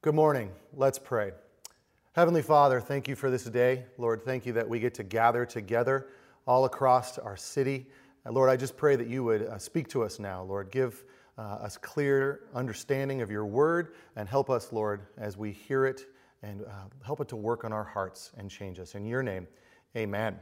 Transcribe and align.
Good 0.00 0.14
morning. 0.14 0.52
Let's 0.74 0.96
pray. 0.96 1.32
Heavenly 2.12 2.42
Father, 2.42 2.80
thank 2.80 3.08
you 3.08 3.16
for 3.16 3.32
this 3.32 3.42
day. 3.42 3.84
Lord, 3.98 4.22
thank 4.22 4.46
you 4.46 4.52
that 4.52 4.68
we 4.68 4.78
get 4.78 4.94
to 4.94 5.02
gather 5.02 5.44
together 5.44 6.06
all 6.46 6.66
across 6.66 7.18
our 7.18 7.36
city. 7.36 7.88
Lord, 8.24 8.48
I 8.48 8.56
just 8.56 8.76
pray 8.76 8.94
that 8.94 9.08
you 9.08 9.24
would 9.24 9.42
uh, 9.42 9.58
speak 9.58 9.88
to 9.88 10.04
us 10.04 10.20
now. 10.20 10.44
Lord, 10.44 10.70
give 10.70 11.04
uh, 11.36 11.40
us 11.40 11.76
clear 11.76 12.42
understanding 12.54 13.22
of 13.22 13.30
your 13.32 13.44
word 13.44 13.96
and 14.14 14.28
help 14.28 14.50
us, 14.50 14.72
Lord, 14.72 15.00
as 15.16 15.36
we 15.36 15.50
hear 15.50 15.84
it 15.84 16.06
and 16.44 16.62
uh, 16.62 16.70
help 17.04 17.20
it 17.20 17.26
to 17.30 17.36
work 17.36 17.64
on 17.64 17.72
our 17.72 17.82
hearts 17.82 18.30
and 18.38 18.48
change 18.48 18.78
us. 18.78 18.94
In 18.94 19.04
your 19.04 19.24
name, 19.24 19.48
amen. 19.96 20.38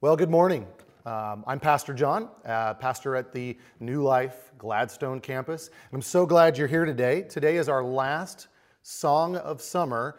Well, 0.00 0.16
good 0.16 0.30
morning. 0.30 0.66
Um, 1.04 1.44
I'm 1.46 1.60
Pastor 1.60 1.92
John, 1.92 2.30
uh, 2.46 2.72
pastor 2.72 3.16
at 3.16 3.34
the 3.34 3.58
New 3.80 4.02
Life 4.02 4.50
Gladstone 4.56 5.20
campus. 5.20 5.68
And 5.68 5.98
I'm 5.98 6.00
so 6.02 6.24
glad 6.24 6.56
you're 6.56 6.68
here 6.68 6.86
today. 6.86 7.20
Today 7.20 7.58
is 7.58 7.68
our 7.68 7.84
last 7.84 8.48
Song 8.82 9.36
of 9.36 9.60
Summer 9.60 10.18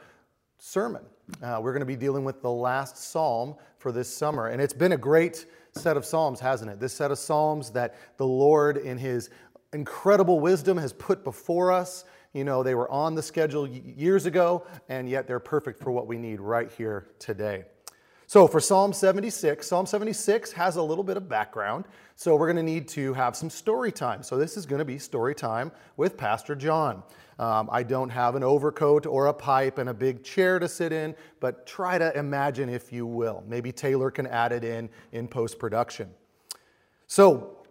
sermon. 0.58 1.04
Uh, 1.42 1.60
we're 1.62 1.74
going 1.74 1.82
to 1.82 1.86
be 1.86 1.96
dealing 1.96 2.24
with 2.24 2.42
the 2.42 2.52
last 2.52 2.98
psalm 2.98 3.56
for 3.78 3.92
this 3.92 4.08
summer. 4.14 4.48
And 4.48 4.62
it's 4.62 4.74
been 4.74 4.94
a 4.94 4.98
great 4.98 5.46
set 5.74 5.98
of 5.98 6.06
psalms, 6.06 6.40
hasn't 6.40 6.72
it? 6.72 6.80
This 6.80 6.94
set 6.94 7.12
of 7.12 7.20
psalms 7.20 7.72
that 7.72 7.96
the 8.18 8.26
Lord, 8.26 8.78
in 8.78 8.98
His 8.98 9.30
incredible 9.74 10.40
wisdom, 10.40 10.78
has 10.78 10.94
put 10.94 11.24
before 11.24 11.72
us. 11.72 12.06
You 12.34 12.44
know, 12.44 12.64
they 12.64 12.76
were 12.76 12.90
on 12.90 13.16
the 13.16 13.22
schedule 13.22 13.68
years 13.68 14.26
ago, 14.26 14.66
and 14.90 15.08
yet 15.10 15.28
they're 15.28 15.40
perfect 15.40 15.80
for 15.80 15.92
what 15.92 16.08
we 16.08 16.18
need 16.18 16.40
right 16.40 16.72
here 16.72 17.10
today. 17.20 17.66
So 18.34 18.48
for 18.48 18.60
Psalm 18.60 18.94
76, 18.94 19.68
Psalm 19.68 19.86
76 19.86 20.52
has 20.54 20.78
a 20.78 20.82
little 20.82 21.04
bit 21.04 21.18
of 21.18 21.30
background. 21.30 21.86
So 22.16 22.36
we're 22.36 22.48
going 22.48 22.56
to 22.56 22.64
need 22.64 22.88
to 22.88 23.14
have 23.14 23.36
some 23.36 23.48
story 23.48 23.92
time. 23.92 24.24
So 24.24 24.40
this 24.40 24.58
is 24.58 24.66
going 24.66 24.80
to 24.80 24.86
be 24.86 24.98
story 24.98 25.36
time 25.36 25.72
with 25.98 26.18
Pastor 26.18 26.56
John. 26.56 27.04
Um, 27.38 27.70
I 27.72 27.84
don't 27.84 28.10
have 28.10 28.34
an 28.34 28.44
overcoat 28.44 29.06
or 29.06 29.28
a 29.28 29.34
pipe 29.36 29.78
and 29.78 29.90
a 29.90 29.94
big 29.94 30.24
chair 30.24 30.58
to 30.58 30.68
sit 30.68 30.92
in, 30.92 31.14
but 31.42 31.68
try 31.68 32.00
to 32.00 32.18
imagine 32.18 32.70
if 32.70 32.92
you 32.92 33.06
will. 33.06 33.44
Maybe 33.48 33.72
Taylor 33.72 34.10
can 34.10 34.26
add 34.26 34.52
it 34.52 34.64
in 34.64 34.90
in 35.12 35.28
post 35.28 35.60
production. 35.60 36.10
So 37.06 37.68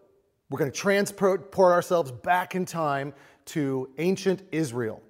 we're 0.49 0.61
going 0.61 0.71
to 0.71 0.79
transport 0.79 1.53
ourselves 1.59 2.13
back 2.13 2.55
in 2.55 2.67
time 2.67 3.15
to 3.47 3.91
ancient 3.99 4.45
Israel, 4.53 5.03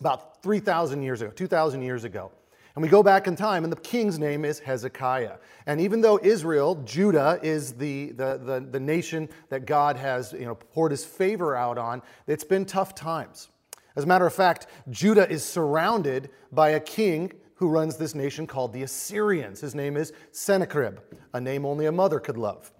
about 0.00 0.42
3,000 0.42 1.00
years 1.00 1.22
ago, 1.22 1.30
2,000 1.30 1.80
years 1.80 2.04
ago. 2.04 2.30
And 2.74 2.82
we 2.82 2.88
go 2.88 3.02
back 3.02 3.26
in 3.26 3.36
time, 3.36 3.64
and 3.64 3.72
the 3.72 3.80
king's 3.80 4.18
name 4.18 4.44
is 4.44 4.58
Hezekiah. 4.58 5.36
And 5.66 5.80
even 5.80 6.00
though 6.00 6.18
Israel, 6.22 6.76
Judah, 6.86 7.38
is 7.42 7.74
the, 7.74 8.12
the, 8.12 8.40
the, 8.42 8.66
the, 8.70 8.80
nation 8.80 9.28
that 9.50 9.66
God 9.66 9.96
has 9.96 10.32
you 10.32 10.46
know, 10.46 10.54
poured 10.54 10.90
his 10.90 11.04
favor 11.04 11.54
out 11.54 11.76
on, 11.76 12.00
it's 12.26 12.44
been 12.44 12.64
tough 12.64 12.94
times. 12.94 13.50
As 13.94 14.04
a 14.04 14.06
matter 14.06 14.26
of 14.26 14.32
fact, 14.32 14.68
Judah 14.90 15.28
is 15.28 15.44
surrounded 15.44 16.30
by 16.50 16.70
a 16.70 16.80
king 16.80 17.32
who 17.56 17.68
runs 17.68 17.96
this 17.96 18.14
nation 18.14 18.46
called 18.46 18.72
the 18.72 18.82
Assyrians. 18.82 19.60
His 19.60 19.74
name 19.74 19.96
is 19.96 20.14
Sennacherib, 20.30 20.98
a 21.34 21.40
name 21.40 21.66
only 21.66 21.86
a 21.86 21.92
mother 21.92 22.18
could 22.18 22.38
love. 22.38 22.72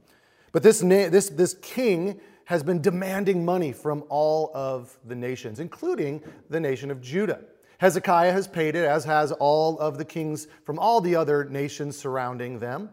But 0.52 0.62
this, 0.62 0.82
na- 0.82 1.10
this, 1.10 1.28
this 1.28 1.54
king 1.60 2.18
has 2.46 2.62
been 2.62 2.80
demanding 2.80 3.44
money 3.44 3.72
from 3.72 4.04
all 4.08 4.50
of 4.54 4.98
the 5.06 5.14
nations, 5.14 5.60
including 5.60 6.22
the 6.50 6.58
nation 6.58 6.90
of 6.90 7.00
Judah. 7.00 7.40
Hezekiah 7.82 8.30
has 8.30 8.46
paid 8.46 8.76
it, 8.76 8.84
as 8.84 9.04
has 9.06 9.32
all 9.32 9.76
of 9.80 9.98
the 9.98 10.04
kings 10.04 10.46
from 10.62 10.78
all 10.78 11.00
the 11.00 11.16
other 11.16 11.46
nations 11.46 11.98
surrounding 11.98 12.60
them. 12.60 12.90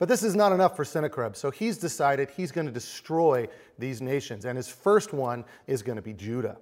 But 0.00 0.08
this 0.08 0.24
is 0.24 0.34
not 0.34 0.50
enough 0.50 0.74
for 0.74 0.84
Sennacherib, 0.84 1.36
so 1.36 1.52
he's 1.52 1.78
decided 1.78 2.28
he's 2.28 2.50
going 2.50 2.66
to 2.66 2.72
destroy 2.72 3.46
these 3.78 4.02
nations, 4.02 4.44
and 4.44 4.56
his 4.56 4.66
first 4.66 5.12
one 5.12 5.44
is 5.68 5.80
going 5.80 5.94
to 5.94 6.02
be 6.02 6.12
Judah. 6.12 6.56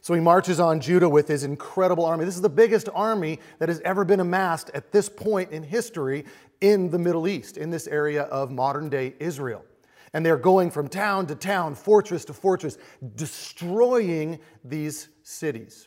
So 0.00 0.14
he 0.14 0.20
marches 0.20 0.58
on 0.58 0.80
Judah 0.80 1.08
with 1.08 1.28
his 1.28 1.44
incredible 1.44 2.04
army. 2.04 2.24
This 2.24 2.34
is 2.34 2.42
the 2.42 2.48
biggest 2.48 2.88
army 2.92 3.38
that 3.60 3.68
has 3.68 3.78
ever 3.84 4.04
been 4.04 4.18
amassed 4.18 4.72
at 4.74 4.90
this 4.90 5.08
point 5.08 5.52
in 5.52 5.62
history 5.62 6.24
in 6.60 6.90
the 6.90 6.98
Middle 6.98 7.28
East, 7.28 7.56
in 7.56 7.70
this 7.70 7.86
area 7.86 8.24
of 8.24 8.50
modern 8.50 8.88
day 8.88 9.14
Israel. 9.20 9.64
And 10.12 10.26
they're 10.26 10.36
going 10.36 10.72
from 10.72 10.88
town 10.88 11.28
to 11.28 11.36
town, 11.36 11.76
fortress 11.76 12.24
to 12.24 12.32
fortress, 12.32 12.78
destroying 13.14 14.40
these 14.64 15.08
cities 15.22 15.86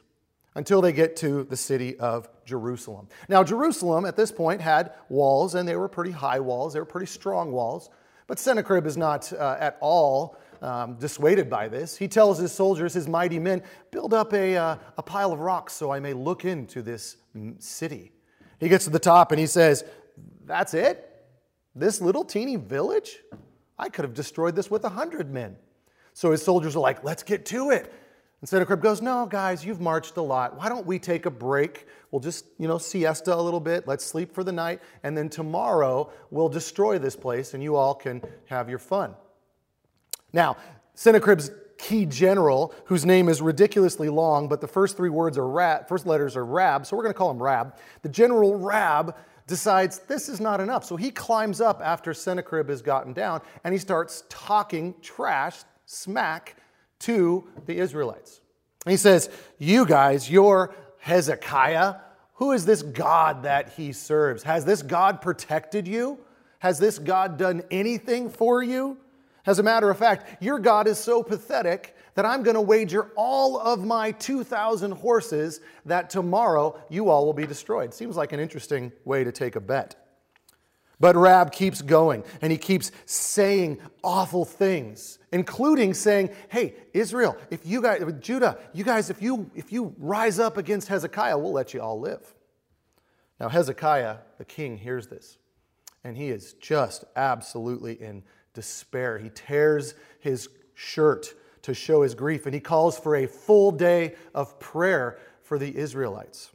until 0.55 0.81
they 0.81 0.93
get 0.93 1.15
to 1.17 1.43
the 1.43 1.57
city 1.57 1.97
of 1.99 2.29
Jerusalem. 2.45 3.07
Now, 3.27 3.43
Jerusalem 3.43 4.05
at 4.05 4.15
this 4.15 4.31
point 4.31 4.61
had 4.61 4.93
walls, 5.09 5.55
and 5.55 5.67
they 5.67 5.75
were 5.75 5.89
pretty 5.89 6.11
high 6.11 6.39
walls, 6.39 6.73
they 6.73 6.79
were 6.79 6.85
pretty 6.85 7.07
strong 7.07 7.51
walls. 7.51 7.89
But 8.27 8.39
Sennacherib 8.39 8.87
is 8.87 8.97
not 8.97 9.31
uh, 9.33 9.57
at 9.59 9.77
all 9.81 10.37
um, 10.61 10.95
dissuaded 10.95 11.49
by 11.49 11.67
this. 11.67 11.95
He 11.95 12.07
tells 12.07 12.39
his 12.39 12.51
soldiers, 12.51 12.93
his 12.93 13.07
mighty 13.07 13.37
men, 13.37 13.61
build 13.91 14.13
up 14.13 14.33
a, 14.33 14.55
uh, 14.55 14.77
a 14.97 15.03
pile 15.03 15.31
of 15.31 15.39
rocks 15.39 15.73
so 15.73 15.91
I 15.91 15.99
may 15.99 16.13
look 16.13 16.43
into 16.43 16.81
this 16.81 17.17
city. 17.59 18.11
He 18.59 18.69
gets 18.69 18.85
to 18.85 18.89
the 18.89 18.99
top 18.99 19.31
and 19.31 19.39
he 19.39 19.45
says, 19.47 19.83
That's 20.45 20.73
it? 20.73 21.11
This 21.75 22.01
little 22.01 22.23
teeny 22.23 22.55
village? 22.55 23.17
I 23.77 23.89
could 23.89 24.05
have 24.05 24.13
destroyed 24.13 24.55
this 24.55 24.71
with 24.71 24.85
a 24.85 24.89
hundred 24.89 25.31
men. 25.31 25.57
So 26.13 26.31
his 26.31 26.41
soldiers 26.41 26.75
are 26.75 26.79
like, 26.79 27.03
Let's 27.03 27.21
get 27.21 27.45
to 27.47 27.71
it. 27.71 27.93
And 28.45 28.49
Sennacherib 28.51 28.79
goes, 28.79 29.01
No, 29.01 29.25
guys, 29.25 29.65
you've 29.65 29.81
marched 29.81 30.17
a 30.17 30.21
lot. 30.21 30.55
Why 30.55 30.69
don't 30.69 30.85
we 30.85 30.99
take 30.99 31.25
a 31.25 31.31
break? 31.31 31.87
We'll 32.11 32.19
just, 32.19 32.45
you 32.59 32.67
know, 32.67 32.77
siesta 32.77 33.33
a 33.33 33.41
little 33.41 33.59
bit. 33.59 33.87
Let's 33.87 34.05
sleep 34.05 34.35
for 34.35 34.43
the 34.43 34.51
night. 34.51 34.83
And 35.01 35.17
then 35.17 35.29
tomorrow 35.29 36.11
we'll 36.29 36.49
destroy 36.49 36.99
this 36.99 37.15
place 37.15 37.55
and 37.55 37.63
you 37.63 37.75
all 37.75 37.95
can 37.95 38.21
have 38.45 38.69
your 38.69 38.77
fun. 38.77 39.15
Now, 40.31 40.57
Sennacherib's 40.93 41.49
key 41.79 42.05
general, 42.05 42.71
whose 42.85 43.03
name 43.03 43.29
is 43.29 43.41
ridiculously 43.41 44.09
long, 44.09 44.47
but 44.47 44.61
the 44.61 44.67
first 44.67 44.95
three 44.95 45.09
words 45.09 45.39
are 45.39 45.47
Rab, 45.47 45.87
first 45.87 46.05
letters 46.05 46.35
are 46.35 46.45
Rab, 46.45 46.85
so 46.85 46.95
we're 46.95 47.01
going 47.01 47.15
to 47.15 47.17
call 47.17 47.31
him 47.31 47.41
Rab. 47.41 47.75
The 48.03 48.09
general 48.09 48.59
Rab 48.59 49.15
decides 49.47 50.01
this 50.01 50.29
is 50.29 50.39
not 50.39 50.59
enough. 50.59 50.85
So 50.85 50.97
he 50.97 51.09
climbs 51.09 51.61
up 51.61 51.81
after 51.83 52.13
Sennacherib 52.13 52.69
has 52.69 52.83
gotten 52.83 53.11
down 53.11 53.41
and 53.63 53.73
he 53.73 53.79
starts 53.79 54.23
talking 54.29 54.93
trash, 55.01 55.63
smack 55.87 56.57
to 56.99 57.47
the 57.65 57.77
Israelites. 57.77 58.41
He 58.87 58.97
says, 58.97 59.29
You 59.57 59.85
guys, 59.85 60.29
you're 60.29 60.73
Hezekiah. 60.99 61.95
Who 62.35 62.51
is 62.51 62.65
this 62.65 62.81
God 62.81 63.43
that 63.43 63.73
he 63.73 63.93
serves? 63.93 64.43
Has 64.43 64.65
this 64.65 64.81
God 64.81 65.21
protected 65.21 65.87
you? 65.87 66.19
Has 66.59 66.79
this 66.79 66.99
God 66.99 67.37
done 67.37 67.63
anything 67.71 68.29
for 68.29 68.61
you? 68.61 68.97
As 69.45 69.59
a 69.59 69.63
matter 69.63 69.89
of 69.89 69.97
fact, 69.97 70.41
your 70.41 70.59
God 70.59 70.87
is 70.87 70.97
so 70.97 71.21
pathetic 71.21 71.95
that 72.15 72.25
I'm 72.25 72.43
going 72.43 72.55
to 72.55 72.61
wager 72.61 73.11
all 73.15 73.59
of 73.59 73.85
my 73.85 74.11
2,000 74.11 74.91
horses 74.91 75.61
that 75.85 76.09
tomorrow 76.09 76.81
you 76.89 77.09
all 77.09 77.25
will 77.25 77.33
be 77.33 77.45
destroyed. 77.45 77.93
Seems 77.93 78.15
like 78.15 78.33
an 78.33 78.39
interesting 78.39 78.91
way 79.03 79.23
to 79.23 79.31
take 79.31 79.55
a 79.55 79.59
bet. 79.59 80.04
But 80.99 81.15
Rab 81.15 81.51
keeps 81.51 81.81
going 81.81 82.23
and 82.41 82.51
he 82.51 82.57
keeps 82.57 82.91
saying 83.05 83.79
awful 84.03 84.45
things, 84.45 85.19
including 85.31 85.93
saying, 85.93 86.29
Hey, 86.49 86.75
Israel, 86.93 87.37
if 87.49 87.65
you 87.65 87.81
guys, 87.81 88.01
Judah, 88.19 88.57
you 88.73 88.83
guys, 88.83 89.09
if 89.09 89.21
you, 89.21 89.49
if 89.55 89.71
you 89.71 89.93
rise 89.97 90.39
up 90.39 90.57
against 90.57 90.87
Hezekiah, 90.87 91.37
we'll 91.37 91.51
let 91.51 91.73
you 91.73 91.81
all 91.81 91.99
live. 91.99 92.33
Now, 93.39 93.49
Hezekiah, 93.49 94.17
the 94.37 94.45
king, 94.45 94.77
hears 94.77 95.07
this 95.07 95.37
and 96.05 96.15
he 96.15 96.29
is 96.29 96.53
just 96.53 97.03
absolutely 97.15 97.93
in 97.93 98.23
despair. 98.53 99.17
He 99.17 99.31
tears 99.31 99.95
his 100.19 100.47
shirt 100.75 101.33
to 101.63 101.73
show 101.73 102.03
his 102.03 102.13
grief 102.13 102.45
and 102.45 102.53
he 102.53 102.61
calls 102.61 102.97
for 102.97 103.15
a 103.15 103.27
full 103.27 103.71
day 103.71 104.13
of 104.35 104.59
prayer 104.59 105.17
for 105.41 105.57
the 105.57 105.75
Israelites. 105.75 106.51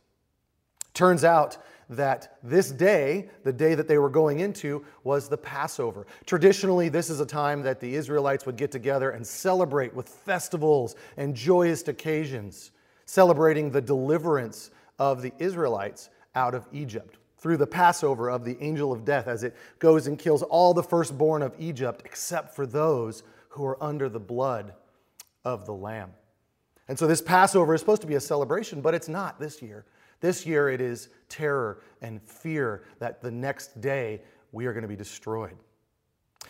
Turns 0.95 1.25
out 1.25 1.59
that 1.91 2.39
this 2.43 2.71
day, 2.71 3.29
the 3.43 3.53
day 3.53 3.75
that 3.75 3.89
they 3.89 3.99
were 3.99 4.09
going 4.09 4.41
into, 4.41 4.85
was 5.03 5.29
the 5.29 5.37
Passover. 5.37 6.07
Traditionally, 6.25 6.89
this 6.89 7.11
is 7.11 7.21
a 7.21 7.27
time 7.27 7.63
that 7.63 7.81
the 7.81 7.95
Israelites 7.95 8.47
would 8.47 8.57
get 8.57 8.71
together 8.71 9.11
and 9.11 9.27
celebrate 9.27 9.93
with 9.93 10.09
festivals 10.09 10.95
and 11.17 11.35
joyous 11.35 11.87
occasions, 11.89 12.71
celebrating 13.07 13.71
the 13.71 13.81
deliverance 13.81 14.71
of 14.99 15.21
the 15.21 15.33
Israelites 15.39 16.11
out 16.37 16.55
of 16.55 16.67
Egypt 16.73 17.17
through 17.39 17.57
the 17.57 17.67
Passover 17.67 18.31
of 18.31 18.45
the 18.45 18.57
angel 18.61 18.93
of 18.93 19.05
death 19.05 19.27
as 19.27 19.43
it 19.43 19.57
goes 19.79 20.07
and 20.07 20.19
kills 20.19 20.43
all 20.45 20.73
the 20.73 20.83
firstborn 20.83 21.43
of 21.43 21.55
Egypt 21.59 22.03
except 22.05 22.55
for 22.55 22.67
those 22.67 23.25
who 23.49 23.65
are 23.65 23.83
under 23.83 24.09
the 24.09 24.21
blood 24.21 24.75
of 25.45 25.67
the 25.67 25.75
Lamb. 25.75 26.13
And 26.87 26.99
so 26.99 27.07
this 27.07 27.23
Passover 27.23 27.75
is 27.75 27.81
supposed 27.81 28.03
to 28.03 28.07
be 28.07 28.15
a 28.15 28.21
celebration, 28.21 28.81
but 28.81 28.95
it's 28.95 29.09
not 29.09 29.41
this 29.41 29.63
year. 29.63 29.87
This 30.21 30.47
year 30.47 30.69
it 30.69 30.81
is 30.81 31.09
terror 31.29 31.83
and 32.03 32.23
fear 32.23 32.85
that 32.99 33.23
the 33.23 33.31
next 33.31 33.81
day 33.81 34.23
we 34.53 34.67
are 34.67 34.73
going 34.73 34.83
to 34.83 34.89
be 34.89 34.97
destroyed. 34.97 35.57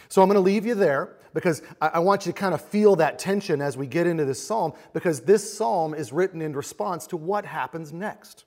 So 0.08 0.22
I'm 0.22 0.28
going 0.28 0.36
to 0.36 0.40
leave 0.40 0.66
you 0.66 0.74
there 0.74 1.16
because 1.34 1.62
I 1.80 2.00
want 2.00 2.26
you 2.26 2.32
to 2.32 2.38
kind 2.38 2.54
of 2.54 2.60
feel 2.60 2.96
that 2.96 3.18
tension 3.18 3.62
as 3.62 3.76
we 3.76 3.86
get 3.86 4.06
into 4.06 4.24
this 4.24 4.44
psalm 4.44 4.72
because 4.92 5.20
this 5.20 5.56
psalm 5.56 5.94
is 5.94 6.12
written 6.12 6.42
in 6.42 6.52
response 6.52 7.06
to 7.08 7.16
what 7.16 7.44
happens 7.44 7.92
next. 7.92 8.44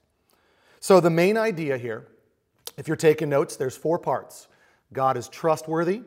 So 0.80 1.00
the 1.00 1.10
main 1.10 1.38
idea 1.38 1.78
here, 1.78 2.08
if 2.78 2.88
you're 2.88 2.98
taking 2.98 3.30
notes, 3.30 3.56
there's 3.56 3.78
four 3.78 3.98
parts. 3.98 4.48
God 4.92 5.16
is 5.16 5.30
trustworthy. 5.30 6.02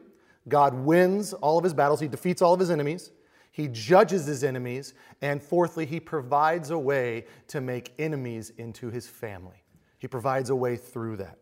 God 0.48 0.74
wins 0.74 1.32
all 1.32 1.58
of 1.58 1.64
his 1.64 1.74
battles. 1.74 2.00
He 2.00 2.08
defeats 2.08 2.42
all 2.42 2.52
of 2.52 2.60
his 2.60 2.70
enemies. 2.70 3.10
He 3.56 3.69
judges 3.69 4.26
his 4.26 4.44
enemies, 4.44 4.93
and 5.23 5.43
fourthly, 5.43 5.87
he 5.87 5.99
provides 5.99 6.69
a 6.69 6.79
way 6.79 7.25
to 7.49 7.62
make 7.62 7.94
enemies 7.99 8.53
into 8.58 8.91
his 8.91 9.08
family. 9.08 9.64
He 9.97 10.06
provides 10.06 10.50
a 10.50 10.55
way 10.55 10.76
through 10.76 11.17
that. 11.17 11.38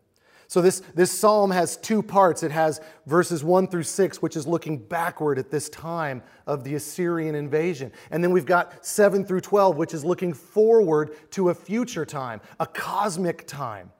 So, 0.47 0.61
this, 0.61 0.79
this 0.93 1.11
psalm 1.11 1.51
has 1.51 1.75
two 1.75 2.01
parts. 2.01 2.41
It 2.41 2.51
has 2.51 2.79
verses 3.05 3.43
1 3.43 3.67
through 3.67 3.83
6, 3.83 4.21
which 4.21 4.37
is 4.37 4.47
looking 4.47 4.77
backward 4.77 5.37
at 5.37 5.51
this 5.51 5.67
time 5.67 6.23
of 6.47 6.63
the 6.63 6.75
Assyrian 6.75 7.35
invasion. 7.35 7.91
And 8.11 8.23
then 8.23 8.31
we've 8.31 8.45
got 8.45 8.85
7 8.85 9.25
through 9.25 9.41
12, 9.41 9.75
which 9.75 9.93
is 9.93 10.05
looking 10.05 10.31
forward 10.31 11.17
to 11.31 11.49
a 11.49 11.53
future 11.53 12.05
time, 12.05 12.39
a 12.61 12.65
cosmic 12.65 13.45
time. 13.45 13.91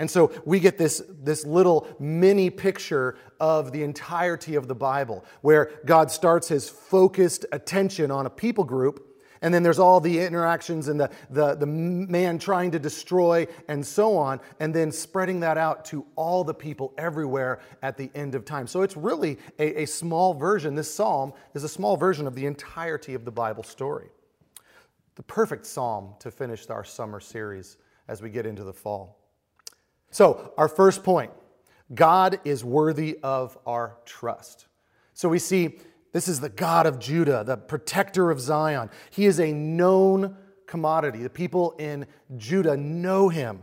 And 0.00 0.10
so 0.10 0.32
we 0.46 0.60
get 0.60 0.78
this, 0.78 1.02
this 1.22 1.44
little 1.44 1.86
mini 1.98 2.48
picture 2.48 3.18
of 3.38 3.70
the 3.70 3.82
entirety 3.82 4.54
of 4.54 4.66
the 4.66 4.74
Bible, 4.74 5.26
where 5.42 5.72
God 5.84 6.10
starts 6.10 6.48
his 6.48 6.70
focused 6.70 7.44
attention 7.52 8.10
on 8.10 8.24
a 8.24 8.30
people 8.30 8.64
group, 8.64 9.06
and 9.42 9.52
then 9.52 9.62
there's 9.62 9.78
all 9.78 10.00
the 10.00 10.20
interactions 10.20 10.88
and 10.88 10.98
the, 10.98 11.10
the, 11.28 11.54
the 11.54 11.66
man 11.66 12.38
trying 12.38 12.70
to 12.70 12.78
destroy 12.78 13.46
and 13.68 13.86
so 13.86 14.16
on, 14.16 14.40
and 14.58 14.74
then 14.74 14.90
spreading 14.90 15.40
that 15.40 15.58
out 15.58 15.84
to 15.86 16.06
all 16.16 16.44
the 16.44 16.54
people 16.54 16.94
everywhere 16.96 17.60
at 17.82 17.98
the 17.98 18.10
end 18.14 18.34
of 18.34 18.46
time. 18.46 18.66
So 18.66 18.80
it's 18.80 18.96
really 18.96 19.36
a, 19.58 19.82
a 19.82 19.86
small 19.86 20.32
version. 20.32 20.76
This 20.76 20.92
psalm 20.92 21.34
is 21.52 21.62
a 21.62 21.68
small 21.68 21.98
version 21.98 22.26
of 22.26 22.34
the 22.34 22.46
entirety 22.46 23.12
of 23.12 23.26
the 23.26 23.32
Bible 23.32 23.64
story. 23.64 24.08
The 25.16 25.24
perfect 25.24 25.66
psalm 25.66 26.14
to 26.20 26.30
finish 26.30 26.70
our 26.70 26.84
summer 26.84 27.20
series 27.20 27.76
as 28.08 28.22
we 28.22 28.30
get 28.30 28.46
into 28.46 28.64
the 28.64 28.72
fall. 28.72 29.19
So, 30.10 30.52
our 30.56 30.68
first 30.68 31.02
point 31.04 31.30
God 31.94 32.40
is 32.44 32.64
worthy 32.64 33.18
of 33.22 33.58
our 33.66 33.96
trust. 34.04 34.66
So, 35.14 35.28
we 35.28 35.38
see 35.38 35.78
this 36.12 36.28
is 36.28 36.40
the 36.40 36.48
God 36.48 36.86
of 36.86 36.98
Judah, 36.98 37.44
the 37.44 37.56
protector 37.56 38.30
of 38.30 38.40
Zion. 38.40 38.90
He 39.10 39.26
is 39.26 39.38
a 39.38 39.52
known 39.52 40.36
commodity. 40.66 41.22
The 41.22 41.30
people 41.30 41.72
in 41.78 42.06
Judah 42.36 42.76
know 42.76 43.28
him. 43.28 43.62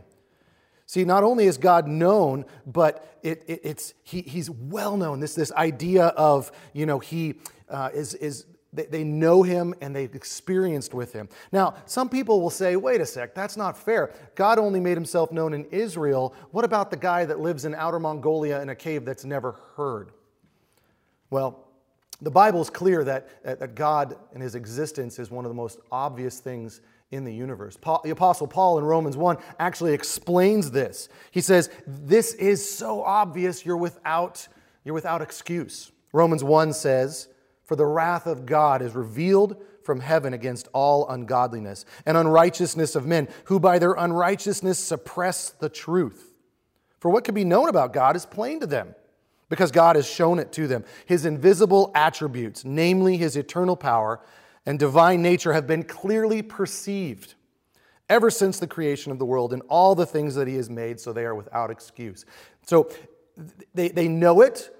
See, 0.86 1.04
not 1.04 1.22
only 1.22 1.44
is 1.44 1.58
God 1.58 1.86
known, 1.86 2.46
but 2.66 3.18
it, 3.22 3.44
it, 3.46 3.60
it's, 3.62 3.92
he, 4.04 4.22
he's 4.22 4.48
well 4.48 4.96
known. 4.96 5.20
This, 5.20 5.34
this 5.34 5.52
idea 5.52 6.06
of, 6.06 6.50
you 6.72 6.86
know, 6.86 6.98
he 6.98 7.34
uh, 7.68 7.90
is, 7.92 8.14
is 8.14 8.46
they, 8.78 8.86
they 8.86 9.04
know 9.04 9.42
him 9.42 9.74
and 9.80 9.94
they've 9.94 10.14
experienced 10.14 10.94
with 10.94 11.12
him. 11.12 11.28
Now, 11.52 11.74
some 11.86 12.08
people 12.08 12.40
will 12.40 12.50
say, 12.50 12.76
wait 12.76 13.00
a 13.00 13.06
sec, 13.06 13.34
that's 13.34 13.56
not 13.56 13.76
fair. 13.76 14.14
God 14.34 14.58
only 14.58 14.80
made 14.80 14.96
himself 14.96 15.32
known 15.32 15.52
in 15.52 15.64
Israel. 15.66 16.34
What 16.52 16.64
about 16.64 16.90
the 16.90 16.96
guy 16.96 17.24
that 17.24 17.40
lives 17.40 17.64
in 17.64 17.74
outer 17.74 17.98
Mongolia 17.98 18.62
in 18.62 18.68
a 18.68 18.74
cave 18.74 19.04
that's 19.04 19.24
never 19.24 19.56
heard? 19.76 20.12
Well, 21.30 21.66
the 22.20 22.30
Bible 22.30 22.60
is 22.60 22.70
clear 22.70 23.04
that, 23.04 23.42
that 23.44 23.74
God 23.74 24.16
and 24.32 24.42
his 24.42 24.54
existence 24.54 25.18
is 25.18 25.30
one 25.30 25.44
of 25.44 25.50
the 25.50 25.54
most 25.54 25.78
obvious 25.92 26.40
things 26.40 26.80
in 27.10 27.24
the 27.24 27.32
universe. 27.32 27.76
Paul, 27.80 28.00
the 28.04 28.10
Apostle 28.10 28.46
Paul 28.46 28.78
in 28.78 28.84
Romans 28.84 29.16
1 29.16 29.38
actually 29.58 29.94
explains 29.94 30.70
this. 30.70 31.08
He 31.30 31.40
says, 31.40 31.70
This 31.86 32.34
is 32.34 32.68
so 32.68 33.02
obvious 33.02 33.64
you're 33.64 33.76
without, 33.76 34.46
you're 34.84 34.94
without 34.94 35.22
excuse. 35.22 35.90
Romans 36.12 36.44
1 36.44 36.72
says, 36.72 37.28
for 37.68 37.76
the 37.76 37.84
wrath 37.84 38.26
of 38.26 38.46
God 38.46 38.80
is 38.80 38.94
revealed 38.94 39.62
from 39.82 40.00
heaven 40.00 40.32
against 40.32 40.68
all 40.72 41.06
ungodliness 41.10 41.84
and 42.06 42.16
unrighteousness 42.16 42.96
of 42.96 43.04
men, 43.04 43.28
who 43.44 43.60
by 43.60 43.78
their 43.78 43.92
unrighteousness 43.92 44.78
suppress 44.78 45.50
the 45.50 45.68
truth. 45.68 46.32
For 46.98 47.10
what 47.10 47.24
can 47.24 47.34
be 47.34 47.44
known 47.44 47.68
about 47.68 47.92
God 47.92 48.16
is 48.16 48.24
plain 48.24 48.58
to 48.60 48.66
them, 48.66 48.94
because 49.50 49.70
God 49.70 49.96
has 49.96 50.08
shown 50.08 50.38
it 50.38 50.50
to 50.52 50.66
them. 50.66 50.82
His 51.04 51.26
invisible 51.26 51.92
attributes, 51.94 52.64
namely 52.64 53.18
his 53.18 53.36
eternal 53.36 53.76
power 53.76 54.20
and 54.64 54.78
divine 54.78 55.20
nature, 55.20 55.52
have 55.52 55.66
been 55.66 55.82
clearly 55.82 56.40
perceived 56.40 57.34
ever 58.08 58.30
since 58.30 58.58
the 58.58 58.66
creation 58.66 59.12
of 59.12 59.18
the 59.18 59.26
world 59.26 59.52
and 59.52 59.60
all 59.68 59.94
the 59.94 60.06
things 60.06 60.34
that 60.36 60.48
he 60.48 60.54
has 60.54 60.70
made, 60.70 60.98
so 60.98 61.12
they 61.12 61.26
are 61.26 61.34
without 61.34 61.70
excuse. 61.70 62.24
So 62.64 62.90
they, 63.74 63.90
they 63.90 64.08
know 64.08 64.40
it, 64.40 64.74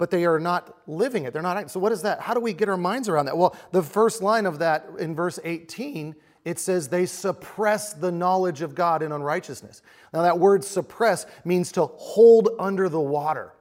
but 0.00 0.10
they 0.10 0.24
are 0.24 0.40
not 0.40 0.74
living 0.88 1.24
it. 1.24 1.34
They're 1.34 1.42
not. 1.42 1.70
So, 1.70 1.78
what 1.78 1.92
is 1.92 2.00
that? 2.02 2.22
How 2.22 2.32
do 2.32 2.40
we 2.40 2.54
get 2.54 2.70
our 2.70 2.78
minds 2.78 3.06
around 3.06 3.26
that? 3.26 3.36
Well, 3.36 3.54
the 3.70 3.82
first 3.82 4.22
line 4.22 4.46
of 4.46 4.60
that 4.60 4.86
in 4.98 5.14
verse 5.14 5.38
18, 5.44 6.16
it 6.42 6.58
says, 6.58 6.88
they 6.88 7.04
suppress 7.04 7.92
the 7.92 8.10
knowledge 8.10 8.62
of 8.62 8.74
God 8.74 9.02
in 9.02 9.12
unrighteousness. 9.12 9.82
Now, 10.14 10.22
that 10.22 10.38
word 10.38 10.64
suppress 10.64 11.26
means 11.44 11.70
to 11.72 11.84
hold 11.84 12.48
under 12.58 12.88
the 12.88 12.98
water. 12.98 13.52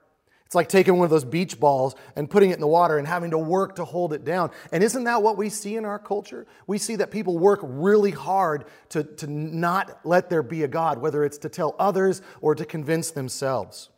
It's 0.46 0.56
like 0.56 0.70
taking 0.70 0.96
one 0.96 1.04
of 1.04 1.10
those 1.10 1.26
beach 1.26 1.60
balls 1.60 1.94
and 2.16 2.30
putting 2.30 2.52
it 2.52 2.54
in 2.54 2.62
the 2.62 2.68
water 2.68 2.98
and 2.98 3.06
having 3.06 3.32
to 3.32 3.38
work 3.38 3.76
to 3.76 3.84
hold 3.84 4.14
it 4.14 4.24
down. 4.24 4.50
And 4.72 4.82
isn't 4.82 5.04
that 5.04 5.22
what 5.22 5.36
we 5.36 5.50
see 5.50 5.76
in 5.76 5.84
our 5.84 6.00
culture? 6.00 6.48
We 6.68 6.78
see 6.78 6.96
that 6.96 7.12
people 7.12 7.38
work 7.38 7.60
really 7.64 8.12
hard 8.12 8.64
to, 8.90 9.04
to 9.04 9.28
not 9.28 10.00
let 10.06 10.30
there 10.30 10.42
be 10.42 10.64
a 10.64 10.70
God, 10.70 11.00
whether 11.00 11.26
it's 11.26 11.38
to 11.40 11.50
tell 11.50 11.76
others 11.78 12.22
or 12.40 12.56
to 12.56 12.64
convince 12.64 13.12
themselves. 13.12 13.90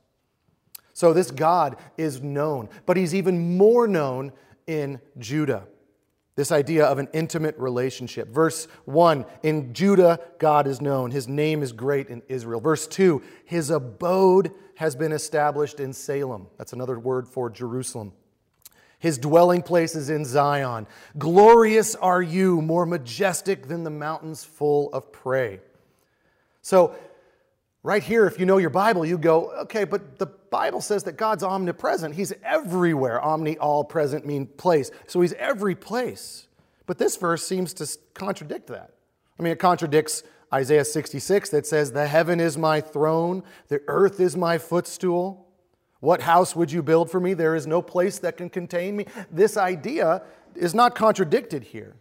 So 0.93 1.13
this 1.13 1.31
God 1.31 1.77
is 1.97 2.21
known, 2.21 2.69
but 2.85 2.97
he's 2.97 3.15
even 3.15 3.57
more 3.57 3.87
known 3.87 4.31
in 4.67 4.99
Judah. 5.17 5.65
This 6.35 6.51
idea 6.51 6.85
of 6.85 6.97
an 6.97 7.09
intimate 7.13 7.57
relationship. 7.57 8.29
Verse 8.29 8.67
1 8.85 9.25
In 9.43 9.73
Judah, 9.73 10.19
God 10.39 10.65
is 10.65 10.81
known. 10.81 11.11
His 11.11 11.27
name 11.27 11.61
is 11.61 11.71
great 11.73 12.07
in 12.07 12.21
Israel. 12.29 12.61
Verse 12.61 12.87
2 12.87 13.21
His 13.45 13.69
abode 13.69 14.53
has 14.75 14.95
been 14.95 15.11
established 15.11 15.79
in 15.79 15.93
Salem. 15.93 16.47
That's 16.57 16.73
another 16.73 16.97
word 16.99 17.27
for 17.27 17.49
Jerusalem. 17.49 18.13
His 18.97 19.17
dwelling 19.17 19.63
place 19.63 19.95
is 19.95 20.09
in 20.09 20.25
Zion. 20.25 20.87
Glorious 21.17 21.95
are 21.95 22.21
you, 22.21 22.61
more 22.61 22.85
majestic 22.85 23.67
than 23.67 23.83
the 23.83 23.89
mountains 23.89 24.43
full 24.43 24.93
of 24.93 25.11
prey. 25.11 25.59
So 26.61 26.95
Right 27.83 28.03
here, 28.03 28.27
if 28.27 28.39
you 28.39 28.45
know 28.45 28.57
your 28.57 28.69
Bible, 28.69 29.05
you 29.05 29.17
go, 29.17 29.51
okay, 29.61 29.85
but 29.85 30.19
the 30.19 30.27
Bible 30.27 30.81
says 30.81 31.03
that 31.05 31.13
God's 31.13 31.43
omnipresent. 31.43 32.13
He's 32.13 32.31
everywhere. 32.43 33.19
Omni, 33.19 33.57
all 33.57 33.83
present 33.83 34.25
mean 34.25 34.45
place. 34.45 34.91
So 35.07 35.21
he's 35.21 35.33
every 35.33 35.73
place. 35.73 36.47
But 36.85 36.99
this 36.99 37.17
verse 37.17 37.45
seems 37.45 37.73
to 37.75 37.87
contradict 38.13 38.67
that. 38.67 38.93
I 39.39 39.43
mean, 39.43 39.53
it 39.53 39.59
contradicts 39.59 40.21
Isaiah 40.53 40.85
66 40.85 41.49
that 41.49 41.65
says, 41.65 41.91
The 41.91 42.05
heaven 42.05 42.39
is 42.39 42.57
my 42.57 42.81
throne, 42.81 43.43
the 43.69 43.81
earth 43.87 44.19
is 44.19 44.37
my 44.37 44.59
footstool. 44.59 45.47
What 46.01 46.21
house 46.21 46.55
would 46.55 46.71
you 46.71 46.81
build 46.81 47.11
for 47.11 47.19
me? 47.19 47.35
There 47.35 47.55
is 47.55 47.67
no 47.67 47.81
place 47.81 48.19
that 48.19 48.35
can 48.35 48.49
contain 48.49 48.95
me. 48.95 49.05
This 49.31 49.55
idea 49.55 50.23
is 50.55 50.73
not 50.73 50.95
contradicted 50.95 51.63
here. 51.63 51.95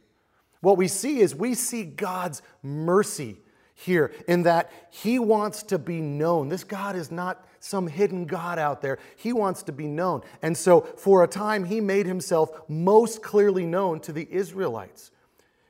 What 0.61 0.79
we 0.79 0.89
see 0.89 1.21
is 1.21 1.35
we 1.35 1.55
see 1.55 1.85
God's 1.85 2.43
mercy 2.63 3.37
here 3.81 4.13
in 4.29 4.43
that 4.43 4.71
he 4.91 5.19
wants 5.19 5.63
to 5.65 5.79
be 5.79 6.01
known. 6.01 6.49
This 6.49 6.65
God 6.65 6.97
is 6.97 7.11
not 7.11 7.47
some 7.61 7.87
hidden 7.87 8.25
God 8.27 8.59
out 8.59 8.83
there. 8.83 8.99
He 9.17 9.33
wants 9.33 9.63
to 9.65 9.73
be 9.73 9.87
known. 9.87 10.23
And 10.43 10.57
so, 10.57 10.81
for 10.81 11.25
a 11.25 11.29
time, 11.29 11.65
he 11.65 11.81
made 11.81 12.07
himself 12.07 12.51
most 12.69 13.23
clearly 13.23 13.67
known 13.67 14.01
to 14.01 14.13
the 14.13 14.27
Israelites 14.31 15.11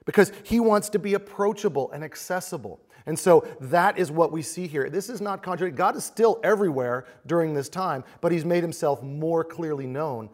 because 0.05 0.33
he 0.43 0.61
wants 0.61 0.88
to 0.90 0.99
be 0.99 1.14
approachable 1.14 1.90
and 1.93 2.02
accessible. 2.02 2.81
And 3.07 3.19
so 3.19 3.47
that 3.61 3.99
is 3.99 4.11
what 4.11 4.31
we 4.31 4.43
see 4.43 4.67
here. 4.67 4.90
This 4.90 5.09
is 5.09 5.21
not 5.21 5.43
contrary. 5.43 5.73
God 5.73 5.97
is 5.97 6.05
still 6.05 6.38
everywhere 6.43 7.07
during 7.26 7.55
this 7.55 7.69
time, 7.69 8.05
but 8.21 8.31
he's 8.31 8.45
made 8.45 8.62
himself 8.62 9.02
more 9.02 9.43
clearly 9.43 9.87
known 9.87 10.29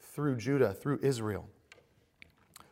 through 0.00 0.36
Judah, 0.36 0.74
through 0.74 1.00
Israel. 1.02 1.48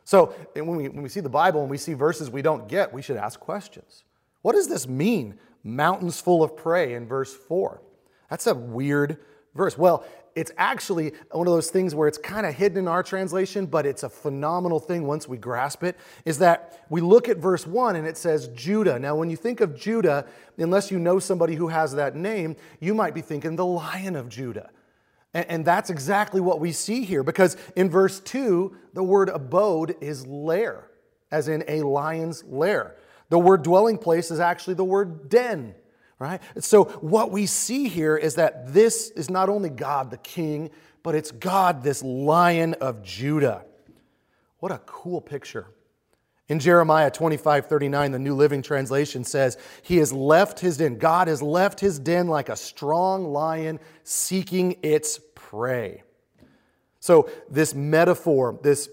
So 0.03 0.33
when 0.53 0.75
we, 0.75 0.89
when 0.89 1.03
we 1.03 1.09
see 1.09 1.19
the 1.19 1.29
Bible 1.29 1.61
and 1.61 1.69
we 1.69 1.77
see 1.77 1.93
verses 1.93 2.29
we 2.29 2.41
don't 2.41 2.67
get, 2.67 2.93
we 2.93 3.01
should 3.01 3.17
ask 3.17 3.39
questions. 3.39 4.03
What 4.41 4.53
does 4.53 4.67
this 4.67 4.87
mean? 4.87 5.37
Mountains 5.63 6.21
full 6.21 6.43
of 6.43 6.55
prey 6.55 6.93
in 6.93 7.07
verse 7.07 7.33
4. 7.33 7.81
That's 8.29 8.47
a 8.47 8.55
weird 8.55 9.17
verse. 9.55 9.77
Well, 9.77 10.05
it's 10.35 10.51
actually 10.57 11.13
one 11.31 11.47
of 11.47 11.53
those 11.53 11.69
things 11.69 11.93
where 11.93 12.07
it's 12.07 12.17
kind 12.17 12.45
of 12.45 12.53
hidden 12.53 12.77
in 12.77 12.87
our 12.87 13.03
translation, 13.03 13.65
but 13.65 13.85
it's 13.85 14.03
a 14.03 14.09
phenomenal 14.09 14.79
thing 14.79 15.05
once 15.05 15.27
we 15.27 15.37
grasp 15.37 15.83
it. 15.83 15.97
Is 16.23 16.39
that 16.39 16.85
we 16.89 17.01
look 17.01 17.27
at 17.27 17.37
verse 17.37 17.67
1 17.67 17.95
and 17.95 18.07
it 18.07 18.15
says 18.15 18.47
Judah. 18.49 18.97
Now, 18.99 19.15
when 19.15 19.29
you 19.29 19.35
think 19.35 19.59
of 19.59 19.77
Judah, 19.77 20.25
unless 20.57 20.91
you 20.91 20.99
know 20.99 21.19
somebody 21.19 21.55
who 21.55 21.67
has 21.67 21.93
that 21.95 22.15
name, 22.15 22.55
you 22.79 22.93
might 22.93 23.13
be 23.13 23.21
thinking 23.21 23.55
the 23.55 23.65
Lion 23.65 24.15
of 24.15 24.29
Judah. 24.29 24.69
And, 25.33 25.63
that's 25.63 25.91
exactly 25.91 26.41
what 26.41 26.59
we 26.59 26.71
see 26.71 27.03
here 27.03 27.21
because 27.21 27.55
in 27.75 27.87
verse 27.87 28.19
2, 28.19 28.75
the 28.93 29.03
word 29.03 29.29
abode 29.29 29.95
is 30.01 30.25
lair, 30.25 30.89
as 31.31 31.47
in 31.47 31.63
a 31.67 31.83
lion's 31.83 32.43
lair. 32.45 32.95
The 33.29 33.39
word 33.39 33.63
dwelling 33.63 33.97
place 33.97 34.31
is 34.31 34.39
actually 34.39 34.73
the 34.73 34.83
word 34.83 35.29
den, 35.29 35.75
right? 36.17 36.41
So 36.59 36.85
what 37.01 37.31
we 37.31 37.45
see 37.45 37.87
here 37.87 38.17
is 38.17 38.35
that 38.35 38.73
this 38.73 39.09
is 39.11 39.29
not 39.29 39.49
only 39.49 39.69
God 39.69 40.11
the 40.11 40.17
king, 40.17 40.71
but 41.03 41.15
it's 41.15 41.31
God, 41.31 41.83
this 41.83 42.03
lion 42.03 42.73
of 42.75 43.03
Judah. 43.03 43.63
What 44.59 44.71
a 44.71 44.79
cool 44.79 45.21
picture. 45.21 45.67
In 46.49 46.59
Jeremiah 46.59 47.11
25, 47.11 47.67
39, 47.67 48.11
the 48.11 48.19
New 48.19 48.33
Living 48.33 48.63
Translation 48.63 49.23
says, 49.23 49.57
He 49.83 49.97
has 49.97 50.11
left 50.11 50.59
his 50.59 50.77
den. 50.77 50.97
God 50.97 51.27
has 51.27 51.43
left 51.43 51.79
his 51.79 51.99
den 51.99 52.27
like 52.27 52.49
a 52.49 52.55
strong 52.55 53.31
lion 53.31 53.79
seeking 54.03 54.77
its 54.81 55.19
prey. 55.35 56.01
So, 56.99 57.29
this 57.49 57.75
metaphor, 57.75 58.59
this 58.63 58.89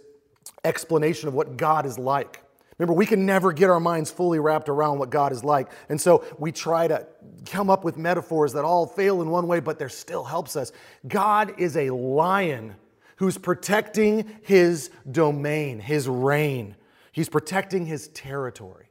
explanation 0.64 1.28
of 1.28 1.34
what 1.34 1.56
God 1.56 1.86
is 1.86 1.98
like. 1.98 2.42
Remember, 2.78 2.92
we 2.92 3.06
can 3.06 3.24
never 3.24 3.52
get 3.52 3.70
our 3.70 3.80
minds 3.80 4.10
fully 4.10 4.38
wrapped 4.38 4.68
around 4.68 4.98
what 4.98 5.08
God 5.08 5.32
is 5.32 5.42
like. 5.42 5.70
And 5.88 5.98
so 5.98 6.24
we 6.38 6.52
try 6.52 6.86
to 6.88 7.06
come 7.46 7.70
up 7.70 7.84
with 7.84 7.96
metaphors 7.96 8.52
that 8.52 8.64
all 8.64 8.86
fail 8.86 9.22
in 9.22 9.30
one 9.30 9.46
way, 9.46 9.60
but 9.60 9.78
there 9.78 9.88
still 9.88 10.24
helps 10.24 10.56
us. 10.56 10.72
God 11.08 11.58
is 11.58 11.76
a 11.76 11.90
lion 11.90 12.76
who's 13.16 13.38
protecting 13.38 14.30
his 14.42 14.90
domain, 15.10 15.80
his 15.80 16.06
reign. 16.06 16.76
He's 17.12 17.30
protecting 17.30 17.86
his 17.86 18.08
territory. 18.08 18.90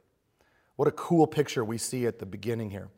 What 0.74 0.88
a 0.88 0.92
cool 0.92 1.28
picture 1.28 1.64
we 1.64 1.78
see 1.78 2.06
at 2.06 2.18
the 2.18 2.26
beginning 2.26 2.70
here. 2.70 2.88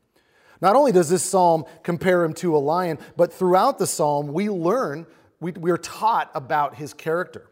Not 0.61 0.75
only 0.75 0.91
does 0.91 1.11
this 1.11 1.23
psalm 1.23 1.65
compare 1.83 2.25
him 2.25 2.33
to 2.35 2.57
a 2.57 2.59
lion, 2.59 2.99
but 3.17 3.33
throughout 3.33 3.79
the 3.79 3.87
psalm, 3.87 4.33
we 4.33 4.49
learn, 4.49 5.07
we, 5.39 5.53
we 5.53 5.71
are 5.71 5.79
taught 5.79 6.31
about 6.35 6.77
his 6.77 6.95
character. 6.95 7.48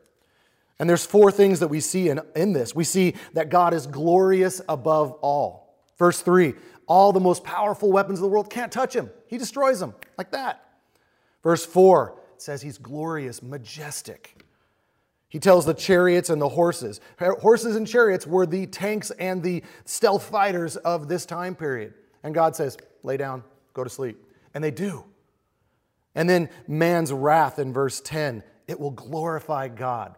And 0.78 0.88
there's 0.88 1.06
four 1.06 1.32
things 1.32 1.60
that 1.60 1.68
we 1.68 1.80
see 1.80 2.08
in, 2.08 2.20
in 2.34 2.52
this. 2.52 2.74
We 2.74 2.84
see 2.84 3.14
that 3.32 3.48
God 3.48 3.72
is 3.72 3.86
glorious 3.86 4.60
above 4.68 5.12
all. 5.22 5.82
Verse 5.98 6.20
3 6.20 6.54
all 6.88 7.12
the 7.12 7.20
most 7.20 7.42
powerful 7.42 7.90
weapons 7.90 8.20
of 8.20 8.22
the 8.22 8.28
world 8.28 8.48
can't 8.48 8.70
touch 8.70 8.94
him, 8.94 9.10
he 9.26 9.38
destroys 9.38 9.80
them 9.80 9.94
like 10.16 10.30
that. 10.30 10.62
Verse 11.42 11.66
4 11.66 12.16
it 12.34 12.42
says 12.42 12.62
he's 12.62 12.78
glorious, 12.78 13.42
majestic. 13.42 14.44
He 15.28 15.40
tells 15.40 15.66
the 15.66 15.74
chariots 15.74 16.30
and 16.30 16.40
the 16.40 16.48
horses. 16.48 17.00
Horses 17.18 17.76
and 17.76 17.86
chariots 17.86 18.26
were 18.26 18.46
the 18.46 18.66
tanks 18.66 19.10
and 19.10 19.42
the 19.42 19.62
stealth 19.84 20.24
fighters 20.24 20.76
of 20.76 21.08
this 21.08 21.26
time 21.26 21.54
period. 21.54 21.94
And 22.22 22.34
God 22.34 22.54
says, 22.54 22.76
lay 23.02 23.16
down, 23.16 23.42
go 23.74 23.82
to 23.82 23.90
sleep. 23.90 24.22
And 24.54 24.62
they 24.62 24.70
do. 24.70 25.04
And 26.14 26.30
then 26.30 26.48
man's 26.68 27.12
wrath 27.12 27.58
in 27.58 27.72
verse 27.72 28.00
10, 28.00 28.44
it 28.68 28.78
will 28.78 28.92
glorify 28.92 29.68
God. 29.68 30.14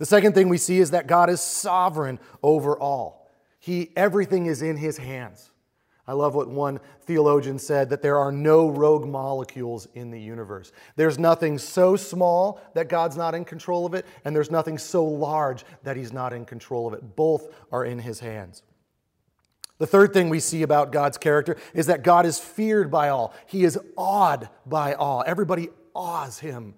The 0.00 0.06
second 0.06 0.32
thing 0.32 0.48
we 0.48 0.56
see 0.56 0.78
is 0.78 0.92
that 0.92 1.06
God 1.06 1.28
is 1.28 1.42
sovereign 1.42 2.18
over 2.42 2.76
all. 2.76 3.28
He, 3.58 3.90
everything 3.94 4.46
is 4.46 4.62
in 4.62 4.78
his 4.78 4.96
hands. 4.96 5.50
I 6.06 6.14
love 6.14 6.34
what 6.34 6.48
one 6.48 6.80
theologian 7.02 7.58
said 7.58 7.90
that 7.90 8.00
there 8.00 8.16
are 8.16 8.32
no 8.32 8.70
rogue 8.70 9.06
molecules 9.06 9.86
in 9.92 10.10
the 10.10 10.18
universe. 10.18 10.72
There's 10.96 11.18
nothing 11.18 11.58
so 11.58 11.96
small 11.96 12.62
that 12.72 12.88
God's 12.88 13.18
not 13.18 13.34
in 13.34 13.44
control 13.44 13.84
of 13.84 13.92
it, 13.92 14.06
and 14.24 14.34
there's 14.34 14.50
nothing 14.50 14.78
so 14.78 15.04
large 15.04 15.66
that 15.82 15.98
he's 15.98 16.14
not 16.14 16.32
in 16.32 16.46
control 16.46 16.88
of 16.88 16.94
it. 16.94 17.14
Both 17.14 17.54
are 17.70 17.84
in 17.84 17.98
his 17.98 18.20
hands. 18.20 18.62
The 19.76 19.86
third 19.86 20.14
thing 20.14 20.30
we 20.30 20.40
see 20.40 20.62
about 20.62 20.92
God's 20.92 21.18
character 21.18 21.58
is 21.74 21.88
that 21.88 22.04
God 22.04 22.24
is 22.24 22.40
feared 22.40 22.90
by 22.90 23.10
all. 23.10 23.34
He 23.46 23.64
is 23.64 23.78
awed 23.98 24.48
by 24.64 24.94
all. 24.94 25.22
Everybody 25.26 25.68
awes 25.94 26.38
him. 26.38 26.74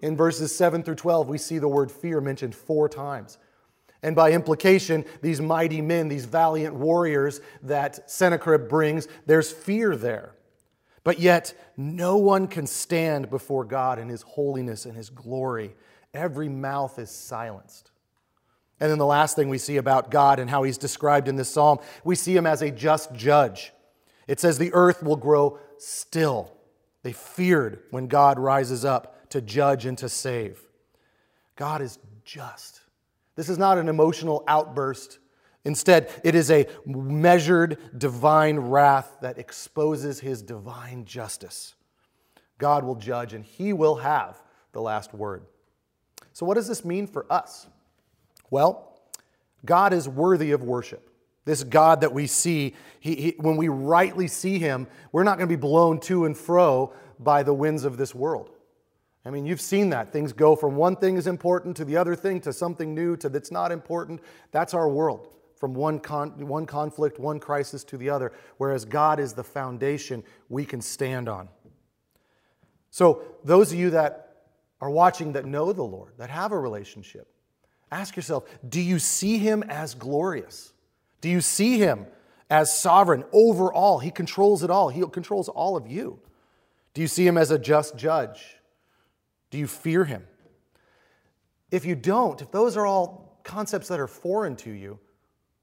In 0.00 0.16
verses 0.16 0.54
7 0.54 0.82
through 0.82 0.94
12, 0.96 1.28
we 1.28 1.38
see 1.38 1.58
the 1.58 1.68
word 1.68 1.90
fear 1.90 2.20
mentioned 2.20 2.54
four 2.54 2.88
times. 2.88 3.38
And 4.02 4.16
by 4.16 4.32
implication, 4.32 5.04
these 5.20 5.40
mighty 5.40 5.82
men, 5.82 6.08
these 6.08 6.24
valiant 6.24 6.74
warriors 6.74 7.40
that 7.62 8.10
Sennacherib 8.10 8.68
brings, 8.68 9.08
there's 9.26 9.52
fear 9.52 9.94
there. 9.94 10.34
But 11.04 11.18
yet, 11.18 11.54
no 11.76 12.16
one 12.16 12.46
can 12.46 12.66
stand 12.66 13.30
before 13.30 13.64
God 13.64 13.98
in 13.98 14.08
his 14.08 14.22
holiness 14.22 14.86
and 14.86 14.96
his 14.96 15.10
glory. 15.10 15.74
Every 16.14 16.48
mouth 16.48 16.98
is 16.98 17.10
silenced. 17.10 17.90
And 18.80 18.90
then 18.90 18.98
the 18.98 19.06
last 19.06 19.36
thing 19.36 19.50
we 19.50 19.58
see 19.58 19.76
about 19.76 20.10
God 20.10 20.38
and 20.38 20.48
how 20.48 20.62
he's 20.62 20.78
described 20.78 21.28
in 21.28 21.36
this 21.36 21.50
psalm, 21.50 21.78
we 22.02 22.16
see 22.16 22.34
him 22.34 22.46
as 22.46 22.62
a 22.62 22.70
just 22.70 23.12
judge. 23.12 23.72
It 24.26 24.40
says, 24.40 24.56
The 24.56 24.72
earth 24.72 25.02
will 25.02 25.16
grow 25.16 25.58
still. 25.76 26.56
They 27.02 27.12
feared 27.12 27.80
when 27.90 28.06
God 28.06 28.38
rises 28.38 28.84
up 28.84 29.19
to 29.30 29.40
judge 29.40 29.86
and 29.86 29.96
to 29.98 30.08
save. 30.08 30.60
God 31.56 31.82
is 31.82 31.98
just. 32.24 32.80
This 33.36 33.48
is 33.48 33.58
not 33.58 33.78
an 33.78 33.88
emotional 33.88 34.44
outburst. 34.46 35.18
Instead, 35.64 36.10
it 36.24 36.34
is 36.34 36.50
a 36.50 36.66
measured 36.86 37.78
divine 37.98 38.58
wrath 38.58 39.16
that 39.20 39.38
exposes 39.38 40.20
his 40.20 40.42
divine 40.42 41.04
justice. 41.04 41.74
God 42.58 42.84
will 42.84 42.94
judge 42.94 43.32
and 43.32 43.44
he 43.44 43.72
will 43.72 43.96
have 43.96 44.40
the 44.72 44.80
last 44.80 45.12
word. 45.12 45.44
So, 46.32 46.46
what 46.46 46.54
does 46.54 46.68
this 46.68 46.84
mean 46.84 47.06
for 47.06 47.30
us? 47.30 47.66
Well, 48.50 49.00
God 49.64 49.92
is 49.92 50.08
worthy 50.08 50.52
of 50.52 50.62
worship. 50.62 51.10
This 51.44 51.64
God 51.64 52.02
that 52.02 52.12
we 52.12 52.26
see, 52.26 52.74
he, 53.00 53.14
he, 53.14 53.34
when 53.38 53.56
we 53.56 53.68
rightly 53.68 54.28
see 54.28 54.58
him, 54.58 54.86
we're 55.12 55.24
not 55.24 55.38
going 55.38 55.48
to 55.48 55.56
be 55.56 55.60
blown 55.60 56.00
to 56.00 56.24
and 56.24 56.36
fro 56.36 56.92
by 57.18 57.42
the 57.42 57.54
winds 57.54 57.84
of 57.84 57.96
this 57.96 58.14
world. 58.14 58.50
I 59.24 59.30
mean, 59.30 59.44
you've 59.44 59.60
seen 59.60 59.90
that. 59.90 60.12
Things 60.12 60.32
go 60.32 60.56
from 60.56 60.76
one 60.76 60.96
thing 60.96 61.16
is 61.16 61.26
important 61.26 61.76
to 61.76 61.84
the 61.84 61.96
other 61.96 62.16
thing 62.16 62.40
to 62.42 62.52
something 62.52 62.94
new 62.94 63.16
to 63.18 63.28
that's 63.28 63.50
not 63.50 63.70
important. 63.70 64.20
That's 64.50 64.72
our 64.72 64.88
world, 64.88 65.28
from 65.56 65.74
one, 65.74 65.98
con- 65.98 66.46
one 66.48 66.64
conflict, 66.64 67.18
one 67.18 67.38
crisis 67.38 67.84
to 67.84 67.98
the 67.98 68.08
other, 68.08 68.32
whereas 68.56 68.84
God 68.84 69.20
is 69.20 69.34
the 69.34 69.44
foundation 69.44 70.22
we 70.48 70.64
can 70.64 70.80
stand 70.80 71.28
on. 71.28 71.48
So, 72.90 73.22
those 73.44 73.72
of 73.72 73.78
you 73.78 73.90
that 73.90 74.44
are 74.80 74.90
watching 74.90 75.32
that 75.32 75.44
know 75.44 75.72
the 75.72 75.82
Lord, 75.82 76.14
that 76.16 76.30
have 76.30 76.52
a 76.52 76.58
relationship, 76.58 77.28
ask 77.92 78.16
yourself 78.16 78.48
do 78.68 78.80
you 78.80 78.98
see 78.98 79.36
Him 79.36 79.62
as 79.64 79.94
glorious? 79.94 80.72
Do 81.20 81.28
you 81.28 81.42
see 81.42 81.78
Him 81.78 82.06
as 82.48 82.76
sovereign 82.76 83.24
over 83.32 83.70
all? 83.72 83.98
He 83.98 84.10
controls 84.10 84.62
it 84.62 84.70
all, 84.70 84.88
He 84.88 85.04
controls 85.12 85.50
all 85.50 85.76
of 85.76 85.86
you. 85.86 86.18
Do 86.94 87.02
you 87.02 87.06
see 87.06 87.26
Him 87.26 87.36
as 87.36 87.50
a 87.50 87.58
just 87.58 87.96
judge? 87.96 88.56
Do 89.50 89.58
you 89.58 89.66
fear 89.66 90.04
him? 90.04 90.26
If 91.70 91.84
you 91.84 91.94
don't, 91.94 92.40
if 92.40 92.50
those 92.50 92.76
are 92.76 92.86
all 92.86 93.40
concepts 93.44 93.88
that 93.88 94.00
are 94.00 94.06
foreign 94.06 94.56
to 94.56 94.70
you, 94.70 94.98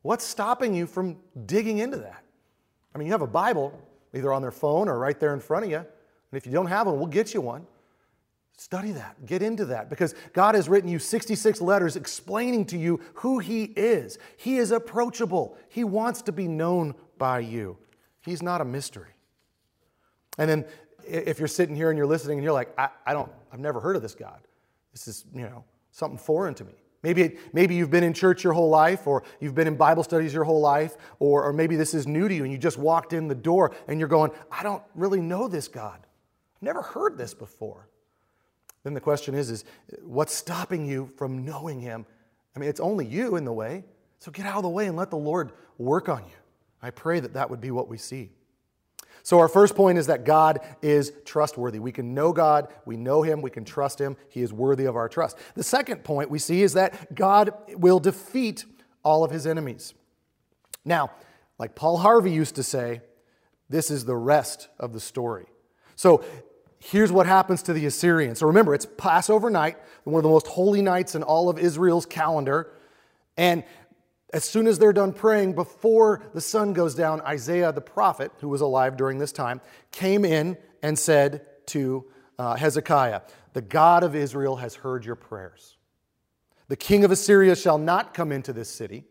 what's 0.02 0.24
stopping 0.24 0.74
you 0.74 0.88
from 0.88 1.18
digging 1.46 1.80
into 1.80 1.98
that? 1.98 2.24
I 2.94 2.98
mean, 2.98 3.08
you 3.08 3.14
have 3.14 3.22
a 3.22 3.28
Bible 3.28 3.80
either 4.14 4.32
on 4.34 4.42
their 4.42 4.52
phone 4.52 4.88
or 4.88 4.98
right 4.98 5.20
there 5.20 5.34
in 5.34 5.40
front 5.40 5.66
of 5.66 5.72
you. 5.72 5.78
And 5.78 5.86
if 6.34 6.46
you 6.46 6.52
don't 6.52 6.68
have 6.68 6.88
one, 6.88 6.98
we'll 6.98 7.08
get 7.08 7.34
you 7.34 7.42
one. 7.42 7.66
Study 8.58 8.92
that, 8.94 9.24
get 9.26 9.44
into 9.44 9.66
that, 9.66 9.88
because 9.88 10.16
God 10.34 10.56
has 10.56 10.68
written 10.68 10.90
you 10.90 10.98
66 10.98 11.62
letters 11.62 11.96
explaining 11.96 12.66
to 12.66 12.78
you 12.78 13.00
who 13.14 13.38
He 13.38 13.66
is. 13.66 14.18
He 14.36 14.58
is 14.58 14.72
approachable, 14.72 15.56
He 15.70 15.84
wants 15.84 16.24
to 16.24 16.32
be 16.32 16.48
known 16.48 16.96
by 17.20 17.40
you. 17.40 17.78
He's 18.22 18.42
not 18.42 18.60
a 18.60 18.66
mystery. 18.66 19.12
And 20.40 20.50
then 20.50 20.66
if 21.08 21.40
you're 21.40 21.48
sitting 21.48 21.76
here 21.76 21.90
and 21.90 21.98
you're 21.98 22.08
listening 22.08 22.38
and 22.38 22.44
you're 22.44 22.54
like, 22.54 22.78
I, 22.78 22.90
I 23.06 23.14
don't, 23.14 23.32
I've 23.52 23.60
never 23.60 23.80
heard 23.80 23.96
of 23.96 24.02
this 24.02 24.16
God. 24.16 24.40
This 24.92 25.08
is, 25.08 25.26
you 25.34 25.42
know, 25.42 25.64
something 25.92 26.18
foreign 26.18 26.54
to 26.56 26.66
me. 26.66 26.74
Maybe, 27.04 27.38
maybe 27.54 27.76
you've 27.76 27.92
been 27.92 28.04
in 28.04 28.14
church 28.14 28.44
your 28.44 28.54
whole 28.54 28.70
life, 28.70 29.06
or 29.06 29.24
you've 29.40 29.56
been 29.56 29.68
in 29.68 29.76
Bible 29.76 30.04
studies 30.04 30.34
your 30.34 30.44
whole 30.44 30.60
life, 30.60 30.98
or, 31.20 31.44
or 31.44 31.54
maybe 31.54 31.76
this 31.76 31.94
is 31.94 32.08
new 32.08 32.28
to 32.28 32.34
you 32.34 32.44
and 32.44 32.52
you 32.52 32.58
just 32.58 32.78
walked 32.78 33.14
in 33.14 33.28
the 33.28 33.36
door 33.36 33.74
and 33.88 34.00
you're 34.00 34.10
going, 34.10 34.32
I 34.52 34.64
don't 34.64 34.84
really 34.96 35.22
know 35.22 35.48
this 35.48 35.68
God. 35.68 36.00
I've 36.56 36.62
never 36.64 36.82
heard 36.82 37.18
this 37.18 37.34
before. 37.34 37.88
Then 38.84 38.94
the 38.94 39.02
question 39.02 39.36
is, 39.36 39.50
is 39.52 39.64
what's 40.02 40.34
stopping 40.34 40.86
you 40.86 41.12
from 41.18 41.46
knowing 41.46 41.80
Him? 41.80 42.06
I 42.56 42.60
mean, 42.60 42.70
it's 42.70 42.80
only 42.80 43.06
you 43.06 43.36
in 43.36 43.46
the 43.46 43.54
way. 43.54 43.84
So 44.20 44.32
get 44.32 44.46
out 44.46 44.58
of 44.58 44.64
the 44.64 44.70
way 44.70 44.88
and 44.88 44.98
let 44.98 45.12
the 45.12 45.18
Lord 45.18 45.52
work 45.78 46.10
on 46.10 46.24
you. 46.24 46.38
I 46.82 46.90
pray 46.90 47.20
that 47.20 47.34
that 47.34 47.50
would 47.50 47.62
be 47.62 47.70
what 47.72 47.88
we 47.88 47.98
see. 47.98 48.32
So, 49.28 49.40
our 49.40 49.50
first 49.50 49.76
point 49.76 49.98
is 49.98 50.08
that 50.08 50.24
God 50.24 50.62
is 50.82 51.12
trustworthy. 51.26 51.80
We 51.80 51.92
can 51.92 52.14
know 52.14 52.32
God, 52.32 52.70
we 52.86 52.96
know 52.96 53.24
Him, 53.24 53.42
we 53.42 53.50
can 53.50 53.66
trust 53.66 54.00
Him. 54.00 54.16
He 54.30 54.42
is 54.42 54.54
worthy 54.54 54.86
of 54.86 54.96
our 54.96 55.10
trust. 55.10 55.38
The 55.54 55.64
second 55.64 56.06
point 56.06 56.30
we 56.30 56.40
see 56.40 56.64
is 56.64 56.72
that 56.76 57.14
God 57.14 57.52
will 57.74 58.00
defeat 58.00 58.64
all 59.04 59.26
of 59.26 59.32
His 59.32 59.46
enemies. 59.46 59.94
Now, 60.86 61.12
like 61.60 61.76
Paul 61.76 61.98
Harvey 61.98 62.32
used 62.32 62.56
to 62.56 62.64
say, 62.64 63.02
this 63.68 63.92
is 63.92 64.06
the 64.06 64.16
rest 64.16 64.70
of 64.80 64.94
the 64.94 65.02
story. 65.02 65.48
So, 65.98 66.24
here's 66.80 67.12
what 67.12 67.26
happens 67.26 67.62
to 67.64 67.74
the 67.74 67.86
Assyrians. 67.86 68.40
So, 68.40 68.48
remember, 68.48 68.74
it's 68.74 68.88
Passover 68.98 69.50
night, 69.50 69.76
one 70.06 70.20
of 70.20 70.24
the 70.24 70.30
most 70.30 70.48
holy 70.48 70.82
nights 70.82 71.16
in 71.16 71.24
all 71.24 71.50
of 71.50 71.60
Israel's 71.60 72.06
calendar. 72.06 72.72
And 73.36 73.66
as 74.34 74.44
soon 74.44 74.68
as 74.68 74.78
they're 74.78 74.94
done 74.94 75.14
praying, 75.14 75.54
before 75.54 76.22
the 76.34 76.42
sun 76.42 76.74
goes 76.74 76.94
down, 76.96 77.22
Isaiah 77.22 77.72
the 77.72 77.82
prophet, 77.82 78.32
who 78.42 78.50
was 78.50 78.62
alive 78.62 78.98
during 78.98 79.20
this 79.20 79.32
time, 79.32 79.62
came 79.92 80.26
in 80.26 80.58
and 80.84 81.00
said 81.00 81.46
to 81.68 82.06
uh, 82.38 82.56
Hezekiah, 82.56 83.22
The 83.54 83.62
God 83.62 84.04
of 84.04 84.16
Israel 84.16 84.58
has 84.58 84.76
heard 84.76 85.06
your 85.06 85.16
prayers. 85.16 85.78
The 86.68 86.76
king 86.76 87.06
of 87.06 87.12
Assyria 87.12 87.56
shall 87.56 87.78
not 87.78 88.14
come 88.14 88.32
into 88.32 88.52
this 88.52 88.70
city. 88.70 89.06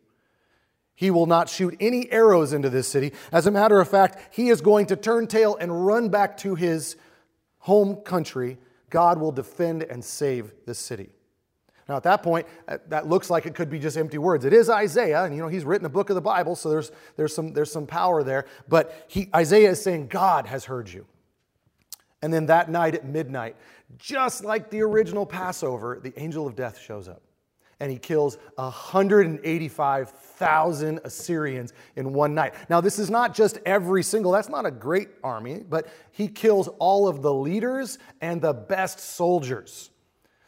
He 0.94 1.10
will 1.10 1.26
not 1.26 1.48
shoot 1.48 1.76
any 1.80 2.10
arrows 2.10 2.52
into 2.52 2.70
this 2.70 2.88
city. 2.88 3.12
As 3.32 3.46
a 3.46 3.50
matter 3.50 3.80
of 3.80 3.88
fact, 3.88 4.34
he 4.34 4.48
is 4.48 4.60
going 4.60 4.86
to 4.86 4.96
turn 4.96 5.26
tail 5.26 5.56
and 5.56 5.86
run 5.86 6.10
back 6.10 6.36
to 6.38 6.54
his 6.54 6.96
home 7.58 7.96
country. 7.96 8.58
God 8.90 9.18
will 9.18 9.32
defend 9.32 9.82
and 9.82 10.04
save 10.04 10.52
this 10.66 10.78
city. 10.78 11.10
Now, 11.88 11.96
at 11.96 12.02
that 12.02 12.22
point, 12.22 12.46
uh, 12.66 12.78
that 12.88 13.06
looks 13.06 13.30
like 13.30 13.46
it 13.46 13.54
could 13.54 13.70
be 13.70 13.78
just 13.78 13.96
empty 13.96 14.18
words. 14.18 14.44
It 14.44 14.52
is 14.52 14.68
Isaiah, 14.68 15.22
and 15.22 15.34
you 15.34 15.40
know 15.40 15.48
he's 15.48 15.64
written 15.64 15.86
a 15.86 15.90
book 15.90 16.10
of 16.10 16.16
the 16.16 16.20
Bible, 16.20 16.56
so 16.56 16.68
there's, 16.68 16.90
there's, 17.16 17.32
some, 17.32 17.52
there's 17.52 17.70
some 17.70 17.86
power 17.86 18.24
there. 18.24 18.46
But 18.68 19.06
he, 19.08 19.30
Isaiah 19.34 19.70
is 19.70 19.82
saying, 19.82 20.08
God 20.08 20.46
has 20.46 20.64
heard 20.64 20.88
you. 20.88 21.06
And 22.22 22.34
then 22.34 22.46
that 22.46 22.70
night 22.70 22.96
at 22.96 23.04
midnight, 23.04 23.56
just 23.98 24.44
like 24.44 24.70
the 24.70 24.82
original 24.82 25.24
Passover, 25.24 26.00
the 26.02 26.12
angel 26.20 26.46
of 26.46 26.56
death 26.56 26.78
shows 26.78 27.08
up. 27.08 27.22
and 27.78 27.90
he 27.90 27.98
kills 27.98 28.38
185,000 28.56 31.00
Assyrians 31.04 31.74
in 31.94 32.14
one 32.14 32.34
night. 32.34 32.54
Now, 32.70 32.80
this 32.80 32.98
is 32.98 33.10
not 33.10 33.34
just 33.34 33.58
every 33.66 34.02
single, 34.02 34.32
that's 34.32 34.48
not 34.48 34.64
a 34.64 34.70
great 34.70 35.10
army, 35.22 35.62
but 35.68 35.86
he 36.10 36.28
kills 36.28 36.68
all 36.78 37.06
of 37.06 37.20
the 37.22 37.32
leaders 37.32 37.98
and 38.20 38.40
the 38.40 38.54
best 38.54 38.98
soldiers. 38.98 39.90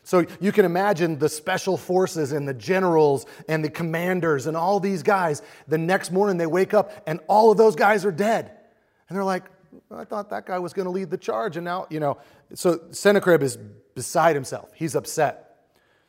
So 0.08 0.24
you 0.40 0.52
can 0.52 0.64
imagine 0.64 1.18
the 1.18 1.28
special 1.28 1.76
forces 1.76 2.32
and 2.32 2.48
the 2.48 2.54
generals 2.54 3.26
and 3.46 3.62
the 3.62 3.68
commanders 3.68 4.46
and 4.46 4.56
all 4.56 4.80
these 4.80 5.02
guys. 5.02 5.42
The 5.66 5.76
next 5.76 6.12
morning 6.12 6.38
they 6.38 6.46
wake 6.46 6.72
up 6.72 7.02
and 7.06 7.20
all 7.28 7.50
of 7.50 7.58
those 7.58 7.76
guys 7.76 8.06
are 8.06 8.10
dead. 8.10 8.50
And 9.10 9.16
they're 9.18 9.22
like, 9.22 9.44
I 9.90 10.04
thought 10.04 10.30
that 10.30 10.46
guy 10.46 10.60
was 10.60 10.72
going 10.72 10.86
to 10.86 10.90
lead 10.90 11.10
the 11.10 11.18
charge. 11.18 11.58
And 11.58 11.64
now, 11.66 11.88
you 11.90 12.00
know, 12.00 12.16
so 12.54 12.80
Sennacherib 12.90 13.42
is 13.42 13.58
beside 13.94 14.34
himself. 14.34 14.70
He's 14.74 14.94
upset. 14.94 15.58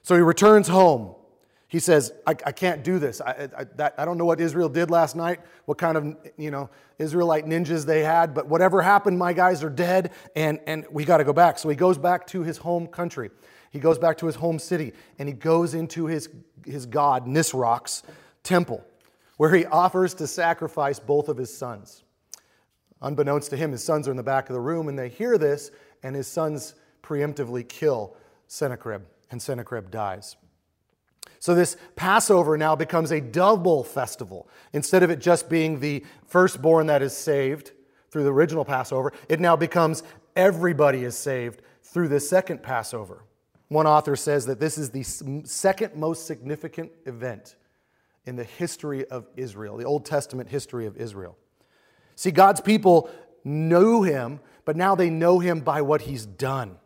So 0.04 0.16
he 0.16 0.22
returns 0.22 0.70
home. 0.70 1.14
He 1.68 1.80
says, 1.80 2.14
I, 2.26 2.32
I 2.46 2.54
can't 2.54 2.86
do 2.86 3.00
this. 3.00 3.20
I, 3.20 3.50
I, 3.58 3.66
that, 3.76 3.96
I 3.98 4.06
don't 4.06 4.18
know 4.18 4.24
what 4.24 4.40
Israel 4.40 4.70
did 4.70 4.90
last 4.90 5.18
night, 5.18 5.42
what 5.66 5.78
kind 5.78 5.98
of 5.98 6.16
you 6.38 6.52
know, 6.52 6.70
Israelite 7.00 7.46
ninjas 7.48 7.86
they 7.86 8.02
had, 8.06 8.34
but 8.34 8.48
whatever 8.48 8.82
happened, 8.82 9.20
my 9.20 9.34
guys 9.34 9.62
are 9.62 9.70
dead, 9.70 10.12
and, 10.38 10.62
and 10.68 10.86
we 10.90 11.04
got 11.04 11.18
to 11.18 11.26
go 11.26 11.34
back. 11.34 11.60
So 11.60 11.68
he 11.68 11.76
goes 11.76 11.98
back 11.98 12.28
to 12.28 12.44
his 12.44 12.58
home 12.58 12.88
country. 12.88 13.30
He 13.72 13.80
goes 13.80 14.00
back 14.00 14.18
to 14.20 14.26
his 14.26 14.36
home 14.36 14.60
city, 14.60 14.94
and 15.18 15.30
he 15.30 15.34
goes 15.34 15.74
into 15.74 16.06
his, 16.06 16.30
his 16.66 16.86
god, 16.86 17.28
Nisroch's 17.28 18.04
temple, 18.44 18.84
where 19.38 19.54
he 19.54 19.66
offers 19.66 20.14
to 20.16 20.28
sacrifice 20.28 21.00
both 21.00 21.30
of 21.30 21.38
his 21.38 21.56
sons. 21.56 22.04
Unbeknownst 23.02 23.50
to 23.52 23.58
him, 23.58 23.72
his 23.72 23.84
sons 23.84 24.08
are 24.08 24.12
in 24.12 24.18
the 24.18 24.24
back 24.24 24.50
of 24.50 24.54
the 24.54 24.60
room, 24.60 24.88
and 24.88 24.98
they 24.98 25.10
hear 25.10 25.38
this, 25.38 25.72
and 26.04 26.16
his 26.16 26.28
sons 26.28 26.76
preemptively 27.04 27.68
kill 27.68 28.16
Sennacherib 28.48 29.04
and 29.32 29.42
Sennacherib 29.42 29.92
dies. 29.92 30.36
So 31.40 31.56
this 31.56 31.78
Passover 31.96 32.58
now 32.58 32.76
becomes 32.76 33.12
a 33.12 33.22
double 33.22 33.84
festival. 33.84 34.50
Instead 34.74 35.04
of 35.04 35.10
it 35.10 35.20
just 35.20 35.50
being 35.50 35.80
the 35.80 36.04
firstborn 36.26 36.88
that 36.88 37.02
is 37.02 37.16
saved 37.16 37.72
through 38.10 38.24
the 38.24 38.34
original 38.34 38.66
Passover, 38.66 39.14
it 39.30 39.40
now 39.40 39.56
becomes 39.56 40.04
everybody 40.36 41.04
is 41.04 41.16
saved 41.16 41.62
through 41.84 42.10
this 42.10 42.30
second 42.30 42.62
Passover. 42.62 43.24
One 43.70 43.88
author 43.88 44.16
says 44.16 44.48
that 44.48 44.60
this 44.60 44.78
is 44.78 44.90
the 44.90 45.04
second 45.46 45.96
most 45.96 46.26
significant 46.26 46.92
event 47.06 47.56
in 48.26 48.36
the 48.36 48.44
history 48.44 49.06
of 49.06 49.28
Israel, 49.38 49.78
the 49.78 49.86
Old 49.86 50.06
Testament 50.06 50.50
history 50.50 50.86
of 50.86 50.98
Israel. 50.98 51.38
See, 52.16 52.32
God's 52.32 52.62
people 52.62 53.10
knew 53.44 54.04
him, 54.04 54.40
but 54.66 54.76
now 54.76 54.96
they 54.96 55.10
know 55.10 55.40
him 55.40 55.62
by 55.62 55.82
what 55.82 56.02
he's 56.02 56.26
done. 56.26 56.78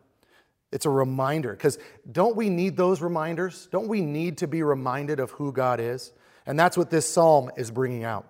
It's 0.72 0.86
a 0.86 0.90
reminder. 0.90 1.52
Because 1.52 1.78
don't 2.10 2.36
we 2.36 2.50
need 2.50 2.76
those 2.76 3.00
reminders? 3.00 3.68
Don't 3.70 3.88
we 3.88 4.00
need 4.00 4.38
to 4.38 4.46
be 4.46 4.62
reminded 4.62 5.20
of 5.20 5.30
who 5.32 5.52
God 5.52 5.80
is? 5.80 6.12
And 6.46 6.58
that's 6.58 6.76
what 6.76 6.90
this 6.90 7.08
psalm 7.08 7.50
is 7.56 7.70
bringing 7.70 8.04
out. 8.04 8.26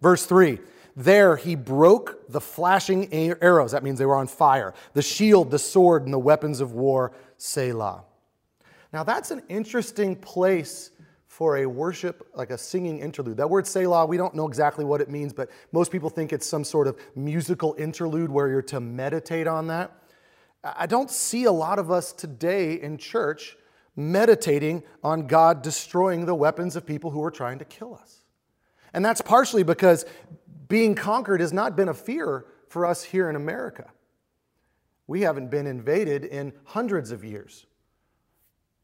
Verse 0.00 0.26
3 0.26 0.58
There 0.96 1.36
he 1.36 1.56
broke 1.56 2.28
the 2.28 2.40
flashing 2.40 3.12
arrows. 3.12 3.72
That 3.72 3.82
means 3.82 3.98
they 3.98 4.06
were 4.06 4.16
on 4.16 4.28
fire. 4.28 4.74
The 4.92 5.02
shield, 5.02 5.50
the 5.50 5.58
sword, 5.58 6.04
and 6.04 6.12
the 6.12 6.18
weapons 6.18 6.60
of 6.60 6.72
war, 6.72 7.12
Selah. 7.36 8.04
Now 8.92 9.02
that's 9.02 9.30
an 9.32 9.42
interesting 9.48 10.14
place 10.14 10.92
for 11.26 11.56
a 11.58 11.66
worship, 11.66 12.28
like 12.36 12.50
a 12.50 12.58
singing 12.58 13.00
interlude. 13.00 13.38
That 13.38 13.50
word 13.50 13.66
Selah, 13.66 14.06
we 14.06 14.16
don't 14.16 14.36
know 14.36 14.46
exactly 14.46 14.84
what 14.84 15.00
it 15.00 15.10
means, 15.10 15.32
but 15.32 15.50
most 15.72 15.90
people 15.90 16.08
think 16.08 16.32
it's 16.32 16.46
some 16.46 16.62
sort 16.62 16.86
of 16.86 16.96
musical 17.16 17.74
interlude 17.76 18.30
where 18.30 18.48
you're 18.48 18.62
to 18.62 18.78
meditate 18.78 19.48
on 19.48 19.66
that. 19.66 19.90
I 20.62 20.86
don't 20.86 21.10
see 21.10 21.44
a 21.44 21.52
lot 21.52 21.80
of 21.80 21.90
us 21.90 22.12
today 22.12 22.74
in 22.74 22.96
church 22.96 23.56
meditating 23.96 24.84
on 25.02 25.26
God 25.26 25.60
destroying 25.62 26.24
the 26.24 26.34
weapons 26.34 26.76
of 26.76 26.86
people 26.86 27.10
who 27.10 27.22
are 27.24 27.32
trying 27.32 27.58
to 27.58 27.64
kill 27.64 27.94
us. 27.94 28.22
And 28.92 29.04
that's 29.04 29.20
partially 29.20 29.64
because 29.64 30.06
being 30.68 30.94
conquered 30.94 31.40
has 31.40 31.52
not 31.52 31.76
been 31.76 31.88
a 31.88 31.94
fear 31.94 32.46
for 32.68 32.86
us 32.86 33.04
here 33.04 33.28
in 33.28 33.36
America. 33.36 33.90
We 35.06 35.22
haven't 35.22 35.50
been 35.50 35.66
invaded 35.66 36.24
in 36.24 36.52
hundreds 36.64 37.10
of 37.10 37.24
years. 37.24 37.66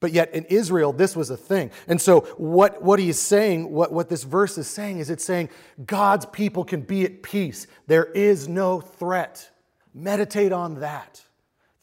But 0.00 0.12
yet 0.12 0.34
in 0.34 0.44
Israel, 0.46 0.92
this 0.92 1.14
was 1.14 1.28
a 1.28 1.36
thing. 1.36 1.70
And 1.86 2.00
so, 2.00 2.20
what, 2.38 2.82
what 2.82 2.98
he 2.98 3.10
is 3.10 3.20
saying, 3.20 3.70
what, 3.70 3.92
what 3.92 4.08
this 4.08 4.24
verse 4.24 4.56
is 4.56 4.66
saying, 4.66 4.98
is 4.98 5.10
it's 5.10 5.24
saying 5.24 5.50
God's 5.84 6.24
people 6.26 6.64
can 6.64 6.80
be 6.80 7.04
at 7.04 7.22
peace. 7.22 7.66
There 7.86 8.06
is 8.06 8.48
no 8.48 8.80
threat. 8.80 9.50
Meditate 9.92 10.52
on 10.52 10.80
that. 10.80 11.22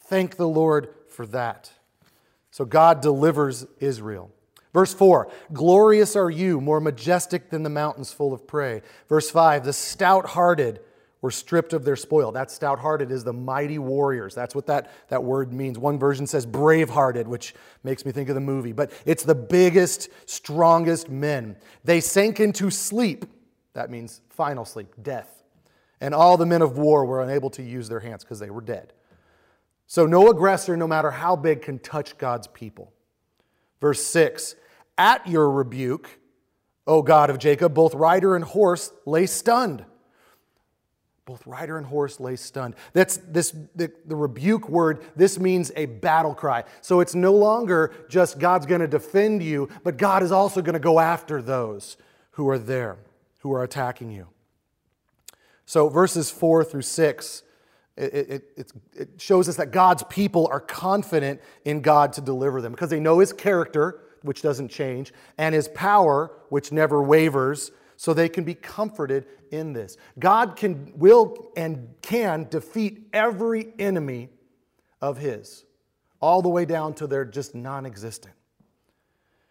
Thank 0.01 0.35
the 0.35 0.47
Lord 0.47 0.89
for 1.09 1.27
that. 1.27 1.71
So 2.49 2.65
God 2.65 3.01
delivers 3.01 3.67
Israel. 3.79 4.31
Verse 4.77 4.93
4 4.93 5.27
Glorious 5.53 6.15
are 6.15 6.29
you, 6.29 6.61
more 6.61 6.79
majestic 6.79 7.49
than 7.49 7.63
the 7.63 7.69
mountains 7.69 8.13
full 8.13 8.31
of 8.31 8.45
prey. 8.45 8.83
Verse 9.09 9.27
5 9.27 9.65
The 9.65 9.73
stout 9.73 10.27
hearted 10.27 10.81
were 11.19 11.31
stripped 11.31 11.73
of 11.73 11.83
their 11.83 11.95
spoil. 11.95 12.31
That 12.31 12.51
stout 12.51 12.77
hearted 12.77 13.09
is 13.09 13.23
the 13.23 13.33
mighty 13.33 13.79
warriors. 13.79 14.35
That's 14.35 14.53
what 14.53 14.67
that, 14.67 14.91
that 15.09 15.23
word 15.23 15.51
means. 15.51 15.79
One 15.79 15.97
version 15.97 16.27
says 16.27 16.45
brave 16.45 16.91
hearted, 16.91 17.27
which 17.27 17.55
makes 17.83 18.05
me 18.05 18.11
think 18.11 18.29
of 18.29 18.35
the 18.35 18.39
movie, 18.39 18.71
but 18.71 18.91
it's 19.03 19.23
the 19.23 19.33
biggest, 19.33 20.09
strongest 20.27 21.09
men. 21.09 21.55
They 21.83 21.99
sank 21.99 22.39
into 22.39 22.69
sleep. 22.69 23.25
That 23.73 23.89
means 23.89 24.21
final 24.29 24.63
sleep, 24.63 24.93
death. 25.01 25.41
And 26.01 26.13
all 26.13 26.37
the 26.37 26.45
men 26.45 26.61
of 26.61 26.77
war 26.77 27.03
were 27.03 27.23
unable 27.23 27.49
to 27.49 27.63
use 27.63 27.89
their 27.89 28.01
hands 28.01 28.23
because 28.23 28.37
they 28.37 28.51
were 28.51 28.61
dead. 28.61 28.93
So 29.87 30.05
no 30.05 30.29
aggressor, 30.29 30.77
no 30.77 30.85
matter 30.85 31.09
how 31.09 31.35
big, 31.35 31.63
can 31.63 31.79
touch 31.79 32.19
God's 32.19 32.45
people. 32.45 32.93
Verse 33.81 34.03
6 34.05 34.55
At 34.97 35.27
your 35.27 35.49
rebuke, 35.51 36.09
O 36.85 37.01
God 37.01 37.29
of 37.29 37.37
Jacob, 37.37 37.73
both 37.73 37.93
rider 37.93 38.35
and 38.35 38.43
horse 38.43 38.91
lay 39.05 39.25
stunned. 39.25 39.85
Both 41.25 41.45
rider 41.45 41.77
and 41.77 41.85
horse 41.85 42.21
lay 42.21 42.37
stunned. 42.37 42.75
That's 42.93 43.17
this 43.17 43.51
the, 43.75 43.91
the 44.05 44.15
rebuke 44.15 44.69
word, 44.69 45.03
this 45.15 45.37
means 45.37 45.71
a 45.75 45.85
battle 45.85 46.33
cry. 46.33 46.63
So 46.81 47.01
it's 47.01 47.13
no 47.13 47.33
longer 47.33 47.93
just 48.07 48.39
God's 48.39 48.65
going 48.65 48.79
to 48.79 48.87
defend 48.87 49.43
you, 49.43 49.67
but 49.83 49.97
God 49.97 50.23
is 50.23 50.31
also 50.31 50.61
going 50.61 50.73
to 50.73 50.79
go 50.79 50.99
after 50.99 51.41
those 51.41 51.97
who 52.31 52.47
are 52.49 52.57
there, 52.57 52.97
who 53.39 53.51
are 53.53 53.63
attacking 53.63 54.11
you. 54.11 54.27
So 55.65 55.89
verses 55.89 56.31
4 56.31 56.63
through 56.63 56.83
6 56.83 57.43
it, 57.97 58.43
it, 58.57 58.71
it, 58.95 59.09
shows 59.17 59.49
us 59.49 59.55
that 59.55 59.71
God's 59.71 60.03
people 60.03 60.47
are 60.51 60.59
confident 60.59 61.41
in 61.65 61.81
God 61.81 62.13
to 62.13 62.21
deliver 62.21 62.61
them 62.61 62.71
because 62.71 62.91
they 62.91 62.99
know 62.99 63.19
His 63.19 63.33
character, 63.33 63.99
which 64.27 64.41
doesn't 64.41 64.67
change, 64.67 65.13
and 65.37 65.55
His 65.55 65.67
power, 65.69 66.31
which 66.49 66.71
never 66.71 67.01
wavers, 67.01 67.71
so 67.95 68.13
they 68.13 68.29
can 68.29 68.43
be 68.43 68.53
comforted 68.53 69.25
in 69.51 69.73
this. 69.73 69.97
God 70.19 70.55
can, 70.55 70.93
will, 70.95 71.51
and 71.57 71.95
can 72.01 72.47
defeat 72.49 73.07
every 73.13 73.73
enemy 73.79 74.29
of 75.01 75.17
His, 75.17 75.65
all 76.21 76.41
the 76.41 76.49
way 76.49 76.65
down 76.65 76.93
to 76.95 77.07
they're 77.07 77.25
just 77.25 77.55
non 77.55 77.85
existent. 77.85 78.35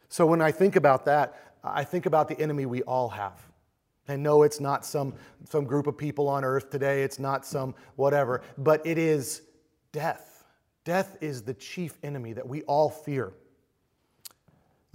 So 0.09 0.25
when 0.27 0.41
I 0.41 0.53
think 0.53 0.77
about 0.77 1.05
that, 1.07 1.59
I 1.65 1.85
think 1.85 2.07
about 2.07 2.29
the 2.29 2.39
enemy 2.41 2.67
we 2.67 2.83
all 2.83 3.09
have. 3.09 3.43
And 4.09 4.23
no, 4.23 4.45
it's 4.45 4.61
not 4.61 4.87
some, 4.87 5.15
some 5.49 5.65
group 5.65 5.87
of 5.87 5.99
people 5.99 6.29
on 6.29 6.45
earth 6.45 6.71
today, 6.71 7.03
it's 7.03 7.19
not 7.19 7.45
some 7.45 7.75
whatever, 7.97 8.43
but 8.57 8.87
it 8.87 8.99
is 8.99 9.43
death. 9.91 10.45
Death 10.85 11.17
is 11.21 11.43
the 11.43 11.55
chief 11.55 11.99
enemy 12.05 12.33
that 12.33 12.47
we 12.47 12.63
all 12.63 12.89
fear. 12.89 13.33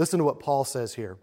Listen 0.01 0.17
to 0.17 0.23
what 0.23 0.39
Paul 0.39 0.65
says 0.65 0.95
here. 0.95 1.19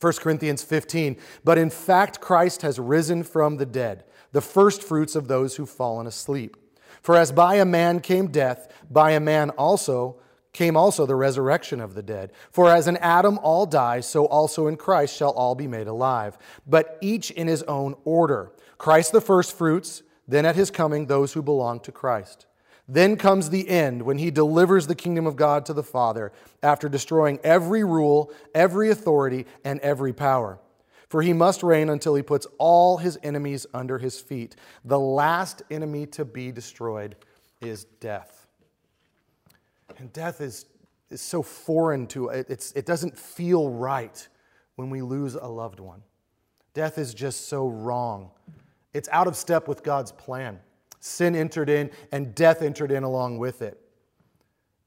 1 0.00 0.14
Corinthians 0.14 0.64
15, 0.64 1.16
but 1.44 1.58
in 1.58 1.70
fact, 1.70 2.20
Christ 2.20 2.62
has 2.62 2.80
risen 2.80 3.22
from 3.22 3.56
the 3.56 3.66
dead, 3.66 4.02
the 4.32 4.40
first 4.40 4.82
fruits 4.82 5.14
of 5.14 5.28
those 5.28 5.54
who've 5.54 5.70
fallen 5.70 6.08
asleep. 6.08 6.56
For 7.02 7.16
as 7.16 7.30
by 7.30 7.54
a 7.54 7.64
man 7.64 8.00
came 8.00 8.32
death, 8.32 8.66
by 8.90 9.12
a 9.12 9.20
man 9.20 9.50
also 9.50 10.16
came 10.52 10.76
also 10.76 11.06
the 11.06 11.14
resurrection 11.14 11.80
of 11.80 11.94
the 11.94 12.02
dead. 12.02 12.32
For 12.50 12.68
as 12.68 12.88
in 12.88 12.96
Adam 12.96 13.38
all 13.44 13.64
die, 13.64 14.00
so 14.00 14.24
also 14.26 14.66
in 14.66 14.76
Christ 14.76 15.16
shall 15.16 15.30
all 15.30 15.54
be 15.54 15.68
made 15.68 15.86
alive, 15.86 16.36
but 16.66 16.98
each 17.00 17.30
in 17.30 17.46
his 17.46 17.62
own 17.62 17.94
order. 18.04 18.50
Christ 18.76 19.12
the 19.12 19.20
firstfruits, 19.20 20.02
then 20.26 20.44
at 20.44 20.56
his 20.56 20.72
coming, 20.72 21.06
those 21.06 21.34
who 21.34 21.42
belong 21.42 21.78
to 21.82 21.92
Christ. 21.92 22.46
Then 22.86 23.16
comes 23.16 23.50
the 23.50 23.68
end 23.68 24.02
when 24.02 24.18
he 24.18 24.30
delivers 24.30 24.86
the 24.86 24.94
kingdom 24.94 25.26
of 25.26 25.36
God 25.36 25.64
to 25.66 25.72
the 25.72 25.82
Father 25.82 26.32
after 26.62 26.88
destroying 26.88 27.38
every 27.42 27.82
rule, 27.82 28.30
every 28.54 28.90
authority, 28.90 29.46
and 29.64 29.80
every 29.80 30.12
power. 30.12 30.58
For 31.08 31.22
he 31.22 31.32
must 31.32 31.62
reign 31.62 31.88
until 31.88 32.14
he 32.14 32.22
puts 32.22 32.46
all 32.58 32.98
his 32.98 33.18
enemies 33.22 33.66
under 33.72 33.98
his 33.98 34.20
feet. 34.20 34.56
The 34.84 34.98
last 34.98 35.62
enemy 35.70 36.06
to 36.08 36.24
be 36.24 36.52
destroyed 36.52 37.16
is 37.60 37.84
death. 37.84 38.46
And 39.98 40.12
death 40.12 40.40
is, 40.40 40.66
is 41.10 41.20
so 41.20 41.42
foreign 41.42 42.06
to 42.08 42.28
it, 42.28 42.46
it's, 42.50 42.72
it 42.72 42.84
doesn't 42.84 43.16
feel 43.16 43.70
right 43.70 44.26
when 44.76 44.90
we 44.90 45.02
lose 45.02 45.36
a 45.36 45.46
loved 45.46 45.80
one. 45.80 46.02
Death 46.74 46.98
is 46.98 47.14
just 47.14 47.48
so 47.48 47.68
wrong. 47.68 48.30
It's 48.92 49.08
out 49.10 49.26
of 49.26 49.36
step 49.36 49.68
with 49.68 49.82
God's 49.82 50.12
plan. 50.12 50.58
Sin 51.04 51.36
entered 51.36 51.68
in, 51.68 51.90
and 52.12 52.34
death 52.34 52.62
entered 52.62 52.90
in 52.90 53.02
along 53.02 53.36
with 53.36 53.60
it. 53.60 53.78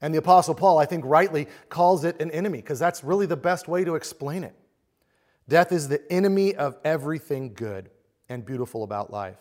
And 0.02 0.12
the 0.12 0.18
Apostle 0.18 0.56
Paul, 0.56 0.80
I 0.80 0.86
think 0.86 1.06
rightly, 1.06 1.48
calls 1.70 2.04
it 2.04 2.20
an 2.20 2.32
enemy 2.32 2.58
because 2.58 2.80
that's 2.80 3.04
really 3.04 3.28
the 3.28 3.38
best 3.38 3.68
way 3.68 3.84
to 3.84 3.94
explain 3.94 4.44
it. 4.44 4.56
Death 5.48 5.72
is 5.72 5.88
the 5.88 6.02
enemy 6.12 6.56
of 6.56 6.76
everything 6.84 7.54
good 7.54 7.92
and 8.30 8.44
beautiful 8.44 8.82
about 8.82 9.12
life. 9.12 9.38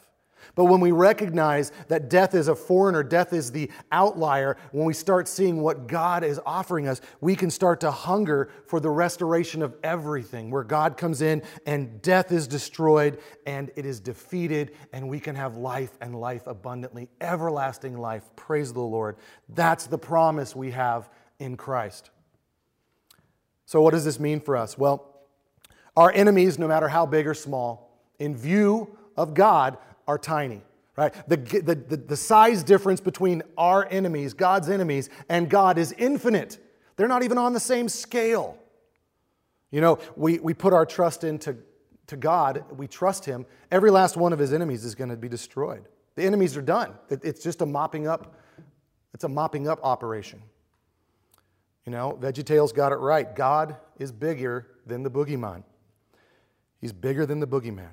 But 0.54 0.66
when 0.66 0.80
we 0.80 0.92
recognize 0.92 1.72
that 1.88 2.08
death 2.08 2.34
is 2.34 2.48
a 2.48 2.54
foreigner, 2.54 3.02
death 3.02 3.32
is 3.32 3.52
the 3.52 3.70
outlier, 3.92 4.56
when 4.72 4.86
we 4.86 4.94
start 4.94 5.28
seeing 5.28 5.60
what 5.60 5.86
God 5.86 6.24
is 6.24 6.40
offering 6.46 6.88
us, 6.88 7.00
we 7.20 7.36
can 7.36 7.50
start 7.50 7.80
to 7.80 7.90
hunger 7.90 8.50
for 8.66 8.80
the 8.80 8.90
restoration 8.90 9.62
of 9.62 9.74
everything, 9.82 10.50
where 10.50 10.64
God 10.64 10.96
comes 10.96 11.22
in 11.22 11.42
and 11.66 12.00
death 12.02 12.32
is 12.32 12.46
destroyed 12.46 13.18
and 13.46 13.70
it 13.76 13.84
is 13.84 14.00
defeated, 14.00 14.72
and 14.92 15.08
we 15.08 15.20
can 15.20 15.34
have 15.34 15.56
life 15.56 15.92
and 16.00 16.18
life 16.18 16.46
abundantly, 16.46 17.08
everlasting 17.20 17.98
life. 17.98 18.24
Praise 18.36 18.72
the 18.72 18.80
Lord. 18.80 19.16
That's 19.48 19.86
the 19.86 19.98
promise 19.98 20.56
we 20.56 20.70
have 20.70 21.08
in 21.38 21.56
Christ. 21.56 22.10
So, 23.66 23.82
what 23.82 23.90
does 23.90 24.04
this 24.04 24.20
mean 24.20 24.40
for 24.40 24.56
us? 24.56 24.78
Well, 24.78 25.12
our 25.96 26.12
enemies, 26.12 26.58
no 26.58 26.68
matter 26.68 26.88
how 26.88 27.06
big 27.06 27.26
or 27.26 27.34
small, 27.34 27.86
in 28.18 28.36
view 28.36 28.96
of 29.16 29.34
God, 29.34 29.78
are 30.06 30.18
tiny, 30.18 30.62
right? 30.96 31.12
The, 31.28 31.36
the, 31.36 31.74
the, 31.74 31.96
the 31.96 32.16
size 32.16 32.62
difference 32.62 33.00
between 33.00 33.42
our 33.56 33.86
enemies, 33.90 34.34
God's 34.34 34.68
enemies, 34.68 35.10
and 35.28 35.48
God 35.48 35.78
is 35.78 35.92
infinite. 35.92 36.58
They're 36.96 37.08
not 37.08 37.22
even 37.22 37.38
on 37.38 37.52
the 37.52 37.60
same 37.60 37.88
scale. 37.88 38.58
You 39.70 39.80
know, 39.80 39.98
we, 40.16 40.38
we 40.38 40.54
put 40.54 40.72
our 40.72 40.86
trust 40.86 41.24
into 41.24 41.56
to 42.06 42.16
God, 42.16 42.64
we 42.76 42.86
trust 42.86 43.24
Him. 43.24 43.46
Every 43.70 43.90
last 43.90 44.16
one 44.16 44.32
of 44.32 44.38
His 44.38 44.52
enemies 44.52 44.84
is 44.84 44.94
going 44.94 45.10
to 45.10 45.16
be 45.16 45.28
destroyed. 45.28 45.88
The 46.14 46.22
enemies 46.24 46.56
are 46.56 46.62
done. 46.62 46.94
It's 47.10 47.42
just 47.42 47.62
a 47.62 47.66
mopping 47.66 48.06
up, 48.06 48.36
it's 49.12 49.24
a 49.24 49.28
mopping 49.28 49.68
up 49.68 49.80
operation. 49.82 50.40
You 51.84 51.92
know, 51.92 52.18
VeggieTales 52.20 52.74
got 52.74 52.92
it 52.92 52.96
right. 52.96 53.34
God 53.34 53.76
is 53.98 54.10
bigger 54.10 54.66
than 54.86 55.02
the 55.02 55.10
boogeyman. 55.10 55.62
He's 56.80 56.92
bigger 56.92 57.26
than 57.26 57.40
the 57.40 57.46
boogeyman. 57.46 57.90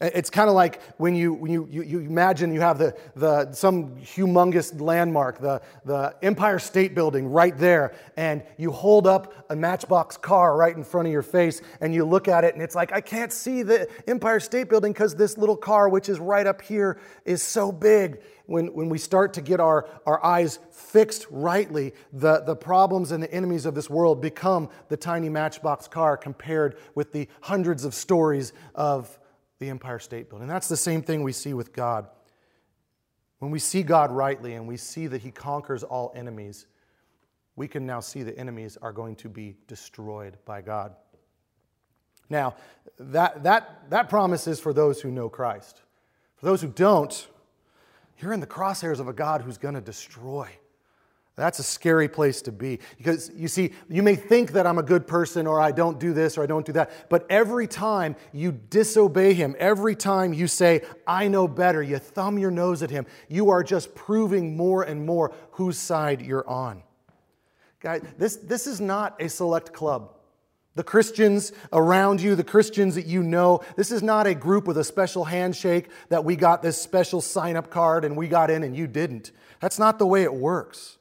It's 0.00 0.28
kind 0.28 0.48
of 0.48 0.54
like 0.54 0.82
when 0.98 1.14
you, 1.14 1.32
when 1.32 1.52
you, 1.52 1.68
you, 1.70 1.82
you, 1.82 2.00
imagine 2.00 2.52
you 2.52 2.60
have 2.60 2.78
the, 2.78 2.96
the, 3.14 3.52
some 3.52 3.96
humongous 3.96 4.80
landmark, 4.80 5.40
the, 5.40 5.62
the 5.84 6.14
Empire 6.20 6.58
State 6.58 6.94
Building 6.94 7.28
right 7.30 7.56
there, 7.56 7.94
and 8.16 8.42
you 8.58 8.72
hold 8.72 9.06
up 9.06 9.46
a 9.50 9.56
Matchbox 9.56 10.16
car 10.16 10.56
right 10.56 10.76
in 10.76 10.82
front 10.82 11.06
of 11.06 11.12
your 11.12 11.22
face, 11.22 11.62
and 11.80 11.94
you 11.94 12.04
look 12.04 12.26
at 12.26 12.42
it, 12.42 12.54
and 12.54 12.62
it's 12.62 12.74
like, 12.74 12.92
I 12.92 13.00
can't 13.00 13.32
see 13.32 13.62
the 13.62 13.88
Empire 14.08 14.40
State 14.40 14.68
Building 14.68 14.92
because 14.92 15.14
this 15.14 15.38
little 15.38 15.56
car, 15.56 15.88
which 15.88 16.08
is 16.08 16.18
right 16.18 16.46
up 16.46 16.60
here, 16.60 16.98
is 17.24 17.42
so 17.42 17.70
big. 17.70 18.20
When, 18.46 18.74
when 18.74 18.90
we 18.90 18.98
start 18.98 19.32
to 19.34 19.40
get 19.40 19.58
our, 19.58 19.88
our 20.04 20.22
eyes 20.22 20.58
fixed 20.70 21.26
rightly, 21.30 21.94
the, 22.12 22.40
the 22.40 22.54
problems 22.54 23.10
and 23.10 23.22
the 23.22 23.32
enemies 23.32 23.64
of 23.64 23.74
this 23.74 23.88
world 23.88 24.20
become 24.20 24.68
the 24.88 24.98
tiny 24.98 25.30
Matchbox 25.30 25.88
car 25.88 26.18
compared 26.18 26.76
with 26.94 27.12
the 27.12 27.26
hundreds 27.40 27.86
of 27.86 27.94
stories 27.94 28.52
of 28.74 29.18
the 29.58 29.68
Empire 29.70 29.98
State 29.98 30.28
Building. 30.28 30.48
That's 30.48 30.68
the 30.68 30.76
same 30.76 31.02
thing 31.02 31.22
we 31.22 31.32
see 31.32 31.54
with 31.54 31.72
God. 31.72 32.06
When 33.38 33.50
we 33.50 33.58
see 33.58 33.82
God 33.82 34.10
rightly 34.10 34.54
and 34.54 34.66
we 34.66 34.76
see 34.76 35.06
that 35.06 35.22
He 35.22 35.30
conquers 35.30 35.82
all 35.82 36.12
enemies, 36.14 36.66
we 37.56 37.68
can 37.68 37.86
now 37.86 38.00
see 38.00 38.22
the 38.22 38.36
enemies 38.38 38.76
are 38.80 38.92
going 38.92 39.16
to 39.16 39.28
be 39.28 39.56
destroyed 39.68 40.36
by 40.44 40.60
God. 40.60 40.94
Now, 42.28 42.56
that, 42.98 43.42
that, 43.44 43.90
that 43.90 44.08
promise 44.08 44.46
is 44.46 44.58
for 44.58 44.72
those 44.72 45.00
who 45.00 45.10
know 45.10 45.28
Christ. 45.28 45.82
For 46.36 46.46
those 46.46 46.62
who 46.62 46.68
don't, 46.68 47.28
you're 48.18 48.32
in 48.32 48.40
the 48.40 48.46
crosshairs 48.46 48.98
of 48.98 49.08
a 49.08 49.12
God 49.12 49.42
who's 49.42 49.58
going 49.58 49.74
to 49.74 49.80
destroy. 49.80 50.48
That's 51.36 51.58
a 51.58 51.64
scary 51.64 52.08
place 52.08 52.42
to 52.42 52.52
be. 52.52 52.78
Because 52.96 53.30
you 53.34 53.48
see, 53.48 53.72
you 53.88 54.04
may 54.04 54.14
think 54.14 54.52
that 54.52 54.68
I'm 54.68 54.78
a 54.78 54.84
good 54.84 55.06
person 55.06 55.48
or 55.48 55.60
I 55.60 55.72
don't 55.72 55.98
do 55.98 56.12
this 56.12 56.38
or 56.38 56.44
I 56.44 56.46
don't 56.46 56.64
do 56.64 56.72
that, 56.72 57.08
but 57.08 57.26
every 57.28 57.66
time 57.66 58.14
you 58.32 58.52
disobey 58.52 59.34
him, 59.34 59.56
every 59.58 59.96
time 59.96 60.32
you 60.32 60.46
say, 60.46 60.82
I 61.08 61.26
know 61.26 61.48
better, 61.48 61.82
you 61.82 61.98
thumb 61.98 62.38
your 62.38 62.52
nose 62.52 62.84
at 62.84 62.90
him, 62.90 63.06
you 63.28 63.50
are 63.50 63.64
just 63.64 63.96
proving 63.96 64.56
more 64.56 64.84
and 64.84 65.04
more 65.04 65.34
whose 65.52 65.76
side 65.76 66.22
you're 66.22 66.48
on. 66.48 66.84
Guys, 67.80 68.02
this, 68.16 68.36
this 68.36 68.68
is 68.68 68.80
not 68.80 69.20
a 69.20 69.28
select 69.28 69.72
club. 69.72 70.12
The 70.76 70.84
Christians 70.84 71.52
around 71.72 72.20
you, 72.20 72.36
the 72.36 72.44
Christians 72.44 72.94
that 72.94 73.06
you 73.06 73.22
know, 73.22 73.60
this 73.76 73.90
is 73.90 74.02
not 74.02 74.26
a 74.26 74.34
group 74.34 74.66
with 74.66 74.78
a 74.78 74.84
special 74.84 75.24
handshake 75.24 75.88
that 76.08 76.24
we 76.24 76.36
got 76.36 76.62
this 76.62 76.80
special 76.80 77.20
sign 77.20 77.56
up 77.56 77.70
card 77.70 78.04
and 78.04 78.16
we 78.16 78.28
got 78.28 78.50
in 78.50 78.62
and 78.62 78.76
you 78.76 78.86
didn't. 78.86 79.32
That's 79.60 79.78
not 79.78 79.98
the 79.98 80.06
way 80.06 80.22
it 80.22 80.34
works. 80.34 80.98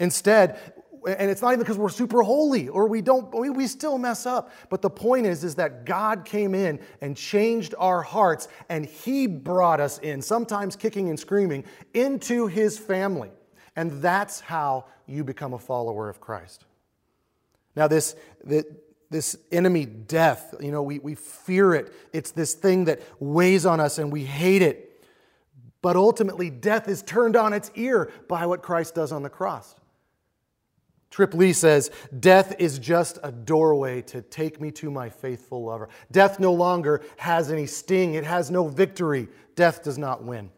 Instead, 0.00 0.58
and 1.06 1.30
it's 1.30 1.42
not 1.42 1.48
even 1.48 1.60
because 1.60 1.78
we're 1.78 1.88
super 1.88 2.22
holy 2.22 2.68
or 2.68 2.86
we 2.86 3.00
don't 3.00 3.34
we, 3.34 3.50
we 3.50 3.66
still 3.66 3.98
mess 3.98 4.26
up 4.26 4.52
but 4.68 4.82
the 4.82 4.90
point 4.90 5.26
is 5.26 5.44
is 5.44 5.54
that 5.54 5.84
god 5.84 6.24
came 6.24 6.54
in 6.54 6.78
and 7.00 7.16
changed 7.16 7.74
our 7.78 8.02
hearts 8.02 8.48
and 8.68 8.84
he 8.84 9.26
brought 9.26 9.80
us 9.80 9.98
in 9.98 10.20
sometimes 10.20 10.76
kicking 10.76 11.08
and 11.08 11.18
screaming 11.18 11.64
into 11.94 12.46
his 12.46 12.78
family. 12.78 13.30
And 13.76 14.02
that's 14.02 14.40
how 14.40 14.86
you 15.06 15.24
become 15.24 15.54
a 15.54 15.58
follower 15.58 16.08
of 16.08 16.20
christ. 16.20 16.64
Now 17.76 17.88
this 17.88 18.16
this 19.10 19.36
enemy 19.50 19.86
death 19.86 20.54
you 20.60 20.70
know 20.70 20.82
we, 20.82 20.98
we 20.98 21.14
fear 21.14 21.74
it. 21.74 21.92
It's 22.12 22.32
this 22.32 22.54
thing 22.54 22.84
that 22.86 23.00
weighs 23.20 23.64
on 23.64 23.80
us 23.80 23.98
and 23.98 24.12
we 24.12 24.24
hate 24.24 24.62
it. 24.62 24.86
But 25.82 25.96
ultimately 25.96 26.50
death 26.50 26.88
is 26.88 27.02
turned 27.02 27.36
on 27.36 27.54
its 27.54 27.70
ear 27.74 28.12
by 28.28 28.44
what 28.44 28.62
christ 28.62 28.94
does 28.94 29.12
on 29.12 29.22
the 29.22 29.30
cross 29.30 29.74
Trip 31.10 31.34
Lee 31.34 31.52
says, 31.52 31.90
Death 32.18 32.54
is 32.58 32.78
just 32.78 33.18
a 33.22 33.32
doorway 33.32 34.00
to 34.02 34.22
take 34.22 34.60
me 34.60 34.70
to 34.72 34.90
my 34.90 35.10
faithful 35.10 35.64
lover. 35.64 35.88
Death 36.12 36.38
no 36.38 36.52
longer 36.52 37.02
has 37.16 37.50
any 37.50 37.66
sting, 37.66 38.14
it 38.14 38.24
has 38.24 38.50
no 38.50 38.68
victory. 38.68 39.28
Death 39.56 39.82
does 39.82 39.98
not 39.98 40.22
win. 40.22 40.50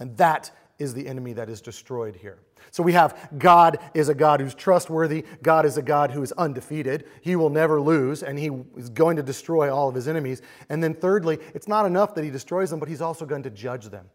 And 0.00 0.16
that 0.16 0.50
is 0.78 0.92
the 0.92 1.06
enemy 1.06 1.32
that 1.34 1.48
is 1.48 1.60
destroyed 1.60 2.16
here. 2.16 2.38
So 2.70 2.82
we 2.82 2.92
have 2.94 3.28
God 3.38 3.78
is 3.94 4.08
a 4.08 4.14
God 4.14 4.40
who's 4.40 4.54
trustworthy. 4.54 5.24
God 5.42 5.64
is 5.64 5.76
a 5.76 5.82
God 5.82 6.10
who 6.10 6.22
is 6.22 6.32
undefeated. 6.32 7.04
He 7.20 7.36
will 7.36 7.50
never 7.50 7.80
lose, 7.80 8.22
and 8.24 8.36
He 8.36 8.50
is 8.76 8.90
going 8.90 9.16
to 9.16 9.22
destroy 9.22 9.72
all 9.72 9.88
of 9.88 9.94
His 9.94 10.08
enemies. 10.08 10.42
And 10.68 10.82
then, 10.82 10.94
thirdly, 10.94 11.38
it's 11.54 11.68
not 11.68 11.86
enough 11.86 12.14
that 12.16 12.24
He 12.24 12.30
destroys 12.30 12.70
them, 12.70 12.80
but 12.80 12.88
He's 12.88 13.00
also 13.00 13.26
going 13.26 13.44
to 13.44 13.50
judge 13.50 13.86
them. 13.86 14.06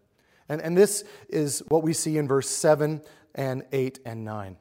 And, 0.50 0.62
and 0.62 0.76
this 0.76 1.06
is 1.30 1.64
what 1.70 1.84
we 1.84 1.94
see 1.94 2.18
in 2.18 2.28
verse 2.28 2.50
7 2.50 3.02
and 3.36 3.64
8 3.72 4.00
and 4.06 4.26
9. 4.26 4.58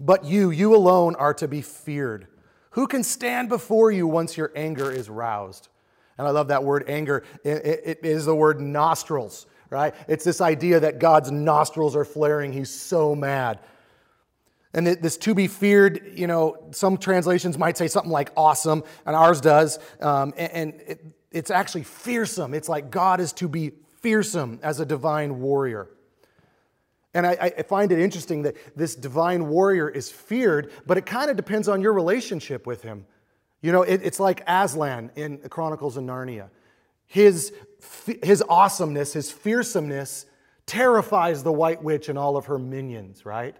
But 0.00 0.24
you, 0.24 0.50
you 0.50 0.74
alone 0.74 1.14
are 1.16 1.34
to 1.34 1.48
be 1.48 1.62
feared. 1.62 2.28
Who 2.70 2.86
can 2.86 3.02
stand 3.02 3.48
before 3.48 3.90
you 3.90 4.06
once 4.06 4.36
your 4.36 4.52
anger 4.54 4.90
is 4.90 5.08
roused? 5.08 5.68
And 6.16 6.26
I 6.26 6.30
love 6.30 6.48
that 6.48 6.64
word 6.64 6.84
anger. 6.88 7.24
it, 7.44 7.82
it 7.84 7.98
is 8.02 8.26
the 8.26 8.34
word 8.34 8.60
nostrils, 8.60 9.46
right? 9.70 9.94
It's 10.06 10.24
this 10.24 10.40
idea 10.40 10.80
that 10.80 10.98
God's 10.98 11.30
nostrils 11.30 11.96
are 11.96 12.04
flaring. 12.04 12.52
He's 12.52 12.70
so 12.70 13.14
mad. 13.14 13.60
And 14.74 14.86
this 14.86 15.16
to 15.18 15.34
be 15.34 15.46
feared, 15.46 16.12
you 16.14 16.26
know, 16.26 16.68
some 16.72 16.98
translations 16.98 17.56
might 17.56 17.78
say 17.78 17.88
something 17.88 18.12
like 18.12 18.30
awesome, 18.36 18.84
and 19.06 19.16
ours 19.16 19.40
does. 19.40 19.78
Um, 20.00 20.34
and 20.36 20.74
it, 20.86 21.04
it's 21.32 21.50
actually 21.50 21.84
fearsome. 21.84 22.54
It's 22.54 22.68
like 22.68 22.90
God 22.90 23.20
is 23.20 23.32
to 23.34 23.48
be 23.48 23.72
fearsome 24.00 24.60
as 24.62 24.78
a 24.78 24.86
divine 24.86 25.40
warrior. 25.40 25.88
And 27.14 27.26
I, 27.26 27.52
I, 27.56 27.62
find 27.62 27.90
it 27.90 27.98
interesting 27.98 28.42
that 28.42 28.56
this 28.76 28.94
divine 28.94 29.48
warrior 29.48 29.88
is 29.88 30.10
feared, 30.10 30.70
but 30.86 30.98
it 30.98 31.06
kind 31.06 31.30
of 31.30 31.36
depends 31.36 31.66
on 31.66 31.80
your 31.80 31.94
relationship 31.94 32.66
with 32.66 32.82
him. 32.82 33.06
You 33.62 33.72
know, 33.72 33.82
it, 33.82 34.02
it's 34.04 34.20
like 34.20 34.42
Aslan 34.46 35.10
in 35.16 35.38
Chronicles 35.48 35.96
of 35.96 36.04
Narnia. 36.04 36.50
His, 37.06 37.52
his 38.22 38.44
awesomeness, 38.48 39.14
his 39.14 39.32
fearsomeness 39.32 40.26
terrifies 40.66 41.42
the 41.42 41.52
White 41.52 41.82
Witch 41.82 42.10
and 42.10 42.18
all 42.18 42.36
of 42.36 42.46
her 42.46 42.58
minions, 42.58 43.24
right? 43.24 43.56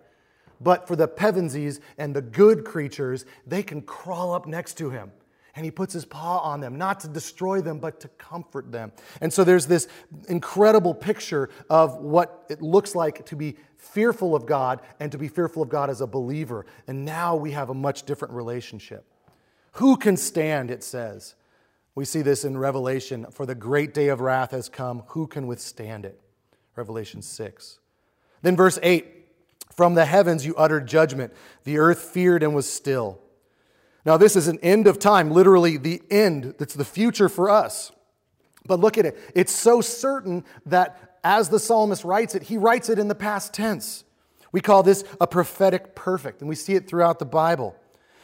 But 0.61 0.87
for 0.87 0.94
the 0.94 1.08
Pevensies 1.08 1.80
and 1.96 2.14
the 2.14 2.20
good 2.22 2.64
creatures, 2.64 3.24
they 3.46 3.62
can 3.62 3.80
crawl 3.80 4.34
up 4.34 4.46
next 4.46 4.74
to 4.78 4.90
him 4.90 5.11
and 5.54 5.64
he 5.64 5.70
puts 5.70 5.92
his 5.92 6.04
paw 6.04 6.38
on 6.38 6.61
them, 6.61 6.76
not 6.76 7.00
to 7.00 7.08
destroy 7.08 7.61
them, 7.61 7.78
but 7.78 8.00
to 8.00 8.08
comfort 8.08 8.70
them. 8.70 8.92
And 9.20 9.32
so 9.32 9.44
there's 9.44 9.66
this 9.66 9.88
incredible 10.28 10.94
picture 10.94 11.50
of 11.68 11.96
what 11.96 12.46
it 12.48 12.62
looks 12.62 12.94
like 12.94 13.26
to 13.26 13.37
be 13.37 13.56
fearful 13.76 14.34
of 14.34 14.46
God 14.46 14.80
and 15.00 15.11
to 15.12 15.18
be 15.18 15.28
fearful 15.28 15.62
of 15.62 15.68
God 15.68 15.90
as 15.90 16.00
a 16.00 16.06
believer. 16.06 16.66
And 16.87 17.04
now 17.04 17.37
we 17.37 17.52
have 17.52 17.70
a 17.70 17.74
much 17.74 18.04
different 18.04 18.34
relationship. 18.34 19.04
Who 19.72 19.96
can 19.96 20.16
stand, 20.16 20.70
it 20.70 20.82
says. 20.82 21.34
We 21.94 22.04
see 22.04 22.22
this 22.22 22.44
in 22.44 22.56
Revelation. 22.56 23.26
For 23.32 23.46
the 23.46 23.54
great 23.54 23.94
day 23.94 24.08
of 24.08 24.20
wrath 24.20 24.52
has 24.52 24.68
come. 24.68 25.02
Who 25.08 25.26
can 25.26 25.46
withstand 25.46 26.04
it? 26.04 26.20
Revelation 26.76 27.22
6. 27.22 27.78
Then, 28.42 28.56
verse 28.56 28.78
8 28.82 29.06
From 29.74 29.94
the 29.94 30.04
heavens 30.04 30.46
you 30.46 30.54
uttered 30.56 30.87
judgment. 30.87 31.32
The 31.64 31.78
earth 31.78 32.00
feared 32.00 32.42
and 32.42 32.54
was 32.54 32.72
still. 32.72 33.20
Now, 34.08 34.16
this 34.16 34.36
is 34.36 34.48
an 34.48 34.58
end 34.60 34.86
of 34.86 34.98
time, 34.98 35.30
literally 35.30 35.76
the 35.76 36.00
end. 36.10 36.54
That's 36.56 36.72
the 36.72 36.82
future 36.86 37.28
for 37.28 37.50
us. 37.50 37.92
But 38.64 38.80
look 38.80 38.96
at 38.96 39.04
it. 39.04 39.18
It's 39.34 39.52
so 39.52 39.82
certain 39.82 40.46
that 40.64 41.18
as 41.22 41.50
the 41.50 41.58
psalmist 41.58 42.04
writes 42.04 42.34
it, 42.34 42.44
he 42.44 42.56
writes 42.56 42.88
it 42.88 42.98
in 42.98 43.08
the 43.08 43.14
past 43.14 43.52
tense. 43.52 44.04
We 44.50 44.62
call 44.62 44.82
this 44.82 45.04
a 45.20 45.26
prophetic 45.26 45.94
perfect, 45.94 46.40
and 46.40 46.48
we 46.48 46.54
see 46.54 46.74
it 46.74 46.88
throughout 46.88 47.18
the 47.18 47.26
Bible. 47.26 47.76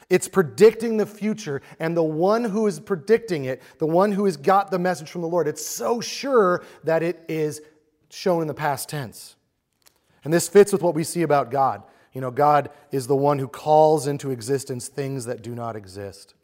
It's 0.09 0.27
predicting 0.27 0.97
the 0.97 1.05
future, 1.05 1.61
and 1.79 1.95
the 1.95 2.03
one 2.03 2.45
who 2.45 2.67
is 2.67 2.81
predicting 2.81 3.45
it, 3.45 3.61
the 3.77 3.87
one 3.87 4.11
who 4.11 4.25
has 4.25 4.39
got 4.39 4.71
the 4.71 4.79
message 4.79 5.11
from 5.11 5.21
the 5.21 5.29
Lord, 5.29 5.47
it's 5.47 5.67
so 5.67 6.01
sure 6.01 6.65
that 6.85 7.03
it 7.03 7.23
is 7.29 7.61
shown 8.09 8.41
in 8.41 8.49
the 8.49 8.55
past 8.55 8.89
tense. 8.89 9.37
And 10.25 10.33
this 10.33 10.49
fits 10.49 10.73
with 10.73 10.81
what 10.81 10.95
we 10.95 11.05
see 11.05 11.21
about 11.21 11.51
God. 11.51 11.83
You 12.15 12.21
know, 12.21 12.31
God 12.31 12.71
is 12.93 13.07
the 13.07 13.17
one 13.17 13.39
who 13.39 13.49
calls 13.49 14.07
into 14.07 14.31
existence 14.31 14.89
things 14.89 15.27
that 15.27 15.43
do 15.43 15.55
not 15.55 15.77
exist. 15.77 16.35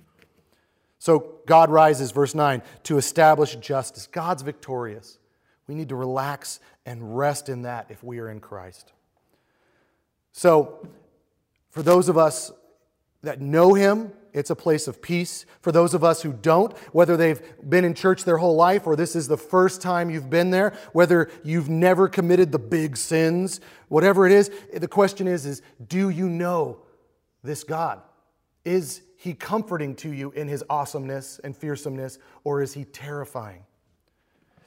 So 0.99 1.37
God 1.47 1.71
rises, 1.71 2.11
verse 2.11 2.35
9, 2.35 2.61
to 2.83 2.99
establish 2.99 3.57
justice. 3.57 4.07
God's 4.07 4.43
victorious. 4.43 5.19
We 5.67 5.75
need 5.75 5.89
to 5.89 5.97
relax 5.97 6.61
and 6.85 7.17
rest 7.17 7.49
in 7.49 7.63
that 7.63 7.87
if 7.89 8.03
we 8.03 8.19
are 8.19 8.29
in 8.29 8.41
Christ. 8.41 8.93
So, 10.33 10.87
for 11.71 11.83
those 11.83 12.09
of 12.09 12.19
us 12.19 12.53
that 13.23 13.41
know 13.41 13.75
Him, 13.75 14.13
it's 14.33 14.51
a 14.51 14.57
place 14.57 14.89
of 14.89 15.03
peace. 15.03 15.45
For 15.61 15.73
those 15.73 15.95
of 15.95 16.05
us 16.05 16.23
who 16.23 16.33
don't, 16.33 16.77
whether 16.93 17.17
they've 17.17 17.41
been 17.69 17.85
in 17.85 17.95
church 17.95 18.25
their 18.25 18.39
whole 18.39 18.57
life 18.57 18.87
or 18.87 18.97
this 18.97 19.17
is 19.17 19.29
the 19.29 19.37
first 19.37 19.83
time 19.83 20.11
you've 20.11 20.31
been 20.31 20.51
there, 20.51 20.75
whether 20.93 21.31
you've 21.43 21.69
never 21.69 22.09
committed 22.09 22.53
the 22.53 22.59
big 22.59 22.97
sins, 22.97 23.61
whatever 23.89 24.27
it 24.27 24.33
is, 24.33 24.51
the 24.73 24.89
question 24.89 25.27
is, 25.27 25.47
is 25.47 25.63
do 25.87 26.11
you 26.11 26.29
know 26.29 26.79
this 27.43 27.65
God? 27.65 28.03
Is 28.65 29.03
he 29.17 29.35
comforting 29.35 29.95
to 29.97 30.13
you 30.13 30.31
in 30.33 30.49
his 30.49 30.65
awesomeness 30.71 31.41
and 31.45 31.55
fearsomeness, 31.55 32.19
or 32.45 32.63
is 32.63 32.73
he 32.73 32.85
terrifying? 32.85 33.65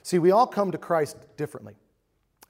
See, 0.04 0.20
we 0.20 0.32
all 0.32 0.48
come 0.48 0.72
to 0.72 0.78
Christ 0.78 1.18
differently. 1.38 1.76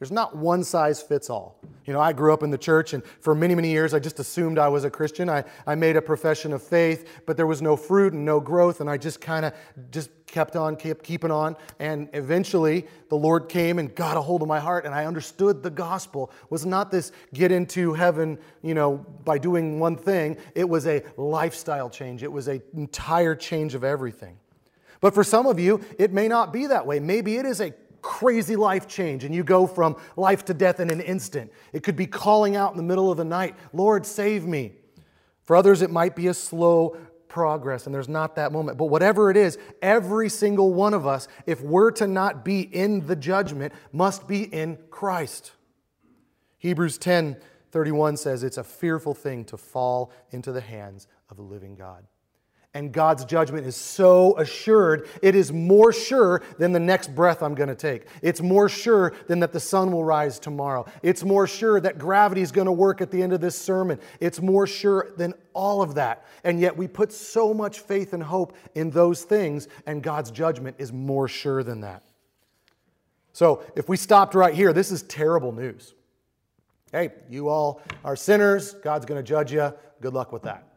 There's 0.03 0.11
not 0.11 0.35
one 0.35 0.65
size 0.65 1.01
fits 1.01 1.29
all. 1.29 1.57
You 1.85 1.93
know, 1.93 2.01
I 2.01 2.11
grew 2.11 2.33
up 2.33 2.43
in 2.43 2.49
the 2.49 2.57
church, 2.57 2.91
and 2.91 3.01
for 3.21 3.33
many, 3.33 3.55
many 3.55 3.71
years, 3.71 3.93
I 3.93 3.99
just 3.99 4.19
assumed 4.19 4.59
I 4.59 4.67
was 4.67 4.83
a 4.83 4.89
Christian. 4.89 5.29
I, 5.29 5.45
I 5.65 5.75
made 5.75 5.95
a 5.95 6.01
profession 6.01 6.51
of 6.51 6.61
faith, 6.61 7.21
but 7.25 7.37
there 7.37 7.47
was 7.47 7.61
no 7.61 7.77
fruit 7.77 8.11
and 8.11 8.25
no 8.25 8.41
growth, 8.41 8.81
and 8.81 8.89
I 8.89 8.97
just 8.97 9.21
kind 9.21 9.45
of 9.45 9.53
just 9.91 10.09
kept 10.25 10.57
on, 10.57 10.75
kept 10.75 11.05
keeping 11.05 11.31
on. 11.31 11.55
And 11.79 12.09
eventually, 12.11 12.85
the 13.07 13.15
Lord 13.15 13.47
came 13.47 13.79
and 13.79 13.95
got 13.95 14.17
a 14.17 14.21
hold 14.21 14.41
of 14.41 14.49
my 14.49 14.59
heart, 14.59 14.85
and 14.85 14.93
I 14.93 15.05
understood 15.05 15.63
the 15.63 15.69
gospel 15.69 16.33
was 16.49 16.65
not 16.65 16.91
this 16.91 17.13
get 17.33 17.53
into 17.53 17.93
heaven, 17.93 18.39
you 18.61 18.73
know, 18.73 18.97
by 19.23 19.37
doing 19.37 19.79
one 19.79 19.95
thing. 19.95 20.35
It 20.53 20.67
was 20.67 20.85
a 20.85 21.01
lifestyle 21.15 21.89
change. 21.89 22.23
It 22.23 22.31
was 22.33 22.49
an 22.49 22.61
entire 22.73 23.35
change 23.35 23.73
of 23.73 23.85
everything. 23.85 24.35
But 24.99 25.13
for 25.13 25.23
some 25.23 25.47
of 25.47 25.59
you, 25.59 25.81
it 25.97 26.11
may 26.11 26.27
not 26.27 26.51
be 26.51 26.67
that 26.67 26.85
way. 26.85 26.99
Maybe 27.01 27.35
it 27.37 27.45
is 27.45 27.59
a 27.59 27.73
crazy 28.23 28.55
life 28.55 28.87
change 28.87 29.25
and 29.25 29.35
you 29.35 29.43
go 29.43 29.67
from 29.67 29.97
life 30.15 30.45
to 30.45 30.53
death 30.53 30.79
in 30.79 30.89
an 30.89 31.01
instant. 31.01 31.51
It 31.73 31.83
could 31.83 31.97
be 31.97 32.07
calling 32.07 32.55
out 32.55 32.71
in 32.71 32.77
the 32.77 32.83
middle 32.83 33.11
of 33.11 33.17
the 33.17 33.25
night, 33.25 33.53
Lord, 33.73 34.05
save 34.05 34.45
me. 34.45 34.71
For 35.43 35.57
others, 35.57 35.81
it 35.81 35.91
might 35.91 36.15
be 36.15 36.27
a 36.27 36.33
slow 36.33 36.95
progress 37.27 37.85
and 37.85 37.93
there's 37.93 38.07
not 38.07 38.37
that 38.37 38.53
moment. 38.53 38.77
But 38.77 38.85
whatever 38.85 39.29
it 39.29 39.35
is, 39.35 39.57
every 39.81 40.29
single 40.29 40.73
one 40.73 40.93
of 40.93 41.05
us, 41.05 41.27
if 41.45 41.59
we're 41.59 41.91
to 41.91 42.07
not 42.07 42.45
be 42.45 42.61
in 42.61 43.07
the 43.07 43.17
judgment, 43.17 43.73
must 43.91 44.25
be 44.25 44.43
in 44.43 44.77
Christ. 44.89 45.51
Hebrews 46.59 46.97
10 46.97 47.35
31 47.71 48.15
says, 48.17 48.43
It's 48.43 48.57
a 48.57 48.63
fearful 48.63 49.15
thing 49.15 49.43
to 49.45 49.57
fall 49.57 50.13
into 50.31 50.53
the 50.53 50.61
hands 50.61 51.07
of 51.29 51.35
the 51.35 51.43
living 51.43 51.75
God 51.75 52.05
and 52.75 52.91
God's 52.91 53.23
judgment 53.25 53.67
is 53.67 53.75
so 53.75 54.35
assured, 54.37 55.07
it 55.21 55.35
is 55.35 55.51
more 55.51 55.93
sure 55.93 56.41
than 56.57 56.71
the 56.71 56.79
next 56.79 57.13
breath 57.13 57.43
I'm 57.43 57.53
going 57.53 57.69
to 57.69 57.75
take. 57.75 58.07
It's 58.23 58.41
more 58.41 58.67
sure 58.67 59.13
than 59.27 59.39
that 59.41 59.51
the 59.51 59.59
sun 59.59 59.91
will 59.91 60.03
rise 60.03 60.39
tomorrow. 60.39 60.85
It's 61.03 61.23
more 61.23 61.45
sure 61.45 61.79
that 61.79 61.99
gravity 61.99 62.41
is 62.41 62.51
going 62.51 62.65
to 62.65 62.71
work 62.71 62.99
at 62.99 63.11
the 63.11 63.21
end 63.21 63.31
of 63.31 63.41
this 63.41 63.57
sermon. 63.59 63.99
It's 64.19 64.41
more 64.41 64.65
sure 64.65 65.11
than 65.17 65.35
all 65.53 65.83
of 65.83 65.93
that. 65.95 66.25
And 66.43 66.59
yet 66.59 66.75
we 66.75 66.87
put 66.87 67.13
so 67.13 67.53
much 67.53 67.79
faith 67.79 68.13
and 68.13 68.23
hope 68.23 68.57
in 68.73 68.89
those 68.89 69.23
things, 69.23 69.67
and 69.85 70.01
God's 70.01 70.31
judgment 70.31 70.77
is 70.79 70.91
more 70.91 71.27
sure 71.27 71.63
than 71.63 71.81
that. 71.81 72.01
So 73.33 73.63
if 73.75 73.87
we 73.87 73.97
stopped 73.97 74.33
right 74.33 74.53
here, 74.53 74.73
this 74.73 74.91
is 74.91 75.03
terrible 75.03 75.51
news. 75.51 75.93
Hey, 76.91 77.11
you 77.29 77.49
all 77.49 77.81
are 78.03 78.15
sinners. 78.15 78.73
God's 78.73 79.05
going 79.05 79.19
to 79.19 79.27
judge 79.27 79.51
you. 79.51 79.73
Good 80.01 80.13
luck 80.13 80.31
with 80.31 80.43
that. 80.43 80.67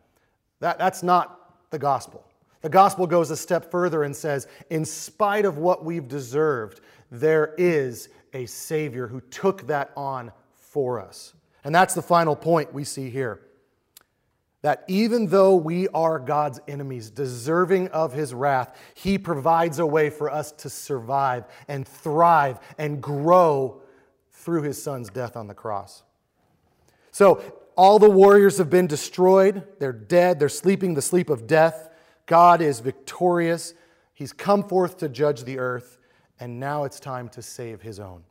that 0.61 0.79
that's 0.79 1.03
not 1.03 1.46
the 1.71 1.79
gospel. 1.79 2.25
The 2.63 2.69
gospel 2.69 3.07
goes 3.07 3.31
a 3.31 3.37
step 3.37 3.71
further 3.71 4.03
and 4.03 4.15
says, 4.15 4.49
in 4.71 4.85
spite 4.85 5.45
of 5.45 5.59
what 5.59 5.85
we've 5.85 6.09
deserved, 6.09 6.81
there 7.11 7.55
is 7.59 8.09
a 8.33 8.47
Savior 8.47 9.07
who 9.07 9.21
took 9.21 9.67
that 9.69 9.93
on 9.97 10.33
for 10.55 11.01
us. 11.01 11.35
And 11.65 11.75
that's 11.75 11.95
the 11.95 12.03
final 12.03 12.37
point 12.37 12.73
we 12.73 12.85
see 12.85 13.11
here. 13.11 13.41
That 14.63 14.85
even 14.89 15.29
though 15.29 15.55
we 15.55 15.87
are 15.89 16.19
God's 16.19 16.61
enemies, 16.67 17.11
deserving 17.11 17.89
of 17.89 18.13
his 18.13 18.35
wrath, 18.35 18.77
he 18.95 19.17
provides 19.17 19.79
a 19.79 19.87
way 19.87 20.11
for 20.11 20.31
us 20.31 20.51
to 20.53 20.71
survive 20.71 21.45
and 21.69 21.87
thrive 21.87 22.59
and 22.79 23.01
grow 23.01 23.83
through 24.33 24.63
his 24.63 24.83
son's 24.83 25.09
death 25.09 25.37
on 25.37 25.47
the 25.47 25.55
cross. 25.55 26.03
So, 27.13 27.43
all 27.77 27.99
the 27.99 28.11
warriors 28.11 28.59
have 28.59 28.71
been 28.71 28.87
destroyed. 28.87 29.63
They're 29.79 29.93
dead. 29.93 30.39
They're 30.39 30.49
sleeping 30.49 30.95
the 30.95 31.03
sleep 31.03 31.31
of 31.31 31.47
death. 31.47 31.91
God 32.27 32.61
is 32.61 32.81
victorious. 32.81 33.75
He's 34.15 34.33
come 34.33 34.67
forth 34.67 34.99
to 34.99 35.09
judge 35.09 35.45
the 35.45 35.59
earth, 35.59 35.99
and 36.41 36.59
now 36.59 36.85
it's 36.85 36.99
time 36.99 37.29
to 37.31 37.43
save 37.43 37.83
his 37.83 38.01
own. 38.01 38.25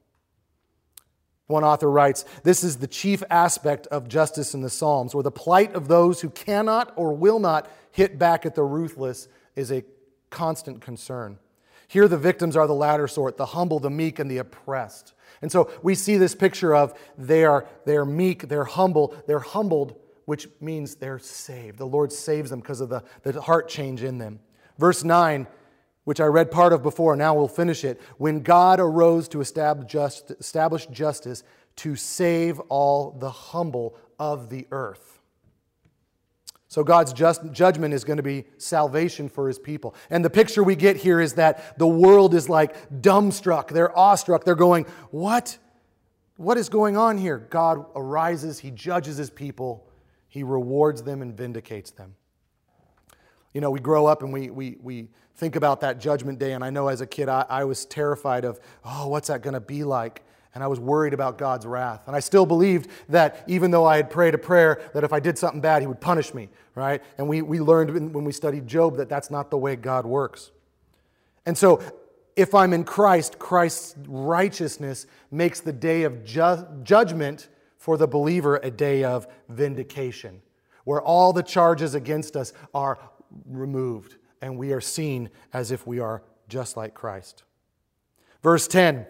One 1.47 1.63
author 1.63 1.89
writes 1.89 2.25
This 2.43 2.63
is 2.63 2.77
the 2.77 2.87
chief 2.87 3.21
aspect 3.29 3.85
of 3.87 4.07
justice 4.07 4.53
in 4.53 4.61
the 4.61 4.69
Psalms, 4.69 5.13
where 5.13 5.23
the 5.23 5.31
plight 5.31 5.75
of 5.75 5.87
those 5.87 6.21
who 6.21 6.29
cannot 6.29 6.91
or 6.95 7.13
will 7.13 7.39
not 7.39 7.69
hit 7.91 8.17
back 8.17 8.45
at 8.45 8.55
the 8.55 8.63
ruthless 8.63 9.27
is 9.55 9.71
a 9.71 9.83
constant 10.29 10.81
concern. 10.81 11.37
Here, 11.87 12.07
the 12.07 12.17
victims 12.17 12.57
are 12.57 12.67
the 12.67 12.73
latter 12.73 13.07
sort 13.07 13.37
the 13.37 13.45
humble, 13.45 13.79
the 13.79 13.91
meek, 13.91 14.17
and 14.19 14.29
the 14.29 14.39
oppressed. 14.39 15.13
And 15.41 15.51
so 15.51 15.71
we 15.83 15.95
see 15.95 16.17
this 16.17 16.35
picture 16.35 16.75
of 16.75 16.93
they 17.17 17.45
are, 17.45 17.67
they 17.85 17.95
are 17.95 18.05
meek, 18.05 18.47
they're 18.47 18.63
humble, 18.63 19.15
they're 19.27 19.39
humbled, 19.39 19.95
which 20.25 20.47
means 20.59 20.95
they're 20.95 21.19
saved. 21.19 21.77
The 21.77 21.85
Lord 21.85 22.11
saves 22.11 22.49
them 22.49 22.59
because 22.59 22.81
of 22.81 22.89
the, 22.89 23.03
the 23.23 23.41
heart 23.41 23.69
change 23.69 24.03
in 24.03 24.17
them. 24.17 24.39
Verse 24.77 25.03
9, 25.03 25.47
which 26.03 26.19
I 26.19 26.25
read 26.25 26.51
part 26.51 26.73
of 26.73 26.83
before, 26.83 27.15
now 27.15 27.35
we'll 27.35 27.47
finish 27.47 27.83
it. 27.83 28.01
When 28.17 28.41
God 28.41 28.79
arose 28.79 29.27
to 29.29 29.41
establish, 29.41 29.91
just, 29.91 30.31
establish 30.31 30.87
justice 30.87 31.43
to 31.77 31.95
save 31.95 32.59
all 32.69 33.11
the 33.11 33.29
humble 33.29 33.97
of 34.19 34.49
the 34.49 34.67
earth. 34.71 35.14
So 36.75 36.83
God's 36.83 37.13
just, 37.13 37.53
judgment 37.53 37.93
is 37.93 38.03
going 38.03 38.17
to 38.17 38.23
be 38.23 38.43
salvation 38.57 39.29
for 39.29 39.47
his 39.47 39.57
people. 39.57 39.95
And 40.09 40.25
the 40.25 40.29
picture 40.29 40.61
we 40.61 40.75
get 40.75 40.97
here 40.97 41.21
is 41.21 41.35
that 41.35 41.79
the 41.79 41.87
world 41.87 42.33
is 42.33 42.49
like 42.49 43.01
dumbstruck. 43.01 43.69
They're 43.69 43.97
awestruck. 43.97 44.43
They're 44.43 44.55
going, 44.55 44.85
What? 45.09 45.57
What 46.35 46.57
is 46.57 46.67
going 46.67 46.97
on 46.97 47.17
here? 47.17 47.37
God 47.37 47.85
arises, 47.95 48.59
he 48.59 48.71
judges 48.71 49.15
his 49.15 49.29
people, 49.29 49.87
he 50.27 50.43
rewards 50.43 51.01
them 51.01 51.21
and 51.21 51.33
vindicates 51.33 51.91
them. 51.91 52.13
You 53.53 53.61
know, 53.61 53.71
we 53.71 53.79
grow 53.79 54.05
up 54.05 54.21
and 54.21 54.33
we, 54.33 54.49
we, 54.49 54.75
we 54.83 55.07
think 55.35 55.55
about 55.55 55.79
that 55.79 56.01
judgment 56.01 56.39
day. 56.39 56.51
And 56.51 56.61
I 56.61 56.71
know 56.71 56.89
as 56.89 56.99
a 56.99 57.07
kid, 57.07 57.29
I, 57.29 57.45
I 57.49 57.63
was 57.63 57.85
terrified 57.85 58.43
of, 58.43 58.59
oh, 58.83 59.07
what's 59.07 59.29
that 59.29 59.41
going 59.41 59.53
to 59.53 59.61
be 59.61 59.85
like? 59.85 60.23
And 60.55 60.63
I 60.63 60.67
was 60.67 60.79
worried 60.79 61.13
about 61.13 61.37
God's 61.37 61.65
wrath. 61.65 62.07
And 62.07 62.15
I 62.15 62.21
still 62.21 62.45
believed 62.45 62.89
that 63.09 63.43
even 63.45 63.71
though 63.71 63.85
I 63.85 63.97
had 63.97 64.09
prayed 64.09 64.33
a 64.33 64.37
prayer, 64.37 64.81
that 64.93 65.03
if 65.03 65.11
I 65.11 65.19
did 65.19 65.37
something 65.37 65.59
bad, 65.59 65.81
He 65.81 65.87
would 65.87 66.01
punish 66.01 66.33
me, 66.33 66.49
right? 66.73 67.03
And 67.17 67.27
we, 67.27 67.41
we 67.41 67.59
learned 67.59 68.13
when 68.13 68.23
we 68.23 68.31
studied 68.31 68.65
Job 68.65 68.95
that 68.97 69.09
that's 69.09 69.29
not 69.29 69.51
the 69.51 69.57
way 69.57 69.75
God 69.75 70.05
works. 70.05 70.51
And 71.45 71.57
so, 71.57 71.83
if 72.35 72.53
I'm 72.53 72.73
in 72.73 72.83
Christ, 72.83 73.37
Christ's 73.37 73.95
righteousness 74.07 75.07
makes 75.31 75.61
the 75.61 75.71
day 75.71 76.03
of 76.03 76.25
ju- 76.25 76.67
judgment 76.83 77.47
for 77.77 77.97
the 77.97 78.07
believer 78.07 78.59
a 78.61 78.71
day 78.71 79.03
of 79.03 79.27
vindication, 79.47 80.41
where 80.83 81.01
all 81.01 81.31
the 81.31 81.43
charges 81.43 81.95
against 81.95 82.35
us 82.35 82.51
are 82.73 82.97
removed 83.45 84.15
and 84.41 84.57
we 84.57 84.73
are 84.73 84.81
seen 84.81 85.29
as 85.53 85.71
if 85.71 85.87
we 85.87 85.99
are 85.99 86.23
just 86.47 86.77
like 86.77 86.93
Christ. 86.93 87.43
Verse 88.43 88.67
10 88.67 89.07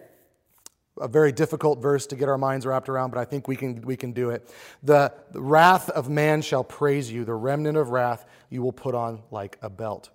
a 1.00 1.08
very 1.08 1.32
difficult 1.32 1.80
verse 1.80 2.06
to 2.06 2.16
get 2.16 2.28
our 2.28 2.38
minds 2.38 2.66
wrapped 2.66 2.88
around, 2.88 3.10
but 3.10 3.18
I 3.18 3.24
think 3.24 3.48
we 3.48 3.56
can, 3.56 3.82
we 3.82 3.96
can 3.96 4.12
do 4.12 4.30
it. 4.30 4.50
The, 4.82 5.12
the 5.32 5.40
wrath 5.40 5.90
of 5.90 6.08
man 6.08 6.42
shall 6.42 6.64
praise 6.64 7.10
you, 7.10 7.24
the 7.24 7.34
remnant 7.34 7.76
of 7.76 7.90
wrath 7.90 8.26
you 8.50 8.62
will 8.62 8.72
put 8.72 8.94
on 8.94 9.22
like 9.30 9.58
a 9.62 9.70
belt. 9.70 10.10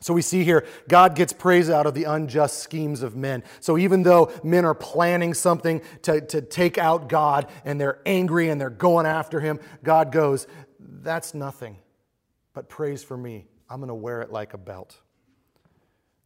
So 0.00 0.14
we 0.14 0.22
see 0.22 0.44
here, 0.44 0.64
God 0.88 1.16
gets 1.16 1.32
praise 1.32 1.68
out 1.68 1.86
of 1.86 1.94
the 1.94 2.04
unjust 2.04 2.58
schemes 2.60 3.02
of 3.02 3.16
men. 3.16 3.42
So 3.58 3.76
even 3.76 4.04
though 4.04 4.32
men 4.44 4.64
are 4.64 4.74
planning 4.74 5.34
something 5.34 5.82
to, 6.02 6.20
to 6.20 6.40
take 6.40 6.78
out 6.78 7.08
God 7.08 7.50
and 7.64 7.80
they're 7.80 8.00
angry 8.06 8.48
and 8.48 8.60
they're 8.60 8.70
going 8.70 9.06
after 9.06 9.40
him, 9.40 9.58
God 9.82 10.12
goes, 10.12 10.46
That's 10.78 11.34
nothing 11.34 11.78
but 12.54 12.68
praise 12.68 13.02
for 13.02 13.16
me. 13.16 13.46
I'm 13.68 13.80
going 13.80 13.88
to 13.88 13.94
wear 13.94 14.20
it 14.22 14.30
like 14.30 14.54
a 14.54 14.58
belt. 14.58 14.96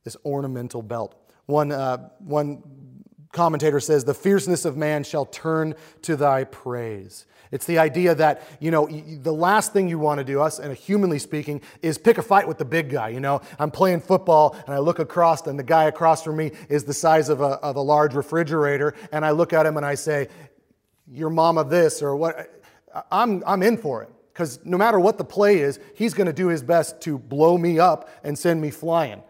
This 0.05 0.17
ornamental 0.25 0.83
belt. 0.83 1.15
One, 1.47 1.73
uh, 1.73 2.11
one 2.19 2.63
commentator 3.33 3.81
says, 3.81 4.05
The 4.05 4.15
fierceness 4.15 4.65
of 4.65 4.77
man 4.77 5.05
shall 5.05 5.27
turn 5.27 5.75
to 6.03 6.17
thy 6.17 6.45
praise. 6.45 7.27
It's 7.51 7.67
the 7.67 7.79
idea 7.79 8.15
that, 8.15 8.43
you 8.61 8.71
know, 8.71 8.87
the 8.87 9.33
last 9.33 9.75
thing 9.75 9.87
you 9.87 9.99
want 9.99 10.19
to 10.19 10.25
do, 10.25 10.41
us 10.41 10.59
and 10.59 10.75
humanly 10.75 11.19
speaking, 11.19 11.61
is 11.83 11.99
pick 11.99 12.17
a 12.17 12.23
fight 12.23 12.49
with 12.49 12.57
the 12.57 12.65
big 12.65 12.89
guy. 12.89 13.11
You 13.11 13.21
know, 13.21 13.43
I'm 13.59 13.71
playing 13.71 14.01
football 14.01 14.57
and 14.67 14.75
I 14.75 14.79
look 14.79 15.01
across 15.01 15.47
and 15.47 15.59
the 15.59 15.63
guy 15.63 15.85
across 15.85 16.23
from 16.23 16.37
me 16.37 16.53
is 16.71 16.85
the 16.85 16.95
size 16.95 17.29
of 17.29 17.43
a, 17.43 17.59
of 17.61 17.77
a 17.77 17.81
large 17.81 18.15
refrigerator. 18.15 18.95
And 19.13 19.23
I 19.23 19.33
look 19.33 19.53
at 19.53 19.67
him 19.67 19.77
and 19.77 19.85
I 19.85 19.97
say, 19.97 20.29
your 21.11 21.31
mama 21.31 21.65
this 21.65 22.03
or 22.03 22.17
what. 22.17 22.51
I'm, 23.11 23.43
I'm 23.47 23.63
in 23.63 23.77
for 23.77 24.03
it 24.03 24.11
because 24.33 24.61
no 24.65 24.77
matter 24.77 24.99
what 24.99 25.19
the 25.19 25.25
play 25.25 25.59
is, 25.59 25.79
he's 25.95 26.15
going 26.15 26.27
to 26.27 26.33
do 26.33 26.49
his 26.49 26.63
best 26.63 27.01
to 27.03 27.19
blow 27.19 27.57
me 27.59 27.79
up 27.79 28.09
and 28.25 28.39
send 28.39 28.61
me 28.61 28.71
flying. 28.71 29.23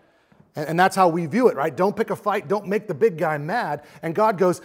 And, 0.57 0.71
and 0.71 0.81
that's 0.81 0.97
how 0.97 1.09
we 1.09 1.27
view 1.27 1.49
it, 1.49 1.57
right? 1.57 1.75
Don't 1.75 1.97
pick 1.97 2.11
a 2.11 2.17
fight, 2.17 2.49
don't 2.49 2.67
make 2.67 2.89
the 2.89 2.95
big 2.95 3.19
guy 3.19 3.39
mad. 3.39 3.83
And 4.03 4.15
God 4.15 4.39
goes, 4.39 4.61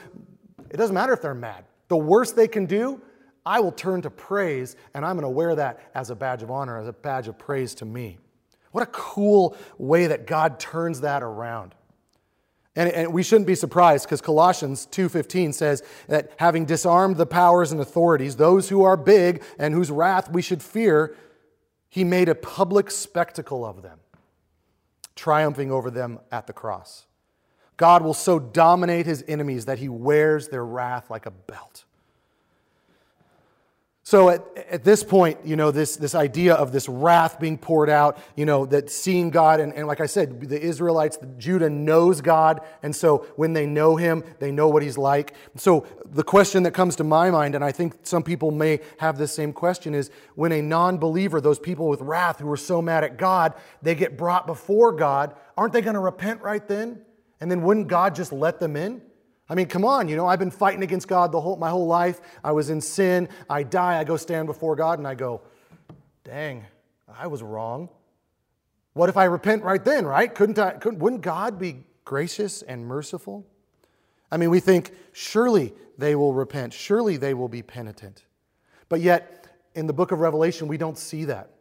it 0.70 0.78
doesn't 0.78 0.94
matter 0.94 1.14
if 1.14 1.22
they're 1.22 1.34
mad. 1.34 1.66
The 1.88 1.98
worst 1.98 2.36
they 2.36 2.48
can 2.48 2.66
do 2.66 3.02
I 3.48 3.62
will 3.62 3.72
turn 3.72 4.02
to 4.02 4.10
praise 4.10 4.76
and 4.94 5.06
I'm 5.06 5.16
going 5.16 5.24
to 5.24 5.30
wear 5.30 5.56
that 5.56 5.80
as 5.96 6.10
a 6.10 6.16
badge 6.16 6.44
of 6.44 6.52
honor, 6.52 6.78
as 6.78 6.88
a 6.88 6.94
badge 6.94 7.30
of 7.30 7.38
praise 7.38 7.74
to 7.76 7.86
me. 7.86 8.18
What 8.72 8.84
a 8.84 8.92
cool 8.92 9.56
way 9.78 10.08
that 10.08 10.28
God 10.28 10.60
turns 10.60 11.00
that 11.02 11.24
around. 11.24 11.74
And, 12.76 12.92
and 12.92 13.14
we 13.14 13.24
shouldn't 13.24 13.48
be 13.48 13.56
surprised 13.56 14.06
because 14.06 14.22
Colossians 14.22 14.86
2:15 14.92 15.54
says 15.54 15.82
that 16.10 16.32
having 16.38 16.66
disarmed 16.66 17.16
the 17.16 17.26
powers 17.26 17.72
and 17.72 17.80
authorities, 17.80 18.36
those 18.36 18.68
who 18.70 18.84
are 18.84 18.98
big 18.98 19.42
and 19.58 19.74
whose 19.74 19.90
wrath 19.90 20.30
we 20.30 20.42
should 20.42 20.62
fear, 20.62 21.16
he 21.90 22.04
made 22.04 22.28
a 22.28 22.36
public 22.36 22.92
spectacle 22.92 23.66
of 23.66 23.82
them, 23.82 24.00
triumphing 25.18 25.72
over 25.72 25.92
them 25.92 26.20
at 26.32 26.48
the 26.48 26.54
cross. 26.54 27.08
God 27.76 28.02
will 28.02 28.14
so 28.14 28.40
dominate 28.40 29.06
his 29.06 29.24
enemies 29.28 29.66
that 29.66 29.80
he 29.80 29.90
wears 29.90 30.48
their 30.48 30.66
wrath 30.66 31.10
like 31.10 31.26
a 31.26 31.32
belt. 31.32 31.86
So 34.08 34.30
at, 34.30 34.42
at 34.70 34.86
this 34.86 35.04
point, 35.04 35.40
you 35.44 35.58
know, 35.58 35.70
this, 35.70 35.98
this 35.98 36.16
idea 36.16 36.54
of 36.54 36.72
this 36.72 36.88
wrath 36.88 37.42
being 37.42 37.58
poured 37.58 37.90
out, 37.90 38.18
you 38.38 38.46
know, 38.46 38.66
that 38.68 38.90
seeing 38.90 39.30
God, 39.30 39.60
and, 39.60 39.74
and 39.74 39.86
like 39.86 40.00
I 40.00 40.06
said, 40.06 40.40
the 40.48 40.58
Israelites, 40.58 41.18
Judah 41.38 41.70
knows 41.70 42.22
God, 42.22 42.62
and 42.82 42.96
so 42.96 43.28
when 43.36 43.52
they 43.52 43.66
know 43.66 43.98
him, 43.98 44.24
they 44.40 44.50
know 44.50 44.70
what 44.70 44.82
he's 44.82 44.98
like. 44.98 45.34
So 45.58 45.86
the 46.06 46.24
question 46.24 46.64
that 46.64 46.72
comes 46.72 46.96
to 46.96 47.04
my 47.04 47.30
mind, 47.32 47.54
and 47.54 47.66
I 47.66 47.74
think 47.74 47.96
some 48.04 48.24
people 48.24 48.50
may 48.50 48.80
have 49.00 49.18
this 49.18 49.34
same 49.34 49.52
question, 49.52 49.94
is 49.94 50.10
when 50.36 50.54
a 50.54 50.62
non 50.62 51.00
believer, 51.00 51.42
those 51.42 51.60
people 51.60 51.90
with 51.90 52.00
wrath 52.00 52.40
who 52.40 52.50
are 52.50 52.56
so 52.56 52.82
mad 52.82 53.04
at 53.04 53.18
God, 53.18 53.56
they 53.82 53.94
get 53.94 54.18
brought 54.18 54.48
before 54.48 54.94
God, 54.94 55.36
aren't 55.58 55.74
they 55.74 55.82
going 55.82 55.96
to 55.96 56.00
repent 56.00 56.42
right 56.42 56.66
then? 56.66 57.02
And 57.42 57.52
then 57.52 57.62
wouldn't 57.62 57.90
God 57.90 58.16
just 58.16 58.32
let 58.32 58.62
them 58.62 58.78
in? 58.78 59.02
I 59.50 59.56
mean, 59.56 59.68
come 59.68 59.86
on, 59.86 60.10
you 60.10 60.16
know, 60.16 60.26
I've 60.26 60.40
been 60.40 60.52
fighting 60.52 60.84
against 60.84 61.08
God 61.08 61.32
the 61.32 61.40
whole, 61.40 61.56
my 61.56 61.70
whole 61.70 61.88
life. 61.88 62.20
I 62.44 62.52
was 62.52 62.70
in 62.70 62.82
sin. 62.82 63.30
I 63.50 63.64
die. 63.64 63.98
I 63.98 64.04
go 64.04 64.18
stand 64.18 64.48
before 64.48 64.76
God 64.76 65.00
and 65.00 65.08
I 65.08 65.16
go, 65.16 65.42
dang, 66.24 66.66
I 67.08 67.28
was 67.28 67.42
wrong. 67.42 67.90
What 68.94 69.10
if 69.10 69.16
I 69.16 69.26
repent 69.26 69.64
right 69.64 69.84
then, 69.84 70.06
right? 70.06 70.34
Couldn't 70.34 70.60
I, 70.60 70.72
couldn't, 70.72 71.00
wouldn't 71.00 71.22
God 71.22 71.60
be 71.60 71.86
gracious 72.04 72.62
and 72.62 72.86
merciful? 72.86 73.46
I 74.32 74.38
mean, 74.38 74.50
we 74.50 74.60
think, 74.60 74.92
surely 75.14 75.74
they 75.98 76.16
will 76.16 76.34
repent. 76.34 76.74
Surely 76.74 77.16
they 77.16 77.34
will 77.34 77.48
be 77.48 77.62
penitent. 77.62 78.26
But 78.90 79.00
yet, 79.02 79.48
in 79.76 79.88
the 79.88 79.94
book 79.94 80.12
of 80.12 80.20
Revelation, 80.20 80.68
we 80.68 80.78
don't 80.78 80.98
see 80.98 81.26
that. 81.26 81.52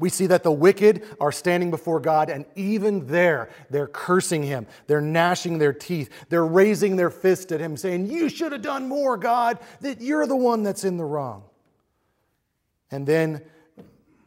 We 0.00 0.08
see 0.08 0.26
that 0.26 0.42
the 0.42 0.50
wicked 0.50 1.04
are 1.20 1.30
standing 1.30 1.70
before 1.70 2.00
God, 2.00 2.30
and 2.30 2.46
even 2.56 3.06
there, 3.06 3.50
they're 3.68 3.86
cursing 3.86 4.42
him. 4.42 4.66
They're 4.86 5.00
gnashing 5.00 5.58
their 5.58 5.72
teeth. 5.72 6.10
They're 6.28 6.46
raising 6.46 6.96
their 6.96 7.10
fist 7.10 7.52
at 7.52 7.60
him, 7.60 7.76
saying, 7.76 8.10
You 8.10 8.28
should 8.28 8.50
have 8.52 8.62
done 8.62 8.88
more, 8.88 9.16
God, 9.16 9.58
that 9.82 10.00
you're 10.00 10.26
the 10.26 10.36
one 10.36 10.62
that's 10.62 10.84
in 10.84 10.96
the 10.96 11.04
wrong. 11.04 11.44
And 12.90 13.06
then 13.06 13.42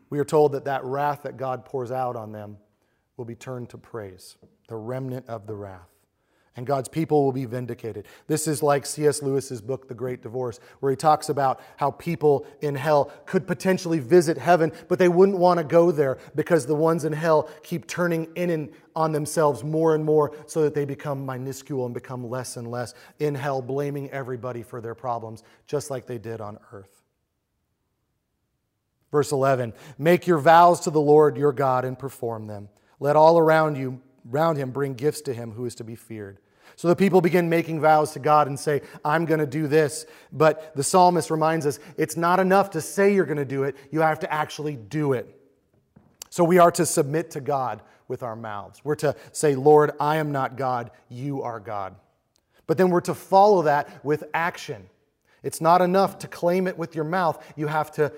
we 0.09 0.19
are 0.19 0.25
told 0.25 0.53
that 0.53 0.65
that 0.65 0.85
wrath 0.85 1.23
that 1.23 1.35
God 1.35 1.65
pours 1.65 1.91
out 1.91 2.15
on 2.15 2.31
them 2.31 2.57
will 3.17 3.25
be 3.25 3.35
turned 3.35 3.69
to 3.69 3.77
praise, 3.77 4.37
the 4.69 4.75
remnant 4.75 5.27
of 5.27 5.47
the 5.47 5.55
wrath 5.55 5.92
and 6.55 6.67
God's 6.67 6.87
people 6.87 7.23
will 7.23 7.31
be 7.31 7.45
vindicated. 7.45 8.05
This 8.27 8.47
is 8.47 8.61
like 8.61 8.85
C.S. 8.85 9.23
Lewis's 9.23 9.59
book, 9.59 9.87
The 9.87 9.95
Great 9.95 10.21
Divorce, 10.21 10.59
where 10.79 10.91
he 10.91 10.95
talks 10.95 11.29
about 11.29 11.59
how 11.77 11.91
people 11.91 12.45
in 12.61 12.75
hell 12.75 13.11
could 13.25 13.47
potentially 13.47 13.99
visit 13.99 14.37
heaven, 14.37 14.71
but 14.87 14.99
they 14.99 15.09
wouldn't 15.09 15.39
want 15.39 15.57
to 15.57 15.63
go 15.63 15.91
there 15.91 16.19
because 16.35 16.65
the 16.65 16.75
ones 16.75 17.05
in 17.05 17.13
hell 17.13 17.49
keep 17.63 17.87
turning 17.87 18.27
in 18.35 18.51
and 18.51 18.71
on 18.95 19.11
themselves 19.11 19.63
more 19.63 19.95
and 19.95 20.05
more 20.05 20.35
so 20.45 20.61
that 20.61 20.75
they 20.75 20.85
become 20.85 21.25
minuscule 21.25 21.85
and 21.85 21.93
become 21.93 22.29
less 22.29 22.55
and 22.55 22.69
less 22.69 22.93
in 23.17 23.33
hell, 23.33 23.59
blaming 23.61 24.09
everybody 24.11 24.61
for 24.61 24.79
their 24.79 24.95
problems, 24.95 25.43
just 25.65 25.89
like 25.89 26.05
they 26.05 26.19
did 26.19 26.39
on 26.39 26.59
earth. 26.71 27.01
Verse 29.11 29.31
11 29.31 29.73
Make 29.97 30.27
your 30.27 30.37
vows 30.37 30.81
to 30.81 30.91
the 30.91 31.01
Lord 31.01 31.35
your 31.35 31.51
God 31.51 31.83
and 31.83 31.97
perform 31.97 32.45
them. 32.45 32.69
Let 32.99 33.15
all 33.15 33.39
around 33.39 33.75
you 33.75 34.01
round 34.25 34.57
him 34.57 34.71
bring 34.71 34.93
gifts 34.93 35.21
to 35.21 35.33
him 35.33 35.51
who 35.51 35.65
is 35.65 35.75
to 35.75 35.83
be 35.83 35.95
feared. 35.95 36.39
So 36.75 36.87
the 36.87 36.95
people 36.95 37.21
begin 37.21 37.49
making 37.49 37.81
vows 37.81 38.11
to 38.13 38.19
God 38.19 38.47
and 38.47 38.59
say, 38.59 38.81
I'm 39.05 39.25
going 39.25 39.39
to 39.39 39.45
do 39.45 39.67
this. 39.67 40.05
But 40.31 40.75
the 40.75 40.83
psalmist 40.83 41.29
reminds 41.29 41.65
us 41.65 41.79
it's 41.97 42.17
not 42.17 42.39
enough 42.39 42.71
to 42.71 42.81
say 42.81 43.13
you're 43.13 43.25
going 43.25 43.37
to 43.37 43.45
do 43.45 43.63
it, 43.63 43.75
you 43.91 44.01
have 44.01 44.19
to 44.19 44.33
actually 44.33 44.75
do 44.75 45.13
it. 45.13 45.39
So 46.29 46.43
we 46.43 46.57
are 46.57 46.71
to 46.71 46.85
submit 46.85 47.31
to 47.31 47.41
God 47.41 47.81
with 48.07 48.23
our 48.23 48.35
mouths. 48.35 48.81
We're 48.83 48.95
to 48.95 49.15
say, 49.31 49.55
Lord, 49.55 49.91
I 49.99 50.17
am 50.17 50.31
not 50.31 50.57
God, 50.57 50.91
you 51.09 51.43
are 51.43 51.59
God. 51.59 51.95
But 52.65 52.77
then 52.77 52.89
we're 52.89 53.01
to 53.01 53.13
follow 53.13 53.63
that 53.63 54.03
with 54.03 54.23
action. 54.33 54.89
It's 55.43 55.61
not 55.61 55.81
enough 55.81 56.19
to 56.19 56.27
claim 56.27 56.67
it 56.67 56.77
with 56.77 56.95
your 56.95 57.03
mouth, 57.03 57.43
you 57.55 57.67
have 57.67 57.91
to 57.93 58.11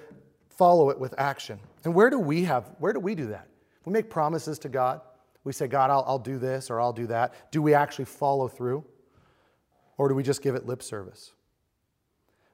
follow 0.50 0.90
it 0.92 1.00
with 1.00 1.14
action. 1.18 1.60
And 1.84 1.94
where 1.94 2.10
do 2.10 2.20
we 2.20 2.46
have 2.46 2.72
where 2.80 2.94
do 2.94 3.00
we 3.00 3.16
do 3.16 3.28
that? 3.28 3.48
We 3.84 3.92
make 3.92 4.10
promises 4.10 4.60
to 4.60 4.70
God. 4.70 5.02
We 5.46 5.54
say, 5.54 5.68
God, 5.68 5.92
I'll, 5.92 6.04
I'll 6.06 6.20
do 6.20 6.38
this 6.38 6.70
or 6.70 6.82
I'll 6.82 6.92
do 6.92 7.08
that. 7.08 7.52
Do 7.52 7.62
we 7.62 7.74
actually 7.74 8.06
follow 8.06 8.50
through? 8.50 8.84
Or 9.98 10.10
do 10.10 10.16
we 10.16 10.24
just 10.24 10.42
give 10.42 10.56
it 10.56 10.66
lip 10.66 10.84
service? 10.84 11.32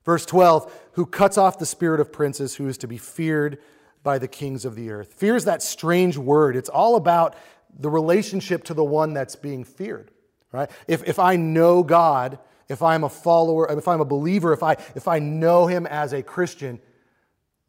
Verse 0.03 0.25
12, 0.25 0.71
who 0.93 1.05
cuts 1.05 1.37
off 1.37 1.57
the 1.57 1.65
spirit 1.65 1.99
of 1.99 2.11
princes, 2.11 2.55
who 2.55 2.67
is 2.67 2.77
to 2.79 2.87
be 2.87 2.97
feared 2.97 3.59
by 4.03 4.19
the 4.19 4.27
kings 4.27 4.65
of 4.65 4.75
the 4.75 4.91
earth. 4.91 5.13
Fear 5.13 5.35
is 5.35 5.45
that 5.45 5.63
strange 5.63 6.17
word. 6.17 6.55
It's 6.55 6.69
all 6.69 6.95
about 6.95 7.35
the 7.79 7.89
relationship 7.89 8.63
to 8.65 8.73
the 8.73 8.83
one 8.83 9.13
that's 9.13 9.35
being 9.35 9.63
feared, 9.63 10.11
right? 10.51 10.69
If, 10.87 11.07
if 11.07 11.17
I 11.17 11.35
know 11.35 11.83
God, 11.83 12.39
if 12.67 12.81
I'm 12.81 13.03
a 13.03 13.09
follower, 13.09 13.71
if 13.71 13.87
I'm 13.87 14.01
a 14.01 14.05
believer, 14.05 14.53
if 14.53 14.63
I, 14.63 14.73
if 14.95 15.07
I 15.07 15.19
know 15.19 15.67
him 15.67 15.85
as 15.85 16.13
a 16.13 16.23
Christian, 16.23 16.79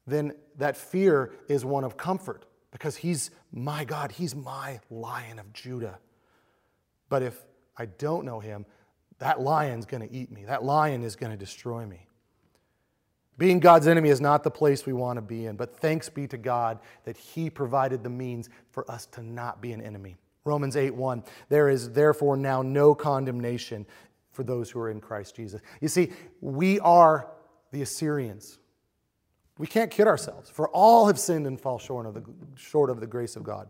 then 0.07 0.33
that 0.57 0.77
fear 0.77 1.33
is 1.49 1.65
one 1.65 1.85
of 1.85 1.97
comfort 1.97 2.45
because 2.73 2.97
he's 2.97 3.31
my 3.53 3.85
God, 3.85 4.12
he's 4.12 4.35
my 4.35 4.81
lion 4.91 5.38
of 5.38 5.53
Judah. 5.53 5.99
But 7.09 7.23
if 7.23 7.38
I 7.77 7.87
don't 7.87 8.25
know 8.25 8.41
him, 8.41 8.65
that 9.19 9.41
lion's 9.41 9.87
going 9.87 10.07
to 10.07 10.12
eat 10.12 10.31
me. 10.33 10.45
That 10.45 10.65
lion 10.65 11.03
is 11.03 11.15
going 11.15 11.31
to 11.31 11.38
destroy 11.38 11.87
me. 11.87 12.07
Being 13.38 13.61
God's 13.61 13.87
enemy 13.87 14.09
is 14.09 14.21
not 14.21 14.43
the 14.43 14.51
place 14.51 14.87
we 14.87 14.93
want 14.93 15.17
to 15.17 15.23
be 15.23 15.47
in, 15.47 15.57
but 15.57 15.77
thanks 15.77 16.09
be 16.09 16.27
to 16.29 16.38
God 16.38 16.79
that 17.05 17.17
he 17.17 17.51
provided 17.51 18.03
the 18.03 18.11
means 18.11 18.49
for 18.71 18.88
us 18.91 19.07
to 19.07 19.23
not 19.23 19.61
be 19.61 19.73
an 19.73 19.81
enemy. 19.81 20.17
Romans 20.45 20.77
8 20.77 20.95
1. 20.95 21.23
There 21.49 21.69
is 21.69 21.91
therefore 21.91 22.37
now 22.37 22.62
no 22.62 22.95
condemnation 22.95 23.87
for 24.33 24.43
those 24.43 24.71
who 24.71 24.81
are 24.81 24.91
in 24.91 25.01
Christ 25.01 25.37
Jesus. 25.37 25.61
You 25.81 25.88
see, 25.88 26.11
we 26.41 26.81
are 26.81 27.29
the 27.71 27.83
Assyrians. 27.83 28.59
We 29.59 29.67
can't 29.67 29.91
kid 29.91 30.07
ourselves, 30.07 30.51
for 30.51 30.69
all 30.69 31.07
have 31.07 31.19
sinned 31.19 31.47
and 31.47 31.61
fall 31.61 31.79
short 31.79 32.07
of 32.07 32.15
the, 32.15 32.25
short 32.57 32.91
of 32.91 33.01
the 33.01 33.07
grace 33.07 33.37
of 33.37 33.43
God. 33.43 33.69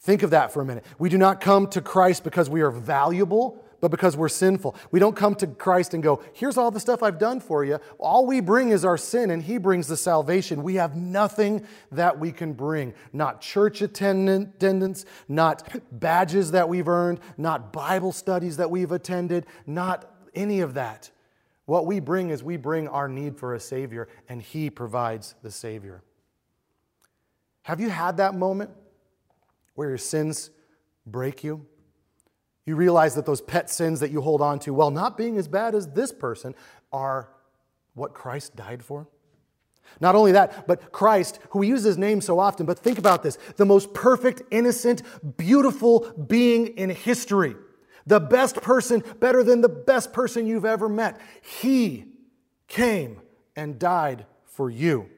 Think 0.00 0.22
of 0.22 0.30
that 0.30 0.52
for 0.52 0.60
a 0.60 0.64
minute. 0.66 0.84
We 0.98 1.08
do 1.08 1.16
not 1.16 1.40
come 1.40 1.66
to 1.68 1.80
Christ 1.80 2.24
because 2.24 2.50
we 2.50 2.60
are 2.60 2.70
valuable, 2.70 3.64
but 3.80 3.90
because 3.90 4.18
we're 4.18 4.28
sinful. 4.28 4.76
We 4.90 5.00
don't 5.00 5.16
come 5.16 5.34
to 5.36 5.46
Christ 5.46 5.94
and 5.94 6.02
go, 6.02 6.22
Here's 6.34 6.58
all 6.58 6.70
the 6.70 6.78
stuff 6.78 7.02
I've 7.02 7.18
done 7.18 7.40
for 7.40 7.64
you. 7.64 7.78
All 7.98 8.26
we 8.26 8.40
bring 8.40 8.68
is 8.68 8.84
our 8.84 8.98
sin, 8.98 9.30
and 9.30 9.42
He 9.42 9.56
brings 9.56 9.88
the 9.88 9.96
salvation. 9.96 10.62
We 10.62 10.74
have 10.74 10.94
nothing 10.94 11.66
that 11.92 12.18
we 12.18 12.32
can 12.32 12.52
bring 12.52 12.92
not 13.14 13.40
church 13.40 13.80
attendance, 13.80 15.06
not 15.26 15.82
badges 15.90 16.50
that 16.50 16.68
we've 16.68 16.88
earned, 16.88 17.20
not 17.38 17.72
Bible 17.72 18.12
studies 18.12 18.58
that 18.58 18.70
we've 18.70 18.92
attended, 18.92 19.46
not 19.66 20.10
any 20.34 20.60
of 20.60 20.74
that. 20.74 21.10
What 21.66 21.86
we 21.86 22.00
bring 22.00 22.30
is 22.30 22.42
we 22.42 22.56
bring 22.56 22.88
our 22.88 23.08
need 23.08 23.38
for 23.38 23.54
a 23.54 23.60
Savior, 23.60 24.08
and 24.28 24.42
He 24.42 24.70
provides 24.70 25.34
the 25.42 25.50
Savior. 25.50 26.02
Have 27.62 27.80
you 27.80 27.88
had 27.88 28.18
that 28.18 28.34
moment 28.34 28.70
where 29.74 29.88
your 29.88 29.98
sins 29.98 30.50
break 31.06 31.42
you? 31.42 31.66
You 32.66 32.76
realize 32.76 33.14
that 33.14 33.26
those 33.26 33.40
pet 33.40 33.70
sins 33.70 34.00
that 34.00 34.10
you 34.10 34.20
hold 34.20 34.42
on 34.42 34.58
to, 34.60 34.74
while 34.74 34.90
not 34.90 35.16
being 35.16 35.38
as 35.38 35.48
bad 35.48 35.74
as 35.74 35.88
this 35.88 36.12
person, 36.12 36.54
are 36.92 37.30
what 37.94 38.12
Christ 38.12 38.56
died 38.56 38.82
for? 38.82 39.06
Not 40.00 40.14
only 40.14 40.32
that, 40.32 40.66
but 40.66 40.92
Christ, 40.92 41.38
who 41.50 41.60
we 41.60 41.68
use 41.68 41.82
his 41.82 41.98
name 41.98 42.20
so 42.20 42.38
often, 42.38 42.66
but 42.66 42.78
think 42.78 42.98
about 42.98 43.22
this 43.22 43.38
the 43.56 43.66
most 43.66 43.94
perfect, 43.94 44.42
innocent, 44.50 45.02
beautiful 45.36 46.10
being 46.28 46.68
in 46.68 46.90
history 46.90 47.54
The 48.06 48.20
best 48.20 48.56
person, 48.56 49.02
better 49.20 49.42
than 49.42 49.60
the 49.60 49.68
best 49.68 50.12
person 50.12 50.46
you've 50.46 50.64
ever 50.64 50.88
met. 50.88 51.20
He 51.60 52.06
came 52.68 53.20
and 53.56 53.78
died 53.78 54.26
for 54.44 54.70
you. 54.70 55.08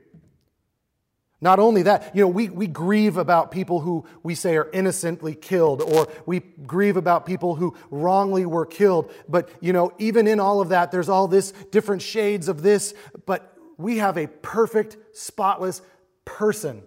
Not 1.40 1.58
only 1.58 1.82
that, 1.82 2.16
you 2.16 2.22
know, 2.22 2.28
we, 2.28 2.48
we 2.48 2.66
grieve 2.66 3.18
about 3.18 3.50
people 3.50 3.80
who 3.80 4.06
we 4.22 4.34
say 4.34 4.56
are 4.56 4.70
innocently 4.72 5.34
killed, 5.34 5.82
or 5.82 6.08
we 6.24 6.40
grieve 6.40 6.96
about 6.96 7.26
people 7.26 7.56
who 7.56 7.76
wrongly 7.90 8.46
were 8.46 8.64
killed. 8.64 9.12
But, 9.28 9.50
you 9.60 9.72
know, 9.72 9.92
even 9.98 10.26
in 10.26 10.40
all 10.40 10.62
of 10.62 10.70
that, 10.70 10.90
there's 10.90 11.10
all 11.10 11.28
this 11.28 11.52
different 11.70 12.00
shades 12.00 12.48
of 12.48 12.62
this. 12.62 12.94
But 13.26 13.54
we 13.76 13.98
have 13.98 14.16
a 14.16 14.28
perfect, 14.28 14.96
spotless 15.12 15.82
person 16.24 16.82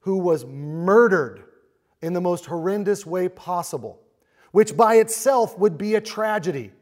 who 0.00 0.18
was 0.18 0.44
murdered 0.44 1.42
in 2.02 2.12
the 2.12 2.20
most 2.20 2.46
horrendous 2.46 3.06
way 3.06 3.28
possible, 3.28 3.98
which 4.56 4.74
by 4.74 4.94
itself 4.94 5.58
would 5.58 5.76
be 5.76 5.96
a 5.96 6.00
tragedy. 6.00 6.72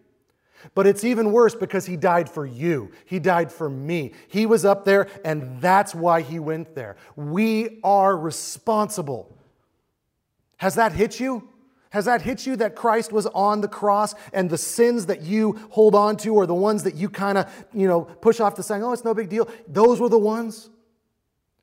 But 0.76 0.86
it's 0.86 1.02
even 1.02 1.32
worse 1.32 1.56
because 1.56 1.86
he 1.86 1.96
died 1.96 2.30
for 2.30 2.46
you. 2.46 2.92
He 3.04 3.18
died 3.18 3.50
for 3.50 3.68
me. 3.68 4.12
He 4.28 4.46
was 4.46 4.64
up 4.64 4.84
there, 4.84 5.08
and 5.24 5.60
that's 5.60 5.92
why 5.92 6.20
he 6.20 6.38
went 6.38 6.76
there. 6.76 6.94
We 7.16 7.80
are 7.82 8.16
responsible. 8.16 9.36
Has 10.58 10.76
that 10.76 10.92
hit 10.92 11.18
you? 11.18 11.48
Has 11.90 12.04
that 12.04 12.22
hit 12.22 12.46
you 12.46 12.54
that 12.58 12.76
Christ 12.76 13.10
was 13.10 13.26
on 13.26 13.60
the 13.60 13.66
cross 13.66 14.14
and 14.32 14.48
the 14.48 14.56
sins 14.56 15.06
that 15.06 15.22
you 15.22 15.58
hold 15.70 15.96
on 15.96 16.16
to 16.18 16.32
or 16.32 16.46
the 16.46 16.54
ones 16.54 16.84
that 16.84 16.94
you 16.94 17.08
kind 17.08 17.38
of, 17.38 17.66
you 17.74 17.88
know, 17.88 18.02
push 18.02 18.38
off 18.38 18.54
to 18.54 18.62
saying, 18.62 18.84
oh, 18.84 18.92
it's 18.92 19.04
no 19.04 19.14
big 19.14 19.28
deal? 19.28 19.48
Those 19.66 19.98
were 19.98 20.08
the 20.08 20.16
ones? 20.16 20.70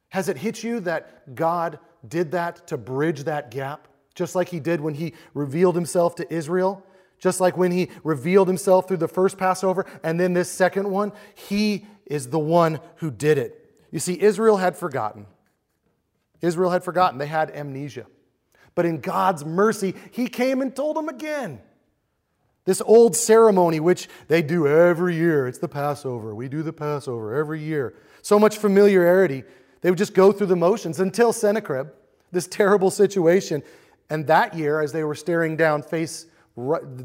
Has 0.10 0.28
it 0.28 0.36
hit 0.36 0.62
you 0.62 0.82
that 0.82 1.34
God 1.36 1.80
did 2.06 2.32
that 2.32 2.68
to 2.68 2.78
bridge 2.78 3.24
that 3.24 3.50
gap? 3.50 3.88
Just 4.16 4.36
like 4.36 4.50
he 4.50 4.60
did 4.60 4.82
when 4.82 4.94
he 4.94 5.14
revealed 5.34 5.76
himself 5.76 6.16
to 6.16 6.34
Israel? 6.34 6.86
Just 7.20 7.40
like 7.40 7.56
when 7.56 7.72
he 7.72 7.90
revealed 8.04 8.48
himself 8.48 8.88
through 8.88 8.98
the 8.98 9.08
first 9.08 9.38
Passover 9.38 9.86
and 10.04 10.20
then 10.20 10.34
this 10.34 10.50
second 10.50 10.90
one? 10.90 11.14
He 11.36 11.86
is 12.06 12.28
the 12.28 12.40
one 12.40 12.80
who 12.96 13.12
did 13.12 13.38
it. 13.38 13.74
You 13.92 14.00
see, 14.00 14.20
Israel 14.20 14.58
had 14.58 14.76
forgotten. 14.76 15.28
Israel 16.42 16.72
had 16.72 16.84
forgotten. 16.84 17.20
They 17.20 17.28
had 17.28 17.52
amnesia. 17.52 18.08
But 18.74 18.86
in 18.86 19.00
God's 19.00 19.46
mercy, 19.46 19.96
He 20.12 20.28
came 20.28 20.62
and 20.62 20.76
told 20.76 20.96
them 20.96 21.10
again. 21.10 21.62
This 22.66 22.82
old 22.86 23.16
ceremony, 23.16 23.80
which 23.80 24.08
they 24.28 24.42
do 24.42 24.68
every 24.68 25.16
year, 25.16 25.48
it's 25.48 25.58
the 25.58 25.68
Passover. 25.68 26.36
We 26.36 26.48
do 26.48 26.62
the 26.62 26.74
Passover 26.74 27.36
every 27.36 27.62
year. 27.62 27.96
So 28.22 28.40
much 28.40 28.58
familiarity. 28.58 29.44
They 29.82 29.90
would 29.90 29.98
just 29.98 30.14
go 30.14 30.32
through 30.32 30.48
the 30.48 30.56
motions 30.56 31.00
until 31.00 31.34
Sennacherib, 31.34 31.88
this 32.32 32.48
terrible 32.48 32.92
situation. 32.92 33.64
And 34.12 34.28
that 34.28 34.54
year, 34.54 34.82
as 34.82 34.92
they 34.92 35.06
were 35.06 35.16
staring 35.16 35.56
down 35.56 35.82
face, 35.84 36.26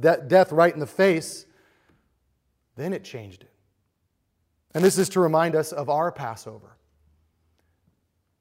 death 0.01 0.51
right 0.51 0.75
in 0.75 0.81
the 0.81 0.87
face, 0.89 1.47
then 2.75 2.93
it 2.93 3.05
changed 3.05 3.45
it. 3.45 3.53
And 4.75 4.85
this 4.85 4.99
is 4.99 5.09
to 5.11 5.21
remind 5.21 5.55
us 5.55 5.71
of 5.71 5.89
our 5.89 6.11
Passover 6.11 6.77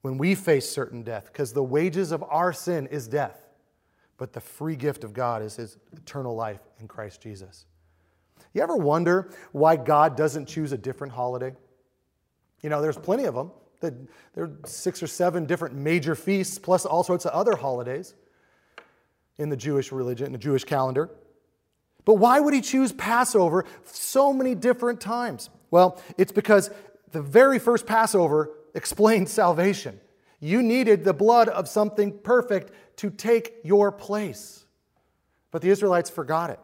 when 0.02 0.18
we 0.18 0.34
face 0.34 0.68
certain 0.68 1.04
death, 1.04 1.28
because 1.32 1.54
the 1.54 1.64
wages 1.64 2.12
of 2.12 2.24
our 2.24 2.52
sin 2.52 2.88
is 2.88 3.08
death, 3.08 3.40
but 4.18 4.34
the 4.34 4.42
free 4.42 4.76
gift 4.76 5.04
of 5.04 5.14
God 5.14 5.44
is 5.44 5.56
his 5.56 5.78
eternal 5.94 6.36
life 6.36 6.62
in 6.80 6.88
Christ 6.88 7.22
Jesus. 7.22 7.68
You 8.56 8.64
ever 8.64 8.76
wonder 8.76 9.30
why 9.52 9.76
God 9.76 10.18
doesn't 10.18 10.48
choose 10.48 10.72
a 10.72 10.78
different 10.78 11.14
holiday? 11.14 11.54
You 12.64 12.70
know, 12.70 12.82
there's 12.82 12.98
plenty 12.98 13.26
of 13.26 13.36
them. 13.36 13.52
There 13.80 14.46
are 14.46 14.52
six 14.66 15.04
or 15.04 15.08
seven 15.08 15.46
different 15.46 15.76
major 15.76 16.16
feasts, 16.16 16.58
plus 16.58 16.84
all 16.84 17.04
sorts 17.04 17.26
of 17.26 17.32
other 17.32 17.56
holidays 17.56 18.16
in 19.38 19.50
the 19.50 19.58
Jewish 19.58 19.92
religion, 19.92 20.28
in 20.28 20.32
the 20.32 20.38
Jewish 20.38 20.64
calendar. 20.64 21.10
But 22.06 22.16
why 22.16 22.40
would 22.40 22.54
he 22.54 22.62
choose 22.62 22.92
Passover 22.92 23.66
so 23.84 24.32
many 24.32 24.56
different 24.56 25.02
times? 25.02 25.50
Well, 25.72 26.00
it's 26.18 26.32
because 26.32 26.70
the 27.12 27.22
very 27.22 27.60
first 27.60 27.86
Passover 27.86 28.52
explained 28.74 29.30
salvation. 29.42 30.00
You 30.40 30.62
needed 30.62 31.04
the 31.04 31.14
blood 31.14 31.50
of 31.50 31.68
something 31.68 32.20
perfect 32.20 32.72
to 32.98 33.10
take 33.10 33.56
your 33.64 33.92
place. 33.92 34.66
But 35.52 35.62
the 35.62 35.70
Israelites 35.70 36.10
forgot 36.10 36.50
it. 36.50 36.60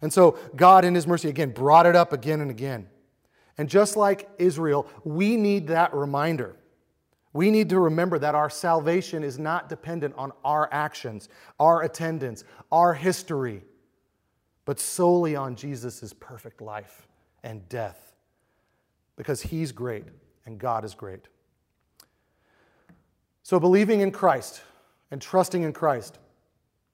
And 0.00 0.12
so 0.12 0.38
God, 0.56 0.84
in 0.84 0.94
His 0.94 1.06
mercy, 1.06 1.28
again, 1.28 1.50
brought 1.50 1.86
it 1.86 1.94
up 1.94 2.12
again 2.12 2.40
and 2.40 2.50
again. 2.50 2.88
And 3.58 3.68
just 3.68 3.96
like 3.96 4.28
Israel, 4.38 4.86
we 5.04 5.36
need 5.36 5.68
that 5.68 5.94
reminder. 5.94 6.56
We 7.32 7.50
need 7.50 7.70
to 7.70 7.80
remember 7.80 8.18
that 8.18 8.34
our 8.34 8.50
salvation 8.50 9.24
is 9.24 9.38
not 9.38 9.68
dependent 9.68 10.14
on 10.16 10.32
our 10.44 10.68
actions, 10.70 11.28
our 11.58 11.82
attendance, 11.82 12.44
our 12.70 12.92
history, 12.92 13.62
but 14.64 14.78
solely 14.78 15.34
on 15.34 15.56
Jesus' 15.56 16.14
perfect 16.20 16.60
life 16.60 17.08
and 17.42 17.66
death. 17.68 18.12
Because 19.16 19.40
He's 19.40 19.72
great 19.72 20.04
and 20.44 20.58
God 20.58 20.84
is 20.84 20.94
great. 20.94 21.28
So, 23.42 23.58
believing 23.58 24.00
in 24.00 24.10
Christ 24.10 24.62
and 25.10 25.20
trusting 25.20 25.62
in 25.62 25.72
Christ 25.72 26.18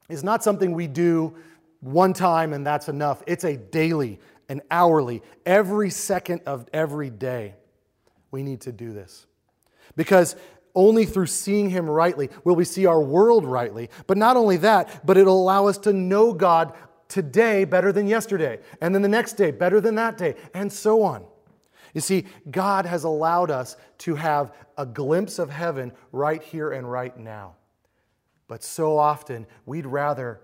is 0.08 0.24
not 0.24 0.42
something 0.42 0.72
we 0.72 0.86
do 0.86 1.34
one 1.80 2.12
time 2.12 2.52
and 2.52 2.66
that's 2.66 2.88
enough. 2.88 3.22
It's 3.26 3.44
a 3.44 3.56
daily 3.56 4.18
an 4.48 4.62
hourly, 4.70 5.22
every 5.44 5.90
second 5.90 6.40
of 6.46 6.66
every 6.72 7.10
day, 7.10 7.54
we 8.30 8.42
need 8.42 8.62
to 8.62 8.72
do 8.72 8.92
this. 8.92 9.26
Because 9.98 10.36
only 10.76 11.04
through 11.04 11.26
seeing 11.26 11.70
Him 11.70 11.90
rightly 11.90 12.30
will 12.44 12.54
we 12.54 12.64
see 12.64 12.86
our 12.86 13.02
world 13.02 13.44
rightly. 13.44 13.90
But 14.06 14.16
not 14.16 14.36
only 14.36 14.56
that, 14.58 15.04
but 15.04 15.16
it'll 15.16 15.42
allow 15.42 15.66
us 15.66 15.76
to 15.78 15.92
know 15.92 16.32
God 16.32 16.72
today 17.08 17.64
better 17.64 17.90
than 17.90 18.06
yesterday, 18.06 18.60
and 18.80 18.94
then 18.94 19.02
the 19.02 19.08
next 19.08 19.32
day 19.32 19.50
better 19.50 19.80
than 19.80 19.96
that 19.96 20.16
day, 20.16 20.36
and 20.54 20.72
so 20.72 21.02
on. 21.02 21.24
You 21.94 22.00
see, 22.00 22.26
God 22.48 22.86
has 22.86 23.02
allowed 23.02 23.50
us 23.50 23.76
to 23.98 24.14
have 24.14 24.54
a 24.76 24.86
glimpse 24.86 25.40
of 25.40 25.50
heaven 25.50 25.90
right 26.12 26.42
here 26.42 26.70
and 26.70 26.88
right 26.88 27.18
now. 27.18 27.56
But 28.46 28.62
so 28.62 28.96
often, 28.98 29.48
we'd 29.66 29.86
rather 29.86 30.40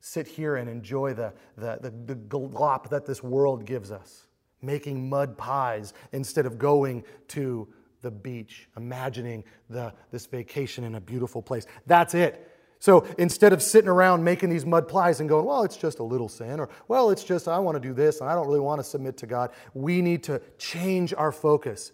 sit 0.00 0.26
here 0.26 0.56
and 0.56 0.70
enjoy 0.70 1.12
the, 1.12 1.34
the, 1.58 1.78
the, 1.82 2.14
the 2.14 2.16
glop 2.16 2.88
that 2.88 3.04
this 3.04 3.22
world 3.22 3.66
gives 3.66 3.92
us, 3.92 4.28
making 4.62 5.10
mud 5.10 5.36
pies 5.36 5.92
instead 6.12 6.46
of 6.46 6.58
going 6.58 7.04
to 7.28 7.68
the 8.02 8.10
beach, 8.10 8.68
imagining 8.76 9.44
the, 9.70 9.92
this 10.10 10.26
vacation 10.26 10.84
in 10.84 10.96
a 10.96 11.00
beautiful 11.00 11.40
place. 11.40 11.66
That's 11.86 12.14
it. 12.14 12.48
So 12.78 13.06
instead 13.16 13.52
of 13.52 13.62
sitting 13.62 13.88
around 13.88 14.24
making 14.24 14.50
these 14.50 14.66
mud 14.66 14.88
pies 14.88 15.20
and 15.20 15.28
going, 15.28 15.46
well, 15.46 15.62
it's 15.62 15.76
just 15.76 16.00
a 16.00 16.02
little 16.02 16.28
sin, 16.28 16.58
or 16.58 16.68
well, 16.88 17.10
it's 17.10 17.22
just, 17.22 17.46
I 17.46 17.60
want 17.60 17.76
to 17.76 17.80
do 17.80 17.94
this 17.94 18.20
and 18.20 18.28
I 18.28 18.34
don't 18.34 18.48
really 18.48 18.60
want 18.60 18.80
to 18.80 18.84
submit 18.84 19.16
to 19.18 19.26
God, 19.26 19.52
we 19.72 20.02
need 20.02 20.24
to 20.24 20.42
change 20.58 21.14
our 21.14 21.30
focus. 21.30 21.92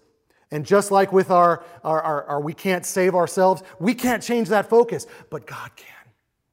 And 0.50 0.64
just 0.64 0.90
like 0.90 1.12
with 1.12 1.30
our, 1.30 1.62
our, 1.84 2.00
our, 2.00 2.24
our 2.24 2.40
we 2.40 2.54
can't 2.54 2.86
save 2.86 3.14
ourselves, 3.14 3.62
we 3.78 3.92
can't 3.92 4.22
change 4.22 4.48
that 4.48 4.70
focus, 4.70 5.06
but 5.28 5.46
God 5.46 5.70
can. 5.76 5.97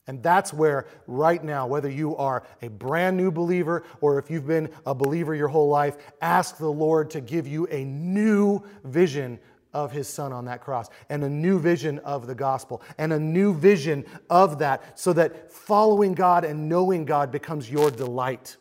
And 0.07 0.21
that's 0.21 0.53
where, 0.53 0.85
right 1.07 1.43
now, 1.43 1.65
whether 1.65 1.89
you 1.89 2.15
are 2.17 2.43
a 2.61 2.67
brand 2.67 3.17
new 3.17 3.31
believer 3.31 3.83
or 4.01 4.19
if 4.19 4.29
you've 4.29 4.45
been 4.45 4.69
a 4.85 4.93
believer 4.93 5.33
your 5.33 5.47
whole 5.47 5.69
life, 5.69 5.97
ask 6.21 6.57
the 6.57 6.71
Lord 6.71 7.09
to 7.11 7.21
give 7.21 7.47
you 7.47 7.65
a 7.67 7.83
new 7.85 8.61
vision 8.83 9.39
of 9.73 9.91
his 9.91 10.07
son 10.07 10.31
on 10.31 10.45
that 10.45 10.61
cross 10.61 10.89
and 11.09 11.23
a 11.23 11.29
new 11.29 11.59
vision 11.59 11.99
of 11.99 12.27
the 12.27 12.35
gospel 12.35 12.81
and 12.97 13.11
a 13.11 13.19
new 13.19 13.53
vision 13.53 14.05
of 14.29 14.59
that 14.59 14.97
so 14.97 15.11
that 15.11 15.51
following 15.51 16.13
God 16.13 16.45
and 16.45 16.69
knowing 16.69 17.03
God 17.03 17.31
becomes 17.31 17.69
your 17.69 17.91
delight. 17.91 18.55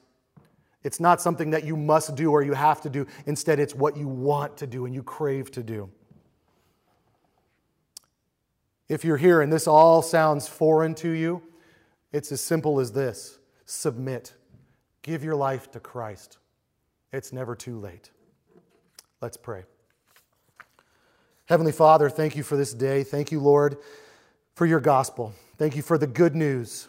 It's 0.82 0.98
not 0.98 1.20
something 1.20 1.50
that 1.50 1.64
you 1.64 1.76
must 1.76 2.14
do 2.16 2.30
or 2.32 2.42
you 2.42 2.52
have 2.52 2.80
to 2.82 2.90
do. 2.90 3.06
Instead, 3.26 3.60
it's 3.60 3.74
what 3.74 3.96
you 3.96 4.08
want 4.08 4.56
to 4.58 4.66
do 4.66 4.86
and 4.86 4.94
you 4.94 5.02
crave 5.02 5.50
to 5.52 5.62
do. 5.62 5.90
If 8.88 9.04
you're 9.04 9.16
here 9.16 9.40
and 9.40 9.52
this 9.52 9.66
all 9.66 10.02
sounds 10.02 10.46
foreign 10.46 10.94
to 10.96 11.08
you, 11.08 11.42
it's 12.12 12.30
as 12.32 12.40
simple 12.40 12.80
as 12.80 12.92
this 12.92 13.38
submit, 13.66 14.34
give 15.02 15.24
your 15.24 15.34
life 15.34 15.70
to 15.70 15.80
Christ. 15.80 16.38
It's 17.12 17.32
never 17.32 17.54
too 17.54 17.78
late. 17.78 18.10
Let's 19.20 19.36
pray. 19.36 19.64
Heavenly 21.46 21.72
Father, 21.72 22.10
thank 22.10 22.36
you 22.36 22.42
for 22.42 22.56
this 22.56 22.74
day. 22.74 23.04
Thank 23.04 23.32
you, 23.32 23.40
Lord, 23.40 23.78
for 24.54 24.66
your 24.66 24.80
gospel. 24.80 25.32
Thank 25.56 25.76
you 25.76 25.82
for 25.82 25.98
the 25.98 26.06
good 26.06 26.34
news 26.34 26.88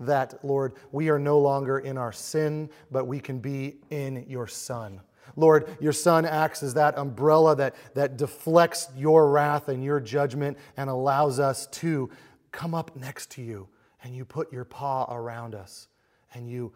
that, 0.00 0.44
Lord, 0.44 0.74
we 0.92 1.08
are 1.08 1.18
no 1.18 1.38
longer 1.38 1.78
in 1.78 1.98
our 1.98 2.12
sin, 2.12 2.70
but 2.90 3.06
we 3.06 3.20
can 3.20 3.38
be 3.38 3.76
in 3.90 4.24
your 4.28 4.46
Son. 4.46 5.00
Lord, 5.36 5.76
your 5.80 5.92
Son 5.92 6.24
acts 6.24 6.62
as 6.62 6.74
that 6.74 6.98
umbrella 6.98 7.56
that, 7.56 7.74
that 7.94 8.16
deflects 8.16 8.88
your 8.96 9.30
wrath 9.30 9.68
and 9.68 9.82
your 9.82 10.00
judgment 10.00 10.58
and 10.76 10.90
allows 10.90 11.38
us 11.40 11.66
to 11.68 12.10
come 12.50 12.74
up 12.74 12.96
next 12.96 13.30
to 13.32 13.42
you. 13.42 13.68
And 14.04 14.14
you 14.16 14.24
put 14.24 14.52
your 14.52 14.64
paw 14.64 15.12
around 15.14 15.54
us 15.54 15.88
and 16.34 16.48
you 16.48 16.72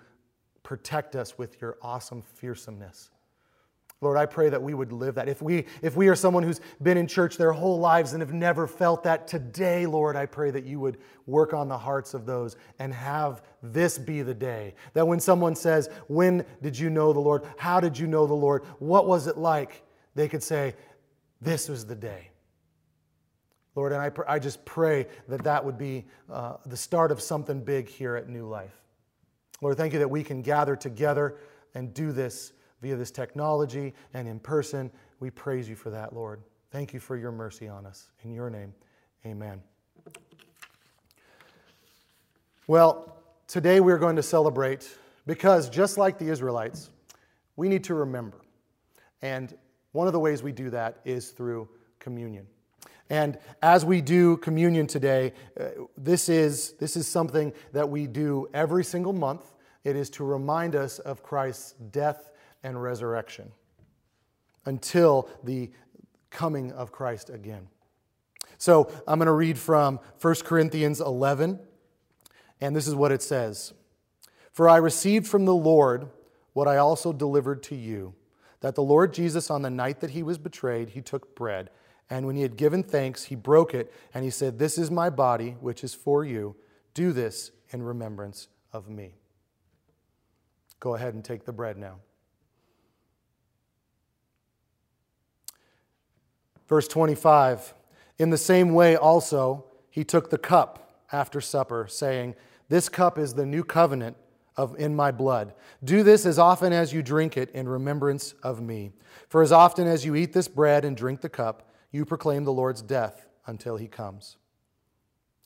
protect 0.62 1.16
us 1.16 1.38
with 1.38 1.60
your 1.60 1.76
awesome 1.82 2.22
fearsomeness. 2.22 3.10
Lord, 4.02 4.18
I 4.18 4.26
pray 4.26 4.50
that 4.50 4.62
we 4.62 4.74
would 4.74 4.92
live 4.92 5.14
that. 5.14 5.26
If 5.26 5.40
we, 5.40 5.64
if 5.80 5.96
we 5.96 6.08
are 6.08 6.14
someone 6.14 6.42
who's 6.42 6.60
been 6.82 6.98
in 6.98 7.06
church 7.06 7.38
their 7.38 7.52
whole 7.52 7.78
lives 7.78 8.12
and 8.12 8.20
have 8.20 8.34
never 8.34 8.66
felt 8.66 9.04
that, 9.04 9.26
today, 9.26 9.86
Lord, 9.86 10.16
I 10.16 10.26
pray 10.26 10.50
that 10.50 10.64
you 10.64 10.78
would 10.80 10.98
work 11.24 11.54
on 11.54 11.68
the 11.68 11.78
hearts 11.78 12.12
of 12.12 12.26
those 12.26 12.56
and 12.78 12.92
have 12.92 13.42
this 13.62 13.96
be 13.96 14.20
the 14.20 14.34
day. 14.34 14.74
That 14.92 15.08
when 15.08 15.18
someone 15.18 15.56
says, 15.56 15.88
When 16.08 16.44
did 16.60 16.78
you 16.78 16.90
know 16.90 17.14
the 17.14 17.20
Lord? 17.20 17.44
How 17.56 17.80
did 17.80 17.98
you 17.98 18.06
know 18.06 18.26
the 18.26 18.34
Lord? 18.34 18.64
What 18.80 19.06
was 19.06 19.28
it 19.28 19.38
like? 19.38 19.82
They 20.14 20.28
could 20.28 20.42
say, 20.42 20.74
This 21.40 21.66
was 21.66 21.86
the 21.86 21.96
day. 21.96 22.30
Lord, 23.74 23.92
and 23.92 24.00
I, 24.00 24.10
pr- 24.10 24.28
I 24.28 24.38
just 24.38 24.62
pray 24.66 25.06
that 25.28 25.44
that 25.44 25.64
would 25.64 25.78
be 25.78 26.04
uh, 26.30 26.56
the 26.66 26.76
start 26.76 27.10
of 27.10 27.20
something 27.20 27.62
big 27.62 27.88
here 27.88 28.16
at 28.16 28.28
New 28.28 28.46
Life. 28.46 28.74
Lord, 29.62 29.78
thank 29.78 29.94
you 29.94 29.98
that 30.00 30.10
we 30.10 30.22
can 30.22 30.42
gather 30.42 30.76
together 30.76 31.36
and 31.74 31.94
do 31.94 32.12
this 32.12 32.52
via 32.86 32.94
this 32.94 33.10
technology 33.10 33.92
and 34.14 34.28
in 34.28 34.38
person. 34.38 34.92
We 35.18 35.28
praise 35.28 35.68
you 35.68 35.74
for 35.74 35.90
that, 35.90 36.12
Lord. 36.12 36.40
Thank 36.70 36.94
you 36.94 37.00
for 37.00 37.16
your 37.16 37.32
mercy 37.32 37.66
on 37.66 37.84
us. 37.84 38.12
In 38.22 38.32
your 38.32 38.48
name, 38.48 38.72
amen. 39.26 39.60
Well, 42.68 43.16
today 43.48 43.80
we're 43.80 43.98
going 43.98 44.14
to 44.14 44.22
celebrate 44.22 44.88
because 45.26 45.68
just 45.68 45.98
like 45.98 46.16
the 46.16 46.28
Israelites, 46.28 46.90
we 47.56 47.68
need 47.68 47.82
to 47.84 47.94
remember. 47.94 48.40
And 49.20 49.52
one 49.90 50.06
of 50.06 50.12
the 50.12 50.20
ways 50.20 50.44
we 50.44 50.52
do 50.52 50.70
that 50.70 51.00
is 51.04 51.30
through 51.30 51.68
communion. 51.98 52.46
And 53.10 53.36
as 53.62 53.84
we 53.84 54.00
do 54.00 54.36
communion 54.36 54.86
today, 54.86 55.32
uh, 55.58 55.70
this, 55.96 56.28
is, 56.28 56.74
this 56.74 56.96
is 56.96 57.08
something 57.08 57.52
that 57.72 57.88
we 57.88 58.06
do 58.06 58.48
every 58.54 58.84
single 58.84 59.12
month. 59.12 59.54
It 59.82 59.96
is 59.96 60.08
to 60.10 60.24
remind 60.24 60.76
us 60.76 61.00
of 61.00 61.24
Christ's 61.24 61.72
death 61.90 62.30
and 62.62 62.80
resurrection 62.82 63.52
until 64.64 65.28
the 65.44 65.70
coming 66.30 66.72
of 66.72 66.92
Christ 66.92 67.30
again. 67.30 67.68
So 68.58 68.90
I'm 69.06 69.18
going 69.18 69.26
to 69.26 69.32
read 69.32 69.58
from 69.58 70.00
1 70.20 70.34
Corinthians 70.44 71.00
11, 71.00 71.58
and 72.60 72.74
this 72.74 72.88
is 72.88 72.94
what 72.94 73.12
it 73.12 73.22
says 73.22 73.72
For 74.52 74.68
I 74.68 74.76
received 74.76 75.26
from 75.26 75.44
the 75.44 75.54
Lord 75.54 76.08
what 76.52 76.68
I 76.68 76.78
also 76.78 77.12
delivered 77.12 77.62
to 77.64 77.76
you, 77.76 78.14
that 78.60 78.74
the 78.74 78.82
Lord 78.82 79.12
Jesus, 79.12 79.50
on 79.50 79.62
the 79.62 79.70
night 79.70 80.00
that 80.00 80.10
he 80.10 80.22
was 80.22 80.38
betrayed, 80.38 80.90
he 80.90 81.02
took 81.02 81.34
bread, 81.36 81.70
and 82.08 82.26
when 82.26 82.36
he 82.36 82.42
had 82.42 82.56
given 82.56 82.82
thanks, 82.82 83.24
he 83.24 83.34
broke 83.34 83.74
it, 83.74 83.92
and 84.14 84.24
he 84.24 84.30
said, 84.30 84.58
This 84.58 84.78
is 84.78 84.90
my 84.90 85.10
body, 85.10 85.56
which 85.60 85.84
is 85.84 85.94
for 85.94 86.24
you. 86.24 86.56
Do 86.94 87.12
this 87.12 87.50
in 87.70 87.82
remembrance 87.82 88.48
of 88.72 88.88
me. 88.88 89.14
Go 90.80 90.94
ahead 90.94 91.14
and 91.14 91.24
take 91.24 91.44
the 91.44 91.52
bread 91.52 91.76
now. 91.76 91.96
Verse 96.68 96.88
25 96.88 97.74
In 98.18 98.30
the 98.30 98.38
same 98.38 98.72
way, 98.72 98.96
also, 98.96 99.64
he 99.90 100.04
took 100.04 100.30
the 100.30 100.38
cup 100.38 101.04
after 101.12 101.40
supper, 101.40 101.86
saying, 101.88 102.34
This 102.68 102.88
cup 102.88 103.18
is 103.18 103.34
the 103.34 103.46
new 103.46 103.64
covenant 103.64 104.16
of 104.56 104.78
in 104.78 104.96
my 104.96 105.10
blood. 105.10 105.54
Do 105.84 106.02
this 106.02 106.24
as 106.26 106.38
often 106.38 106.72
as 106.72 106.92
you 106.92 107.02
drink 107.02 107.36
it 107.36 107.50
in 107.50 107.68
remembrance 107.68 108.32
of 108.42 108.60
me. 108.60 108.92
For 109.28 109.42
as 109.42 109.52
often 109.52 109.86
as 109.86 110.04
you 110.04 110.14
eat 110.14 110.32
this 110.32 110.48
bread 110.48 110.84
and 110.84 110.96
drink 110.96 111.20
the 111.20 111.28
cup, 111.28 111.70
you 111.90 112.04
proclaim 112.04 112.44
the 112.44 112.52
Lord's 112.52 112.82
death 112.82 113.28
until 113.46 113.76
he 113.76 113.86
comes. 113.86 114.36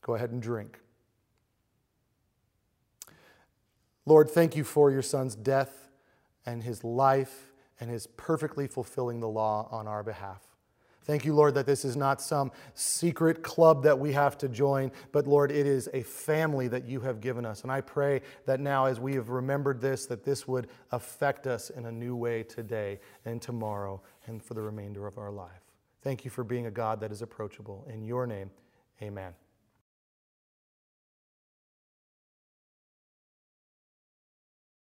Go 0.01 0.15
ahead 0.15 0.31
and 0.31 0.41
drink. 0.41 0.79
Lord, 4.05 4.29
thank 4.29 4.55
you 4.55 4.63
for 4.63 4.89
your 4.89 5.03
son's 5.03 5.35
death 5.35 5.89
and 6.45 6.63
his 6.63 6.83
life 6.83 7.51
and 7.79 7.89
his 7.89 8.07
perfectly 8.07 8.67
fulfilling 8.67 9.19
the 9.19 9.29
law 9.29 9.67
on 9.71 9.87
our 9.87 10.03
behalf. 10.03 10.50
Thank 11.11 11.25
you, 11.25 11.33
Lord, 11.33 11.55
that 11.55 11.65
this 11.65 11.83
is 11.83 11.97
not 11.97 12.21
some 12.21 12.53
secret 12.73 13.43
club 13.43 13.83
that 13.83 13.99
we 13.99 14.13
have 14.13 14.37
to 14.37 14.47
join, 14.47 14.93
but 15.11 15.27
Lord, 15.27 15.51
it 15.51 15.67
is 15.67 15.89
a 15.93 16.03
family 16.03 16.69
that 16.69 16.85
you 16.85 17.01
have 17.01 17.19
given 17.19 17.45
us. 17.45 17.63
And 17.63 17.71
I 17.71 17.81
pray 17.81 18.21
that 18.45 18.61
now, 18.61 18.85
as 18.85 18.97
we 18.97 19.15
have 19.15 19.27
remembered 19.27 19.81
this, 19.81 20.05
that 20.05 20.23
this 20.23 20.47
would 20.47 20.69
affect 20.93 21.47
us 21.47 21.69
in 21.69 21.87
a 21.87 21.91
new 21.91 22.15
way 22.15 22.43
today 22.43 22.97
and 23.25 23.41
tomorrow 23.41 24.01
and 24.27 24.41
for 24.41 24.53
the 24.53 24.61
remainder 24.61 25.05
of 25.05 25.17
our 25.17 25.31
life. 25.31 25.73
Thank 26.01 26.23
you 26.23 26.31
for 26.31 26.45
being 26.45 26.67
a 26.67 26.71
God 26.71 27.01
that 27.01 27.11
is 27.11 27.21
approachable. 27.21 27.85
In 27.91 28.05
your 28.05 28.25
name, 28.25 28.49
amen. 29.01 29.33